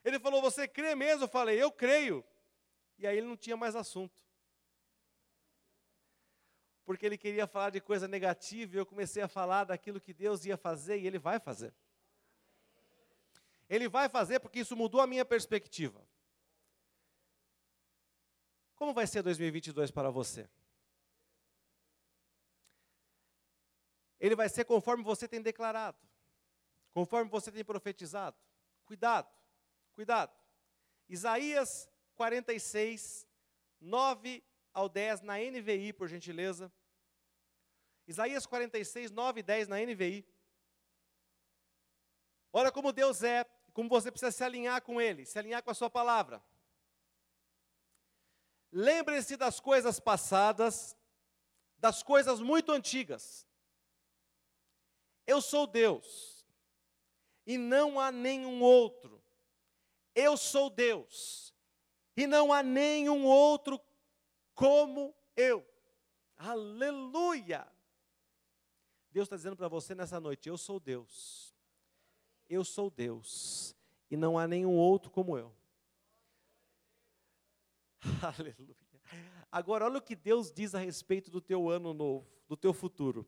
Ele 0.03 0.17
falou: 0.17 0.41
Você 0.41 0.67
crê 0.67 0.95
mesmo? 0.95 1.25
Eu 1.25 1.27
falei: 1.27 1.61
Eu 1.61 1.71
creio. 1.71 2.25
E 2.97 3.05
aí 3.05 3.19
ele 3.19 3.27
não 3.27 3.37
tinha 3.37 3.55
mais 3.55 3.75
assunto. 3.75 4.19
Porque 6.85 7.05
ele 7.05 7.19
queria 7.19 7.45
falar 7.45 7.69
de 7.69 7.79
coisa 7.79 8.07
negativa 8.07 8.75
e 8.75 8.79
eu 8.79 8.85
comecei 8.87 9.21
a 9.21 9.27
falar 9.27 9.63
daquilo 9.63 10.01
que 10.01 10.11
Deus 10.11 10.43
ia 10.43 10.57
fazer 10.57 10.97
e 10.97 11.05
ele 11.05 11.19
vai 11.19 11.39
fazer. 11.39 11.71
Ele 13.69 13.87
vai 13.87 14.09
fazer 14.09 14.39
porque 14.39 14.61
isso 14.61 14.75
mudou 14.75 15.01
a 15.01 15.05
minha 15.05 15.23
perspectiva. 15.23 16.03
Como 18.75 18.93
vai 18.93 19.07
ser 19.07 19.21
2022 19.21 19.91
para 19.91 20.09
você? 20.09 20.49
Ele 24.19 24.35
vai 24.35 24.49
ser 24.49 24.65
conforme 24.65 25.03
você 25.03 25.27
tem 25.27 25.41
declarado, 25.41 25.97
conforme 26.93 27.29
você 27.29 27.51
tem 27.51 27.63
profetizado. 27.63 28.37
Cuidado, 28.85 29.29
cuidado. 29.93 30.35
Isaías 31.07 31.89
46, 32.15 33.27
9 33.79 34.43
ao 34.73 34.89
10 34.89 35.21
na 35.21 35.37
NVI, 35.37 35.93
por 35.93 36.07
gentileza. 36.07 36.71
Isaías 38.07 38.45
46, 38.45 39.11
9 39.11 39.39
e 39.39 39.43
10 39.43 39.67
na 39.67 39.79
NVI. 39.79 40.25
Olha 42.51 42.71
como 42.71 42.93
Deus 42.93 43.23
é, 43.23 43.45
como 43.73 43.89
você 43.89 44.11
precisa 44.11 44.31
se 44.31 44.43
alinhar 44.43 44.81
com 44.81 45.01
Ele, 45.01 45.25
se 45.25 45.37
alinhar 45.37 45.61
com 45.61 45.71
a 45.71 45.73
Sua 45.73 45.89
palavra. 45.89 46.41
Lembre-se 48.71 49.37
das 49.37 49.59
coisas 49.59 49.99
passadas, 49.99 50.95
das 51.77 52.03
coisas 52.03 52.39
muito 52.39 52.71
antigas. 52.71 53.47
Eu 55.25 55.41
sou 55.41 55.65
Deus, 55.65 56.45
e 57.45 57.57
não 57.57 57.99
há 57.99 58.11
nenhum 58.11 58.61
outro. 58.61 59.21
Eu 60.13 60.37
sou 60.37 60.69
Deus, 60.69 61.53
e 62.15 62.27
não 62.27 62.53
há 62.53 62.61
nenhum 62.61 63.25
outro 63.25 63.79
como 64.53 65.15
eu. 65.35 65.65
Aleluia! 66.37 67.67
Deus 69.11 69.27
está 69.27 69.37
dizendo 69.37 69.55
para 69.55 69.69
você 69.69 69.95
nessa 69.95 70.19
noite: 70.19 70.49
Eu 70.49 70.57
sou 70.57 70.79
Deus. 70.79 71.55
Eu 72.49 72.63
sou 72.63 72.89
Deus. 72.89 73.73
E 74.11 74.17
não 74.17 74.37
há 74.37 74.47
nenhum 74.47 74.75
outro 74.75 75.09
como 75.09 75.37
eu. 75.37 75.55
Aleluia. 78.21 78.75
Agora, 79.51 79.85
olha 79.85 79.97
o 79.97 80.01
que 80.01 80.15
Deus 80.15 80.51
diz 80.51 80.75
a 80.75 80.79
respeito 80.79 81.31
do 81.31 81.41
teu 81.41 81.69
ano 81.69 81.93
novo, 81.93 82.27
do 82.47 82.57
teu 82.57 82.73
futuro. 82.73 83.27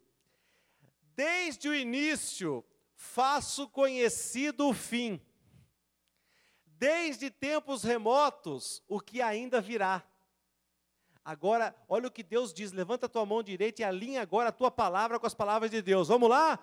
Desde 1.16 1.70
o 1.70 1.76
início 1.76 2.64
faço 2.96 3.68
conhecido 3.70 4.68
o 4.68 4.74
fim, 4.74 5.22
desde 6.66 7.30
tempos 7.30 7.84
remotos 7.84 8.84
o 8.88 9.00
que 9.00 9.22
ainda 9.22 9.62
virá. 9.62 10.04
Agora, 11.24 11.76
olha 11.90 12.08
o 12.08 12.12
que 12.12 12.24
Deus 12.24 12.54
diz: 12.54 12.72
levanta 12.72 13.06
a 13.06 13.10
tua 13.10 13.26
mão 13.26 13.42
direita 13.42 13.82
e 13.82 13.86
alinha 13.86 14.22
agora 14.22 14.50
a 14.50 14.54
tua 14.54 14.72
palavra 14.72 15.20
com 15.20 15.28
as 15.28 15.34
palavras 15.34 15.72
de 15.72 15.82
Deus. 15.82 16.08
Vamos 16.08 16.30
lá? 16.30 16.60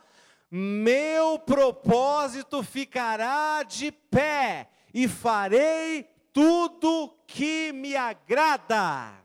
Meu 0.50 1.38
propósito 1.38 2.62
ficará 2.62 3.62
de 3.62 3.90
pé 3.90 4.70
e 4.92 5.08
farei 5.08 6.13
tudo 6.34 7.16
que 7.28 7.72
me 7.72 7.96
agrada. 7.96 9.24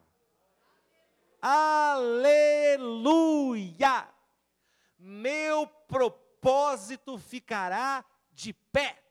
Aleluia! 1.42 2.88
Meu 4.98 5.66
propósito 5.66 7.18
ficará 7.18 8.06
de 8.32 8.54
pé, 8.54 9.04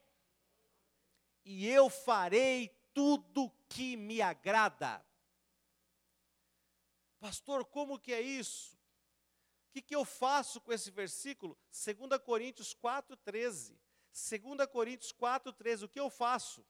e 1.43 1.67
eu 1.67 1.89
farei 1.89 2.69
tudo 2.93 3.51
que 3.67 3.97
me 3.97 4.21
agrada. 4.21 5.05
Pastor, 7.19 7.65
como 7.65 7.99
que 7.99 8.13
é 8.13 8.21
isso? 8.21 8.77
O 9.67 9.71
que, 9.71 9.81
que 9.81 9.95
eu 9.95 10.05
faço 10.05 10.61
com 10.61 10.71
esse 10.71 10.89
versículo? 10.89 11.57
2 11.69 12.21
Coríntios 12.21 12.73
4,13. 12.73 13.77
2 14.11 14.67
Coríntios 14.71 15.11
4,13. 15.11 15.83
O 15.83 15.89
que 15.89 15.99
eu 15.99 16.09
faço? 16.09 16.65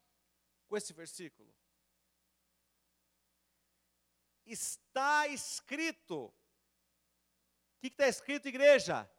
Com 0.70 0.78
esse 0.78 0.94
versículo? 0.94 1.52
Está 4.46 5.28
escrito. 5.28 6.26
O 6.26 6.34
que 7.82 7.88
está 7.88 8.08
escrito, 8.08 8.48
igreja? 8.48 9.10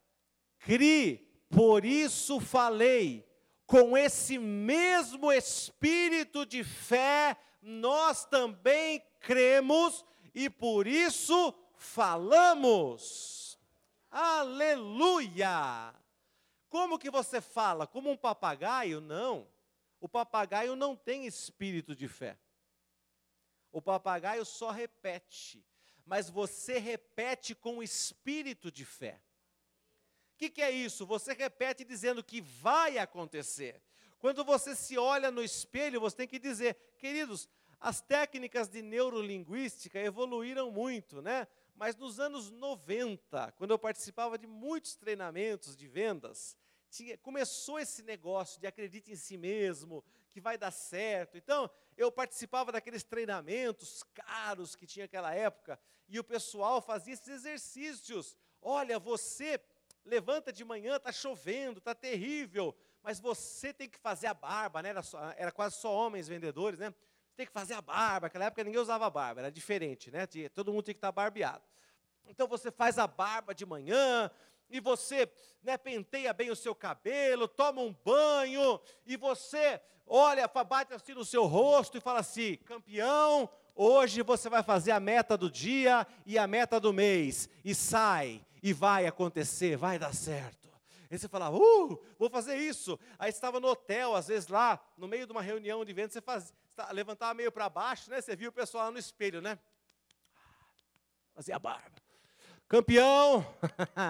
Cri, 0.61 1.19
por 1.49 1.85
isso 1.85 2.41
falei. 2.41 3.29
Com 3.67 3.97
esse 3.97 4.39
mesmo 4.39 5.33
espírito 5.33 6.45
de 6.47 6.65
fé, 6.65 7.37
nós 7.63 8.25
também 8.25 9.01
cremos 9.21 10.05
e 10.35 10.49
por 10.49 10.87
isso 10.87 11.55
falamos. 11.77 13.59
Aleluia! 14.11 15.95
Como 16.69 16.99
que 16.99 17.11
você 17.11 17.41
fala? 17.41 17.87
Como 17.87 18.11
um 18.11 18.17
papagaio? 18.17 19.01
Não. 19.01 19.47
O 20.01 20.09
papagaio 20.09 20.75
não 20.75 20.97
tem 20.97 21.27
espírito 21.27 21.95
de 21.95 22.09
fé. 22.09 22.39
O 23.71 23.81
papagaio 23.81 24.45
só 24.45 24.71
repete, 24.71 25.65
mas 26.05 26.29
você 26.29 26.79
repete 26.79 27.55
com 27.55 27.83
espírito 27.83 28.73
de 28.73 28.85
fé. 28.85 29.21
O 30.35 30.39
que, 30.39 30.49
que 30.49 30.63
é 30.63 30.71
isso? 30.71 31.07
Você 31.07 31.35
repete 31.35 31.85
dizendo 31.85 32.25
que 32.25 32.41
vai 32.41 32.99
acontecer. 32.99 33.81
Quando 34.19 34.45
você 34.45 34.75
se 34.75 34.99
olha 34.99 35.31
no 35.31 35.43
espelho, 35.43 36.01
você 36.01 36.17
tem 36.17 36.27
que 36.27 36.39
dizer, 36.39 36.75
queridos, 36.99 37.49
as 37.79 38.01
técnicas 38.01 38.69
de 38.69 38.83
neurolinguística 38.83 39.99
evoluíram 39.99 40.71
muito, 40.71 41.23
né? 41.23 41.47
Mas 41.75 41.97
nos 41.97 42.21
anos 42.21 42.51
90, 42.51 43.53
quando 43.53 43.71
eu 43.71 43.79
participava 43.79 44.37
de 44.37 44.47
muitos 44.47 44.97
treinamentos 44.97 45.75
de 45.75 45.89
vendas, 45.89 46.57
tinha, 46.91 47.17
começou 47.19 47.79
esse 47.79 48.03
negócio 48.03 48.61
de 48.61 48.67
acredite 48.67 49.13
em 49.13 49.17
si 49.17 49.39
mesmo, 49.39 50.05
que 50.31 50.41
vai 50.41 50.59
dar 50.59 50.71
certo. 50.71 51.39
Então, 51.39 51.71
eu 51.97 52.11
participava 52.11 52.73
daqueles 52.73 53.05
treinamentos 53.05 54.03
caros 54.15 54.75
que 54.75 54.87
tinha 54.87 55.05
naquela 55.05 55.35
época, 55.35 55.79
e 56.09 56.19
o 56.19 56.25
pessoal 56.25 56.83
fazia 56.83 57.15
esses 57.15 57.29
exercícios. 57.29 58.37
Olha, 58.61 58.99
você 58.99 59.61
levanta 60.05 60.53
de 60.53 60.65
manhã, 60.65 60.97
está 60.97 61.13
chovendo, 61.13 61.79
está 61.79 61.95
terrível, 61.95 62.77
mas 63.03 63.21
você 63.21 63.73
tem 63.73 63.89
que 63.89 63.99
fazer 63.99 64.27
a 64.27 64.35
barba, 64.35 64.83
né? 64.83 64.91
Era, 64.91 65.03
só, 65.03 65.33
era 65.37 65.53
quase 65.53 65.77
só 65.77 65.93
homens 65.95 66.29
vendedores, 66.29 66.79
né? 66.79 66.93
Tem 67.37 67.47
que 67.47 67.53
fazer 67.53 67.75
a 67.75 67.81
barba. 67.81 68.27
Naquela 68.27 68.47
época 68.47 68.65
ninguém 68.65 68.81
usava 68.81 69.09
barba, 69.09 69.43
era 69.43 69.53
diferente, 69.53 70.11
né? 70.11 70.27
Todo 70.53 70.73
mundo 70.73 70.85
tinha 70.85 70.95
que 70.95 70.99
estar 70.99 71.09
tá 71.09 71.13
barbeado. 71.13 71.65
Então 72.27 72.47
você 72.47 72.71
faz 72.71 72.99
a 72.99 73.07
barba 73.07 73.55
de 73.55 73.67
manhã, 73.67 74.31
e 74.71 74.81
você 74.81 75.31
né, 75.63 75.77
penteia 75.77 76.33
bem 76.33 76.51
o 76.51 76.57
seu 76.57 76.75
cabelo, 76.75 77.49
toma 77.49 77.83
um 77.83 77.95
banho, 78.05 78.81
e 79.05 79.17
você 79.17 79.81
olha, 80.07 80.49
bate 80.49 80.93
assim 80.93 81.15
no 81.15 81.25
seu 81.25 81.47
rosto 81.47 81.97
e 81.97 82.01
fala 82.01 82.21
assim: 82.21 82.57
campeão, 82.65 83.49
hoje 83.75 84.23
você 84.23 84.49
vai 84.49 84.63
fazer 84.63 84.91
a 84.91 85.01
meta 85.01 85.37
do 85.37 85.51
dia 85.51 86.07
e 86.27 86.39
a 86.39 86.47
meta 86.47 86.81
do 86.81 86.93
mês, 86.93 87.49
e 87.65 87.75
sai, 87.75 88.45
e 88.63 88.73
vai 88.73 89.07
acontecer, 89.07 89.77
vai 89.77 89.99
dar 89.99 90.15
certo. 90.15 90.61
Aí 91.11 91.19
você 91.19 91.27
fala, 91.27 91.51
uh, 91.51 92.01
vou 92.17 92.31
fazer 92.31 92.57
isso. 92.57 92.97
Aí 93.19 93.31
estava 93.31 93.59
no 93.59 93.67
hotel, 93.67 94.15
às 94.15 94.29
vezes 94.29 94.49
lá, 94.49 94.81
no 94.97 95.09
meio 95.09 95.27
de 95.27 95.33
uma 95.33 95.43
reunião 95.43 95.85
de 95.85 95.93
vendas, 95.93 96.13
você 96.13 96.21
faz, 96.21 96.55
levantava 96.93 97.35
meio 97.35 97.51
para 97.51 97.69
baixo, 97.69 98.09
né? 98.11 98.21
Você 98.21 98.37
viu 98.37 98.51
o 98.51 98.53
pessoal 98.53 98.85
lá 98.85 98.91
no 98.93 98.99
espelho, 98.99 99.41
né? 99.43 99.59
Fazia 101.35 101.57
a 101.57 101.59
barba. 101.59 102.01
Campeão, 102.71 103.45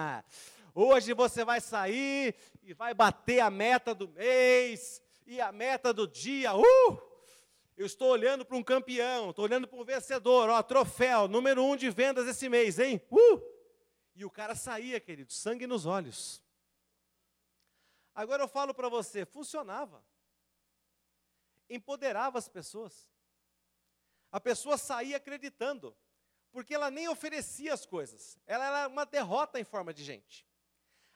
hoje 0.75 1.15
você 1.15 1.43
vai 1.43 1.59
sair 1.59 2.35
e 2.61 2.75
vai 2.75 2.93
bater 2.93 3.39
a 3.39 3.49
meta 3.49 3.95
do 3.95 4.07
mês 4.07 5.01
e 5.25 5.41
a 5.41 5.51
meta 5.51 5.91
do 5.91 6.07
dia. 6.07 6.53
Uh! 6.55 7.01
Eu 7.75 7.87
estou 7.87 8.09
olhando 8.09 8.45
para 8.45 8.55
um 8.55 8.61
campeão, 8.61 9.31
estou 9.31 9.45
olhando 9.45 9.67
para 9.67 9.79
um 9.79 9.83
vencedor, 9.83 10.47
ó, 10.47 10.61
troféu, 10.61 11.27
número 11.27 11.65
um 11.65 11.75
de 11.75 11.89
vendas 11.89 12.27
esse 12.27 12.47
mês, 12.47 12.77
hein? 12.77 13.01
Uh! 13.09 13.41
E 14.13 14.23
o 14.23 14.29
cara 14.29 14.53
saía, 14.53 14.99
querido, 14.99 15.33
sangue 15.33 15.65
nos 15.65 15.87
olhos. 15.87 16.39
Agora 18.13 18.43
eu 18.43 18.47
falo 18.47 18.75
para 18.75 18.89
você, 18.89 19.25
funcionava. 19.25 20.05
Empoderava 21.67 22.37
as 22.37 22.47
pessoas. 22.47 23.09
A 24.31 24.39
pessoa 24.39 24.77
saía 24.77 25.17
acreditando 25.17 25.97
porque 26.51 26.73
ela 26.73 26.91
nem 26.91 27.07
oferecia 27.07 27.73
as 27.73 27.85
coisas. 27.85 28.37
Ela 28.45 28.65
era 28.65 28.87
uma 28.87 29.05
derrota 29.05 29.59
em 29.59 29.63
forma 29.63 29.93
de 29.93 30.03
gente. 30.03 30.45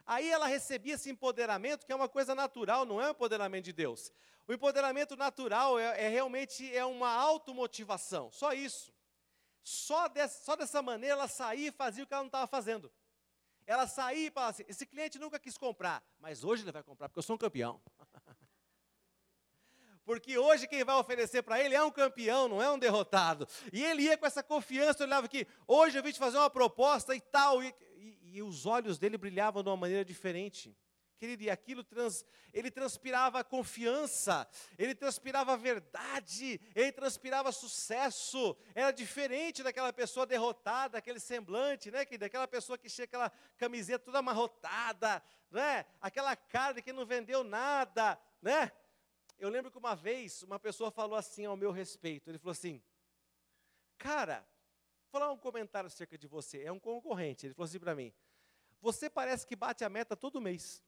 Aí 0.06 0.30
ela 0.30 0.46
recebia 0.46 0.94
esse 0.94 1.10
empoderamento, 1.10 1.86
que 1.86 1.92
é 1.92 1.96
uma 1.96 2.08
coisa 2.08 2.36
natural, 2.36 2.86
não 2.86 3.02
é 3.02 3.08
um 3.08 3.12
empoderamento 3.12 3.66
de 3.66 3.74
Deus. 3.74 4.12
O 4.48 4.54
empoderamento 4.54 5.16
natural 5.16 5.80
é, 5.80 6.06
é 6.06 6.08
realmente 6.08 6.76
é 6.76 6.86
uma 6.86 7.10
automotivação, 7.10 8.32
só 8.32 8.54
isso. 8.54 8.94
Só, 9.64 10.06
só 10.30 10.56
dessa 10.56 10.82
maneira 10.84 11.16
ela 11.16 11.28
saía 11.28 11.70
e 11.70 11.72
fazia 11.72 12.04
o 12.04 12.08
que 12.08 12.14
ela 12.14 12.22
não 12.22 12.28
estava 12.28 12.46
fazendo. 12.46 12.92
Ela 13.66 13.88
saía 13.88 14.28
e 14.28 14.32
falava 14.32 14.52
assim: 14.52 14.64
esse 14.68 14.86
cliente 14.86 15.18
nunca 15.18 15.40
quis 15.40 15.58
comprar, 15.58 16.04
mas 16.20 16.44
hoje 16.44 16.64
ele 16.64 16.72
vai 16.72 16.84
comprar, 16.84 17.10
porque 17.10 17.18
eu 17.18 17.24
sou 17.24 17.36
um 17.36 17.40
campeão. 17.40 17.82
Porque 20.06 20.38
hoje 20.38 20.68
quem 20.68 20.84
vai 20.84 20.96
oferecer 20.96 21.42
para 21.42 21.60
ele 21.60 21.76
é 21.76 21.84
um 21.84 21.92
campeão, 21.92 22.48
não 22.48 22.62
é 22.62 22.70
um 22.70 22.78
derrotado. 22.78 23.48
E 23.74 23.84
ele 23.84 24.04
ia 24.04 24.18
com 24.18 24.26
essa 24.26 24.44
confiança, 24.44 25.04
olhava 25.04 25.28
que 25.28 25.48
hoje 25.68 25.98
eu 25.98 26.04
vim 26.04 26.12
te 26.12 26.20
fazer 26.20 26.38
uma 26.38 26.50
proposta 26.50 27.16
e 27.16 27.20
tal. 27.20 27.64
E, 27.64 27.74
e, 27.98 28.36
e 28.36 28.42
os 28.44 28.66
olhos 28.66 29.00
dele 29.00 29.18
brilhavam 29.18 29.64
de 29.64 29.70
uma 29.70 29.78
maneira 29.78 30.06
diferente. 30.06 30.78
Querido, 31.18 31.44
e 31.44 31.50
aquilo 31.50 31.82
trans, 31.82 32.26
ele 32.54 32.70
transpirava 32.70 33.42
confiança, 33.42 34.46
ele 34.78 34.94
transpirava 34.94 35.56
verdade, 35.56 36.60
ele 36.76 36.92
transpirava 36.92 37.54
sucesso. 37.54 38.56
Era 38.76 38.92
diferente 38.92 39.64
daquela 39.64 39.94
pessoa 39.94 40.26
derrotada, 40.26 40.98
aquele 40.98 41.20
semblante, 41.20 41.90
né? 41.90 42.04
Que 42.04 42.18
daquela 42.18 42.48
pessoa 42.48 42.78
que 42.78 42.90
chega 42.90 43.06
aquela 43.06 43.32
camiseta 43.58 44.04
toda 44.04 44.20
amarrotada, 44.20 45.24
né? 45.50 45.86
Aquela 46.02 46.36
cara 46.36 46.74
de 46.74 46.82
que 46.82 46.92
não 46.92 47.06
vendeu 47.06 47.46
nada, 47.46 48.20
né? 48.42 48.72
Eu 49.38 49.50
lembro 49.50 49.70
que 49.72 49.78
uma 49.78 49.96
vez 49.96 50.44
uma 50.44 50.60
pessoa 50.60 50.90
falou 50.92 51.18
assim 51.18 51.46
ao 51.46 51.58
meu 51.58 51.72
respeito. 51.72 52.30
Ele 52.30 52.38
falou 52.38 52.52
assim: 52.52 52.82
"Cara, 53.98 54.40
vou 55.04 55.20
falar 55.20 55.32
um 55.32 55.38
comentário 55.38 55.88
acerca 55.88 56.18
de 56.18 56.28
você. 56.28 56.64
É 56.64 56.72
um 56.72 56.80
concorrente. 56.80 57.46
Ele 57.46 57.54
falou 57.54 57.66
assim 57.66 57.80
para 57.80 57.96
mim: 57.96 58.14
"Você 58.82 59.10
parece 59.10 59.46
que 59.46 59.56
bate 59.56 59.84
a 59.84 59.90
meta 59.90 60.16
todo 60.16 60.42
mês." 60.42 60.84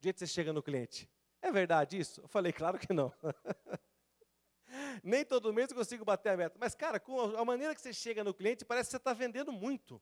do 0.00 0.04
jeito 0.04 0.16
que 0.16 0.20
você 0.20 0.26
chega 0.26 0.52
no 0.52 0.62
cliente. 0.62 1.08
É 1.42 1.52
verdade 1.52 1.98
isso? 1.98 2.22
Eu 2.22 2.28
falei, 2.28 2.52
claro 2.52 2.78
que 2.78 2.92
não. 2.92 3.12
Nem 5.02 5.24
todo 5.24 5.52
mês 5.52 5.70
eu 5.70 5.76
consigo 5.76 6.04
bater 6.04 6.30
a 6.30 6.36
meta. 6.36 6.56
Mas, 6.58 6.74
cara, 6.74 6.98
com 6.98 7.20
a 7.36 7.44
maneira 7.44 7.74
que 7.74 7.80
você 7.80 7.92
chega 7.92 8.24
no 8.24 8.32
cliente, 8.32 8.64
parece 8.64 8.88
que 8.88 8.92
você 8.92 8.96
está 8.96 9.12
vendendo 9.12 9.52
muito. 9.52 10.00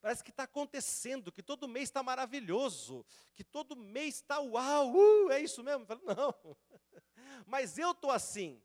Parece 0.00 0.22
que 0.22 0.30
está 0.30 0.44
acontecendo, 0.44 1.32
que 1.32 1.42
todo 1.42 1.66
mês 1.66 1.88
está 1.88 2.02
maravilhoso, 2.02 3.04
que 3.34 3.42
todo 3.42 3.76
mês 3.76 4.16
está 4.16 4.40
uau, 4.40 4.94
uh, 4.94 5.30
é 5.32 5.40
isso 5.40 5.62
mesmo? 5.62 5.82
Eu 5.82 5.86
falei, 5.86 6.04
não. 6.04 6.56
Mas 7.46 7.78
eu 7.78 7.90
estou 7.90 8.10
assim. 8.10 8.62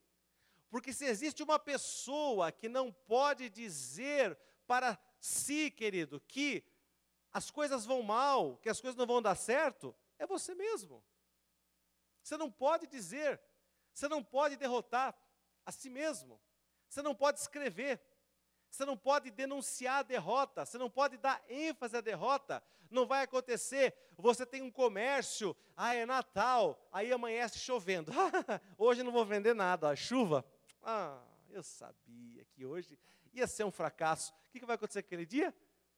Porque 0.69 0.93
se 0.93 1.05
existe 1.05 1.41
uma 1.41 1.59
pessoa 1.59 2.51
que 2.51 2.69
não 2.69 2.91
pode 2.91 3.49
dizer 3.49 4.37
para 4.65 4.97
si, 5.19 5.71
querido, 5.71 6.19
que 6.21 6.63
as 7.31 7.49
coisas 7.49 7.85
vão 7.85 8.03
mal, 8.03 8.57
que 8.57 8.69
as 8.69 8.79
coisas 8.79 8.97
não 8.97 9.07
vão 9.07 9.21
dar 9.21 9.35
certo, 9.35 9.95
é 10.19 10.25
você 10.25 10.53
mesmo. 10.53 11.03
Você 12.21 12.37
não 12.37 12.51
pode 12.51 12.87
dizer, 12.87 13.41
você 13.93 14.07
não 14.07 14.23
pode 14.23 14.55
derrotar 14.55 15.15
a 15.65 15.71
si 15.71 15.89
mesmo. 15.89 16.39
Você 16.87 17.01
não 17.01 17.15
pode 17.15 17.39
escrever, 17.39 17.99
você 18.73 18.85
não 18.85 18.97
pode 18.97 19.29
denunciar 19.29 19.99
a 19.99 20.01
derrota, 20.01 20.65
você 20.65 20.79
não 20.79 20.89
pode 20.89 21.15
dar 21.17 21.39
ênfase 21.47 21.95
à 21.95 22.01
derrota. 22.01 22.63
Não 22.89 23.05
vai 23.05 23.21
acontecer. 23.21 23.93
Você 24.17 24.47
tem 24.47 24.63
um 24.63 24.71
comércio, 24.71 25.55
ah, 25.77 25.93
é 25.93 26.07
Natal, 26.07 26.83
aí 26.91 27.11
amanhece 27.11 27.59
chovendo. 27.59 28.11
hoje 28.75 29.03
não 29.03 29.11
vou 29.11 29.23
vender 29.23 29.53
nada, 29.53 29.89
ó, 29.89 29.95
chuva. 29.95 30.43
Ah, 30.81 31.21
eu 31.51 31.61
sabia 31.61 32.43
que 32.45 32.65
hoje 32.65 32.97
ia 33.31 33.45
ser 33.45 33.63
um 33.63 33.71
fracasso. 33.71 34.33
O 34.49 34.59
que 34.59 34.65
vai 34.65 34.75
acontecer 34.75 34.99
aquele 34.99 35.27
dia? 35.27 35.53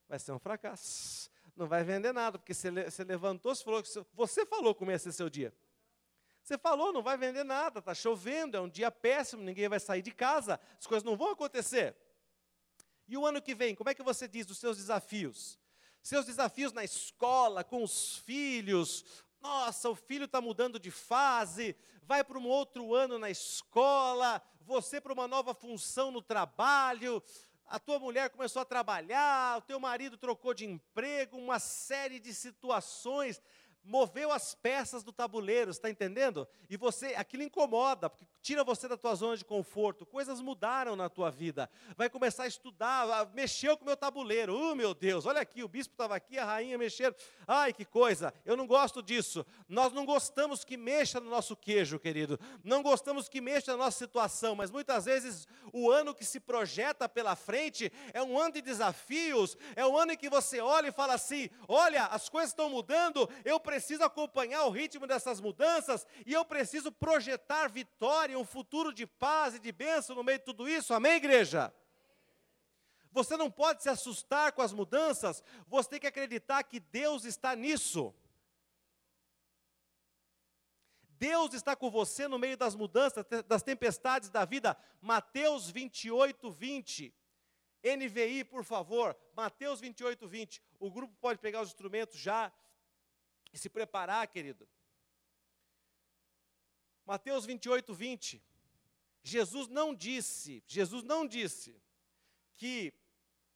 Vai 0.09 0.19
ser 0.19 0.33
um 0.33 0.39
fracasso 0.39 1.33
não 1.55 1.67
vai 1.67 1.85
vender 1.85 2.11
nada, 2.11 2.37
porque 2.37 2.53
você, 2.53 2.69
você 2.69 3.05
levantou, 3.05 3.55
você 3.55 3.63
falou, 3.63 3.83
você 4.13 4.45
falou 4.45 4.75
como 4.75 4.91
ia 4.91 4.99
ser 4.99 5.13
seu 5.13 5.29
dia. 5.29 5.53
Você 6.43 6.57
falou, 6.57 6.91
não 6.91 7.01
vai 7.01 7.17
vender 7.17 7.45
nada, 7.45 7.79
está 7.79 7.93
chovendo, 7.95 8.57
é 8.57 8.59
um 8.59 8.67
dia 8.67 8.91
péssimo, 8.91 9.41
ninguém 9.41 9.69
vai 9.69 9.79
sair 9.79 10.01
de 10.01 10.11
casa, 10.11 10.59
as 10.77 10.85
coisas 10.85 11.03
não 11.05 11.15
vão 11.15 11.31
acontecer. 11.31 11.95
E 13.07 13.17
o 13.17 13.25
ano 13.25 13.41
que 13.41 13.53
vem, 13.53 13.75
como 13.75 13.89
é 13.89 13.93
que 13.93 14.03
você 14.03 14.27
diz 14.27 14.45
dos 14.45 14.57
seus 14.57 14.77
desafios? 14.77 15.59
Seus 16.01 16.25
desafios 16.25 16.73
na 16.73 16.83
escola, 16.83 17.63
com 17.63 17.83
os 17.83 18.17
filhos, 18.17 19.05
nossa, 19.41 19.89
o 19.89 19.95
filho 19.95 20.25
está 20.25 20.41
mudando 20.41 20.79
de 20.79 20.89
fase, 20.89 21.75
vai 22.03 22.23
para 22.23 22.37
um 22.37 22.47
outro 22.47 22.95
ano 22.95 23.19
na 23.19 23.29
escola, 23.29 24.41
você 24.61 24.99
para 24.99 25.13
uma 25.13 25.27
nova 25.27 25.53
função 25.53 26.09
no 26.09 26.21
trabalho, 26.21 27.21
a 27.67 27.79
tua 27.79 27.99
mulher 27.99 28.29
começou 28.31 28.61
a 28.61 28.65
trabalhar, 28.65 29.57
o 29.57 29.61
teu 29.61 29.79
marido 29.79 30.17
trocou 30.17 30.53
de 30.53 30.65
emprego, 30.65 31.37
uma 31.37 31.59
série 31.59 32.19
de 32.19 32.33
situações 32.33 33.41
moveu 33.85 34.31
as 34.31 34.55
peças 34.55 35.03
do 35.03 35.13
tabuleiro, 35.13 35.69
está 35.69 35.89
entendendo? 35.89 36.47
E 36.69 36.75
você, 36.75 37.13
aquilo 37.15 37.43
incomoda, 37.43 38.09
porque 38.09 38.27
tira 38.41 38.63
você 38.63 38.87
da 38.87 38.97
tua 38.97 39.13
zona 39.13 39.37
de 39.37 39.45
conforto. 39.45 40.05
Coisas 40.05 40.41
mudaram 40.41 40.95
na 40.95 41.07
tua 41.07 41.29
vida. 41.29 41.69
Vai 41.95 42.09
começar 42.09 42.43
a 42.43 42.47
estudar, 42.47 43.29
mexeu 43.33 43.77
com 43.77 43.83
o 43.83 43.85
meu 43.85 43.95
tabuleiro. 43.95 44.55
Uh, 44.55 44.75
meu 44.75 44.93
Deus, 44.93 45.25
olha 45.25 45.39
aqui, 45.39 45.63
o 45.63 45.67
bispo 45.67 45.93
estava 45.93 46.15
aqui, 46.15 46.37
a 46.37 46.45
rainha 46.45 46.77
mexeram. 46.77 47.15
Ai, 47.47 47.71
que 47.71 47.85
coisa. 47.85 48.33
Eu 48.43 48.57
não 48.57 48.65
gosto 48.65 49.03
disso. 49.03 49.45
Nós 49.69 49.93
não 49.93 50.05
gostamos 50.05 50.63
que 50.63 50.75
mexa 50.75 51.19
no 51.19 51.29
nosso 51.29 51.55
queijo, 51.55 51.99
querido. 51.99 52.39
Não 52.63 52.81
gostamos 52.81 53.29
que 53.29 53.39
mexa 53.39 53.71
na 53.71 53.77
nossa 53.77 53.99
situação, 53.99 54.55
mas 54.55 54.71
muitas 54.71 55.05
vezes 55.05 55.47
o 55.71 55.91
ano 55.91 56.15
que 56.15 56.25
se 56.25 56.39
projeta 56.39 57.07
pela 57.07 57.35
frente 57.35 57.91
é 58.13 58.23
um 58.23 58.39
ano 58.39 58.53
de 58.53 58.61
desafios, 58.61 59.55
é 59.75 59.85
um 59.85 59.95
ano 59.95 60.13
em 60.13 60.17
que 60.17 60.29
você 60.29 60.59
olha 60.59 60.87
e 60.87 60.91
fala 60.91 61.13
assim: 61.13 61.49
"Olha, 61.67 62.05
as 62.05 62.29
coisas 62.29 62.49
estão 62.49 62.69
mudando, 62.69 63.29
eu 63.43 63.59
preciso 63.59 63.74
preciso 63.75 64.05
acompanhar 64.05 64.63
o 64.63 64.69
ritmo 64.69 65.05
dessas 65.05 65.41
mudanças 65.41 66.07
e 66.25 66.31
eu 66.31 66.45
preciso 66.45 66.93
projetar 66.93 67.69
vitória, 67.69 68.39
um 68.39 68.45
futuro 68.45 68.93
de 68.93 69.05
paz 69.05 69.55
e 69.55 69.59
de 69.59 69.69
bênção 69.69 70.15
no 70.15 70.23
meio 70.23 70.39
de 70.39 70.45
tudo 70.45 70.69
isso. 70.69 70.93
Amém, 70.93 71.15
igreja? 71.15 71.73
Você 73.11 73.35
não 73.35 73.51
pode 73.51 73.83
se 73.83 73.89
assustar 73.89 74.53
com 74.53 74.61
as 74.61 74.71
mudanças, 74.71 75.43
você 75.67 75.89
tem 75.89 75.99
que 75.99 76.07
acreditar 76.07 76.63
que 76.63 76.79
Deus 76.79 77.25
está 77.25 77.53
nisso. 77.53 78.15
Deus 81.19 81.53
está 81.53 81.75
com 81.75 81.91
você 81.91 82.29
no 82.29 82.39
meio 82.39 82.55
das 82.55 82.75
mudanças, 82.75 83.25
das 83.45 83.61
tempestades 83.61 84.29
da 84.29 84.45
vida. 84.45 84.77
Mateus 85.01 85.69
28, 85.69 86.49
20. 86.49 87.13
NVI, 87.83 88.45
por 88.45 88.63
favor. 88.63 89.17
Mateus 89.35 89.81
28, 89.81 90.27
20. 90.27 90.61
O 90.79 90.89
grupo 90.89 91.13
pode 91.19 91.39
pegar 91.39 91.61
os 91.61 91.69
instrumentos 91.69 92.17
já 92.17 92.53
e 93.55 93.57
se 93.57 93.69
preparar, 93.69 94.27
querido. 94.27 94.67
Mateus 97.05 97.45
28, 97.45 97.93
20. 97.93 98.43
Jesus 99.23 99.69
não 99.69 99.95
disse, 99.95 100.61
Jesus 100.67 101.03
não 101.03 101.25
disse 101.25 101.81
que 102.57 102.93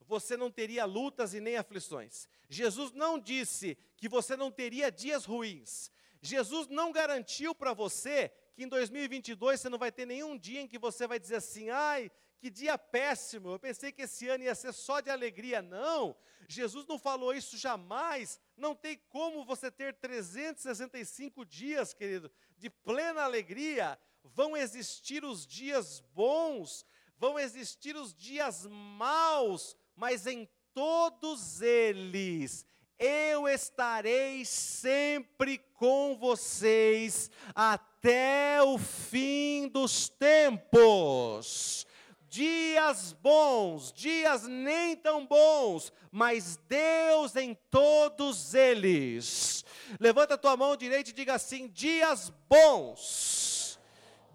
você 0.07 0.37
não 0.37 0.49
teria 0.49 0.85
lutas 0.85 1.33
e 1.33 1.41
nem 1.41 1.57
aflições. 1.57 2.29
Jesus 2.47 2.93
não 2.93 3.19
disse 3.19 3.77
que 3.97 4.07
você 4.07 4.37
não 4.37 4.49
teria 4.49 4.89
dias 4.89 5.25
ruins. 5.25 5.91
Jesus 6.21 6.67
não 6.69 6.93
garantiu 6.93 7.53
para 7.53 7.73
você 7.73 8.29
que 8.55 8.63
em 8.63 8.69
2022 8.69 9.59
você 9.59 9.67
não 9.67 9.77
vai 9.77 9.91
ter 9.91 10.05
nenhum 10.05 10.37
dia 10.37 10.61
em 10.61 10.67
que 10.67 10.79
você 10.79 11.05
vai 11.05 11.19
dizer 11.19 11.35
assim: 11.35 11.69
ai, 11.69 12.09
que 12.39 12.49
dia 12.49 12.77
péssimo, 12.77 13.49
eu 13.49 13.59
pensei 13.59 13.91
que 13.91 14.03
esse 14.03 14.27
ano 14.27 14.43
ia 14.43 14.55
ser 14.55 14.73
só 14.73 15.01
de 15.01 15.09
alegria. 15.09 15.61
Não, 15.61 16.15
Jesus 16.47 16.85
não 16.87 16.97
falou 16.97 17.33
isso 17.33 17.57
jamais. 17.57 18.39
Não 18.55 18.73
tem 18.73 18.97
como 19.09 19.45
você 19.45 19.69
ter 19.69 19.93
365 19.95 21.45
dias, 21.45 21.93
querido, 21.93 22.31
de 22.57 22.69
plena 22.69 23.23
alegria. 23.23 23.99
Vão 24.23 24.55
existir 24.55 25.23
os 25.23 25.45
dias 25.45 25.99
bons, 26.13 26.85
vão 27.17 27.37
existir 27.37 27.95
os 27.95 28.13
dias 28.13 28.65
maus, 28.65 29.75
mas 29.95 30.25
em 30.25 30.49
todos 30.73 31.61
eles 31.61 32.65
eu 32.97 33.47
estarei 33.47 34.43
sempre 34.43 35.57
com 35.73 36.17
vocês 36.17 37.31
até 37.55 38.61
o 38.61 38.77
fim 38.77 39.69
dos 39.69 40.09
tempos 40.09 41.87
dias 42.29 43.11
bons, 43.21 43.91
dias 43.91 44.43
nem 44.43 44.95
tão 44.95 45.25
bons, 45.25 45.91
mas 46.11 46.59
Deus 46.69 47.35
em 47.35 47.57
todos 47.71 48.53
eles. 48.53 49.65
Levanta 49.99 50.35
a 50.35 50.37
tua 50.37 50.55
mão 50.55 50.77
direita 50.77 51.09
e 51.09 51.13
diga 51.13 51.33
assim: 51.33 51.67
dias 51.67 52.31
bons, 52.47 53.79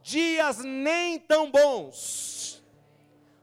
dias 0.02 0.58
nem 0.58 1.18
tão 1.18 1.50
bons, 1.50 2.62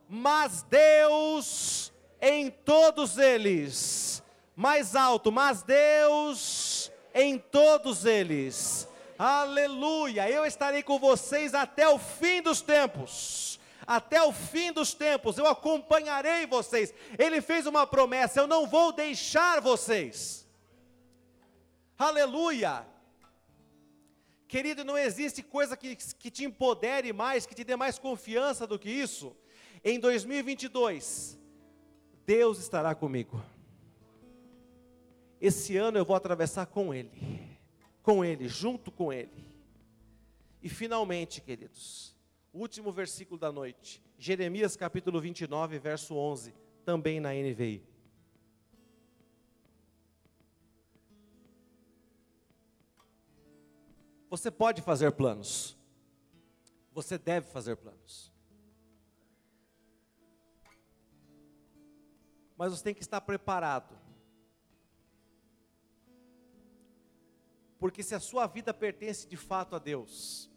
mas 0.08 0.64
Deus 0.64 1.94
em 2.22 2.50
todos 2.50 3.18
eles. 3.18 4.22
Mais 4.54 4.96
alto, 4.96 5.32
mas 5.32 5.64
Deus 5.64 6.92
em 7.16 7.40
todos 7.40 8.06
eles. 8.06 8.88
Aleluia! 9.18 10.30
Eu 10.30 10.46
estarei 10.46 10.84
com 10.84 11.00
vocês 11.00 11.54
até 11.54 11.88
o 11.88 11.98
fim 11.98 12.42
dos 12.42 12.62
tempos 12.62 13.31
até 13.96 14.24
o 14.24 14.32
fim 14.32 14.72
dos 14.72 14.94
tempos, 14.94 15.38
eu 15.38 15.46
acompanharei 15.46 16.46
vocês. 16.46 16.94
Ele 17.20 17.42
fez 17.42 17.66
uma 17.66 17.86
promessa: 17.86 18.40
eu 18.40 18.48
não 18.48 18.66
vou 18.66 18.94
deixar 18.94 19.60
vocês. 19.60 20.48
Aleluia! 21.98 22.88
Querido, 24.48 24.86
não 24.86 24.98
existe 24.98 25.44
coisa 25.44 25.76
que, 25.76 25.98
que 25.98 26.32
te 26.32 26.46
empodere 26.46 27.12
mais, 27.12 27.46
que 27.46 27.54
te 27.54 27.66
dê 27.66 27.76
mais 27.76 28.00
confiança 28.00 28.66
do 28.66 28.80
que 28.80 28.90
isso. 28.90 29.36
Em 29.84 30.00
2022, 30.00 31.38
Deus 32.26 32.60
estará 32.60 32.96
comigo. 32.96 33.44
Esse 35.40 35.76
ano 35.76 35.98
eu 35.98 36.06
vou 36.06 36.16
atravessar 36.16 36.66
com 36.66 36.94
Ele, 36.94 37.12
com 38.02 38.24
Ele, 38.24 38.48
junto 38.48 38.90
com 38.90 39.12
Ele. 39.12 39.46
E 40.62 40.70
finalmente, 40.70 41.42
queridos, 41.42 42.11
último 42.54 42.92
versículo 42.92 43.40
da 43.40 43.52
noite, 43.52 44.04
Jeremias 44.18 44.76
capítulo 44.76 45.22
29, 45.22 45.80
verso 45.80 46.16
11, 46.16 46.54
também 46.84 47.20
na 47.20 47.30
NVI. 47.34 47.84
Você 54.30 54.50
pode 54.50 54.82
fazer 54.82 55.12
planos. 55.12 55.78
Você 56.94 57.18
deve 57.18 57.48
fazer 57.48 57.76
planos. 57.76 58.32
Mas 62.58 62.72
você 62.72 62.84
tem 62.84 62.94
que 62.94 63.02
estar 63.02 63.20
preparado. 63.22 64.00
Porque 67.80 68.04
se 68.04 68.14
a 68.14 68.20
sua 68.20 68.46
vida 68.46 68.74
pertence 68.74 69.28
de 69.28 69.36
fato 69.36 69.76
a 69.76 69.80
Deus, 69.80 70.51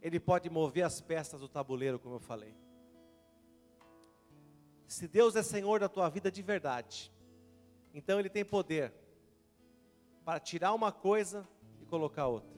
Ele 0.00 0.18
pode 0.18 0.48
mover 0.48 0.84
as 0.84 1.00
peças 1.00 1.40
do 1.40 1.48
tabuleiro, 1.48 1.98
como 1.98 2.16
eu 2.16 2.20
falei. 2.20 2.54
Se 4.86 5.06
Deus 5.06 5.36
é 5.36 5.42
Senhor 5.42 5.80
da 5.80 5.88
tua 5.88 6.08
vida 6.08 6.30
de 6.30 6.42
verdade, 6.42 7.12
então 7.94 8.18
Ele 8.18 8.28
tem 8.28 8.44
poder 8.44 8.92
para 10.24 10.40
tirar 10.40 10.72
uma 10.74 10.90
coisa 10.90 11.46
colocar 11.90 12.28
outra. 12.28 12.56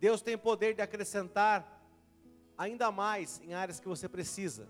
Deus 0.00 0.22
tem 0.22 0.38
poder 0.38 0.74
de 0.74 0.80
acrescentar 0.80 1.84
ainda 2.56 2.90
mais 2.90 3.40
em 3.40 3.52
áreas 3.52 3.78
que 3.78 3.86
você 3.86 4.08
precisa 4.08 4.66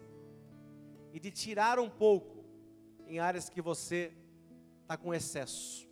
e 1.12 1.20
de 1.20 1.30
tirar 1.30 1.78
um 1.78 1.88
pouco 1.88 2.44
em 3.06 3.20
áreas 3.20 3.48
que 3.48 3.62
você 3.62 4.12
está 4.82 4.96
com 4.96 5.14
excesso. 5.14 5.88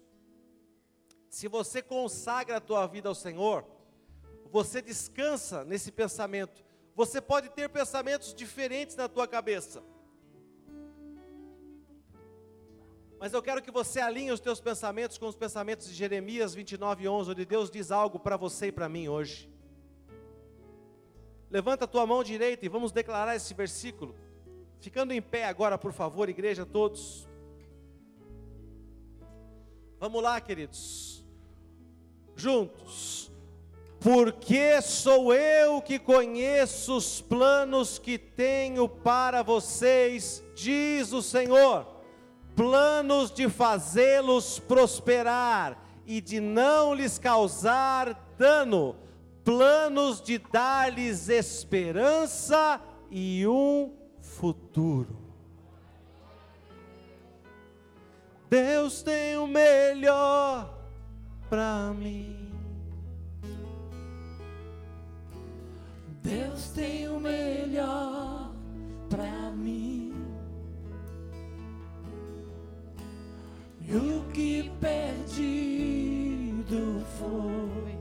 Se 1.31 1.49
você 1.49 1.81
consagra 1.81 2.57
a 2.57 2.61
tua 2.61 2.87
vida 2.87 3.09
ao 3.09 3.15
Senhor, 3.15 3.65
você 4.51 4.81
descansa 4.81 5.65
nesse 5.65 5.91
pensamento. 5.93 6.65
Você 6.95 7.21
pode 7.21 7.51
ter 7.51 7.69
pensamentos 7.69 8.35
diferentes 8.35 8.97
na 8.97 9.09
tua 9.09 9.27
cabeça. 9.29 9.83
Mas 13.19 13.33
eu 13.33 13.43
quero 13.43 13.63
que 13.63 13.71
você 13.71 14.01
alinhe 14.01 14.31
os 14.31 14.41
teus 14.41 14.61
pensamentos 14.61 15.17
com 15.17 15.27
os 15.27 15.37
pensamentos 15.37 15.89
de 15.89 15.95
Jeremias 15.95 16.55
29, 16.55 17.09
11, 17.09 17.31
onde 17.31 17.45
Deus 17.45 17.71
diz 17.71 17.91
algo 17.91 18.19
para 18.19 18.37
você 18.37 18.67
e 18.67 18.73
para 18.73 18.89
mim 18.89 19.09
hoje. 19.09 19.51
Levanta 21.51 21.85
a 21.85 21.89
tua 21.89 22.07
mão 22.07 22.23
direita 22.23 22.67
e 22.67 22.69
vamos 22.69 22.93
declarar 22.93 23.35
esse 23.35 23.55
versículo. 23.55 24.15
Ficando 24.81 25.13
em 25.13 25.23
pé 25.23 25.47
agora, 25.47 25.79
por 25.79 25.93
favor, 25.93 26.29
igreja, 26.29 26.67
todos. 26.67 27.27
Vamos 29.99 30.23
lá, 30.23 30.41
queridos. 30.41 31.25
Juntos. 32.35 33.33
Porque 34.01 34.81
sou 34.83 35.35
eu 35.35 35.81
que 35.83 35.99
conheço 35.99 36.97
os 36.97 37.21
planos 37.21 37.99
que 37.99 38.19
tenho 38.19 38.89
para 38.89 39.43
vocês, 39.43 40.43
diz 40.55 41.13
o 41.13 41.23
Senhor 41.23 41.97
planos 42.57 43.31
de 43.31 43.49
fazê-los 43.51 44.59
prosperar 44.59 45.79
e 46.07 46.23
de 46.23 46.41
não 46.41 46.95
lhes 46.95 47.19
causar 47.19 48.33
dano, 48.39 48.97
planos 49.45 50.23
de 50.23 50.39
dar-lhes 50.39 51.29
esperança 51.29 52.81
e 53.11 53.47
um 53.47 53.93
futuro. 54.23 55.27
Deus 58.49 59.03
tem 59.03 59.37
o 59.37 59.47
melhor 59.47 60.73
para 61.51 61.93
mim. 61.93 62.46
Deus 66.27 66.71
tem 66.71 67.09
o 67.09 67.21
melhor 67.21 68.53
para 69.09 69.53
mim. 69.53 70.13
E 73.81 73.95
o 73.95 74.25
que 74.33 74.73
perdido 74.81 75.47
foi, 77.17 77.95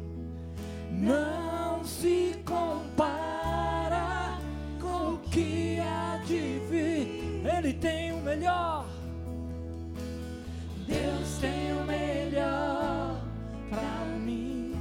não 0.91 1.83
se 1.85 2.41
compara 2.43 4.39
com 4.81 5.13
o 5.13 5.19
que 5.29 5.79
há 5.79 6.19
de 6.25 6.59
vir. 6.67 7.45
Ele 7.45 7.73
tem 7.73 8.11
o 8.11 8.21
melhor. 8.21 8.87
Deus 10.87 11.37
tem 11.39 11.73
o 11.73 11.83
melhor 11.85 13.21
para 13.69 14.05
mim. 14.17 14.74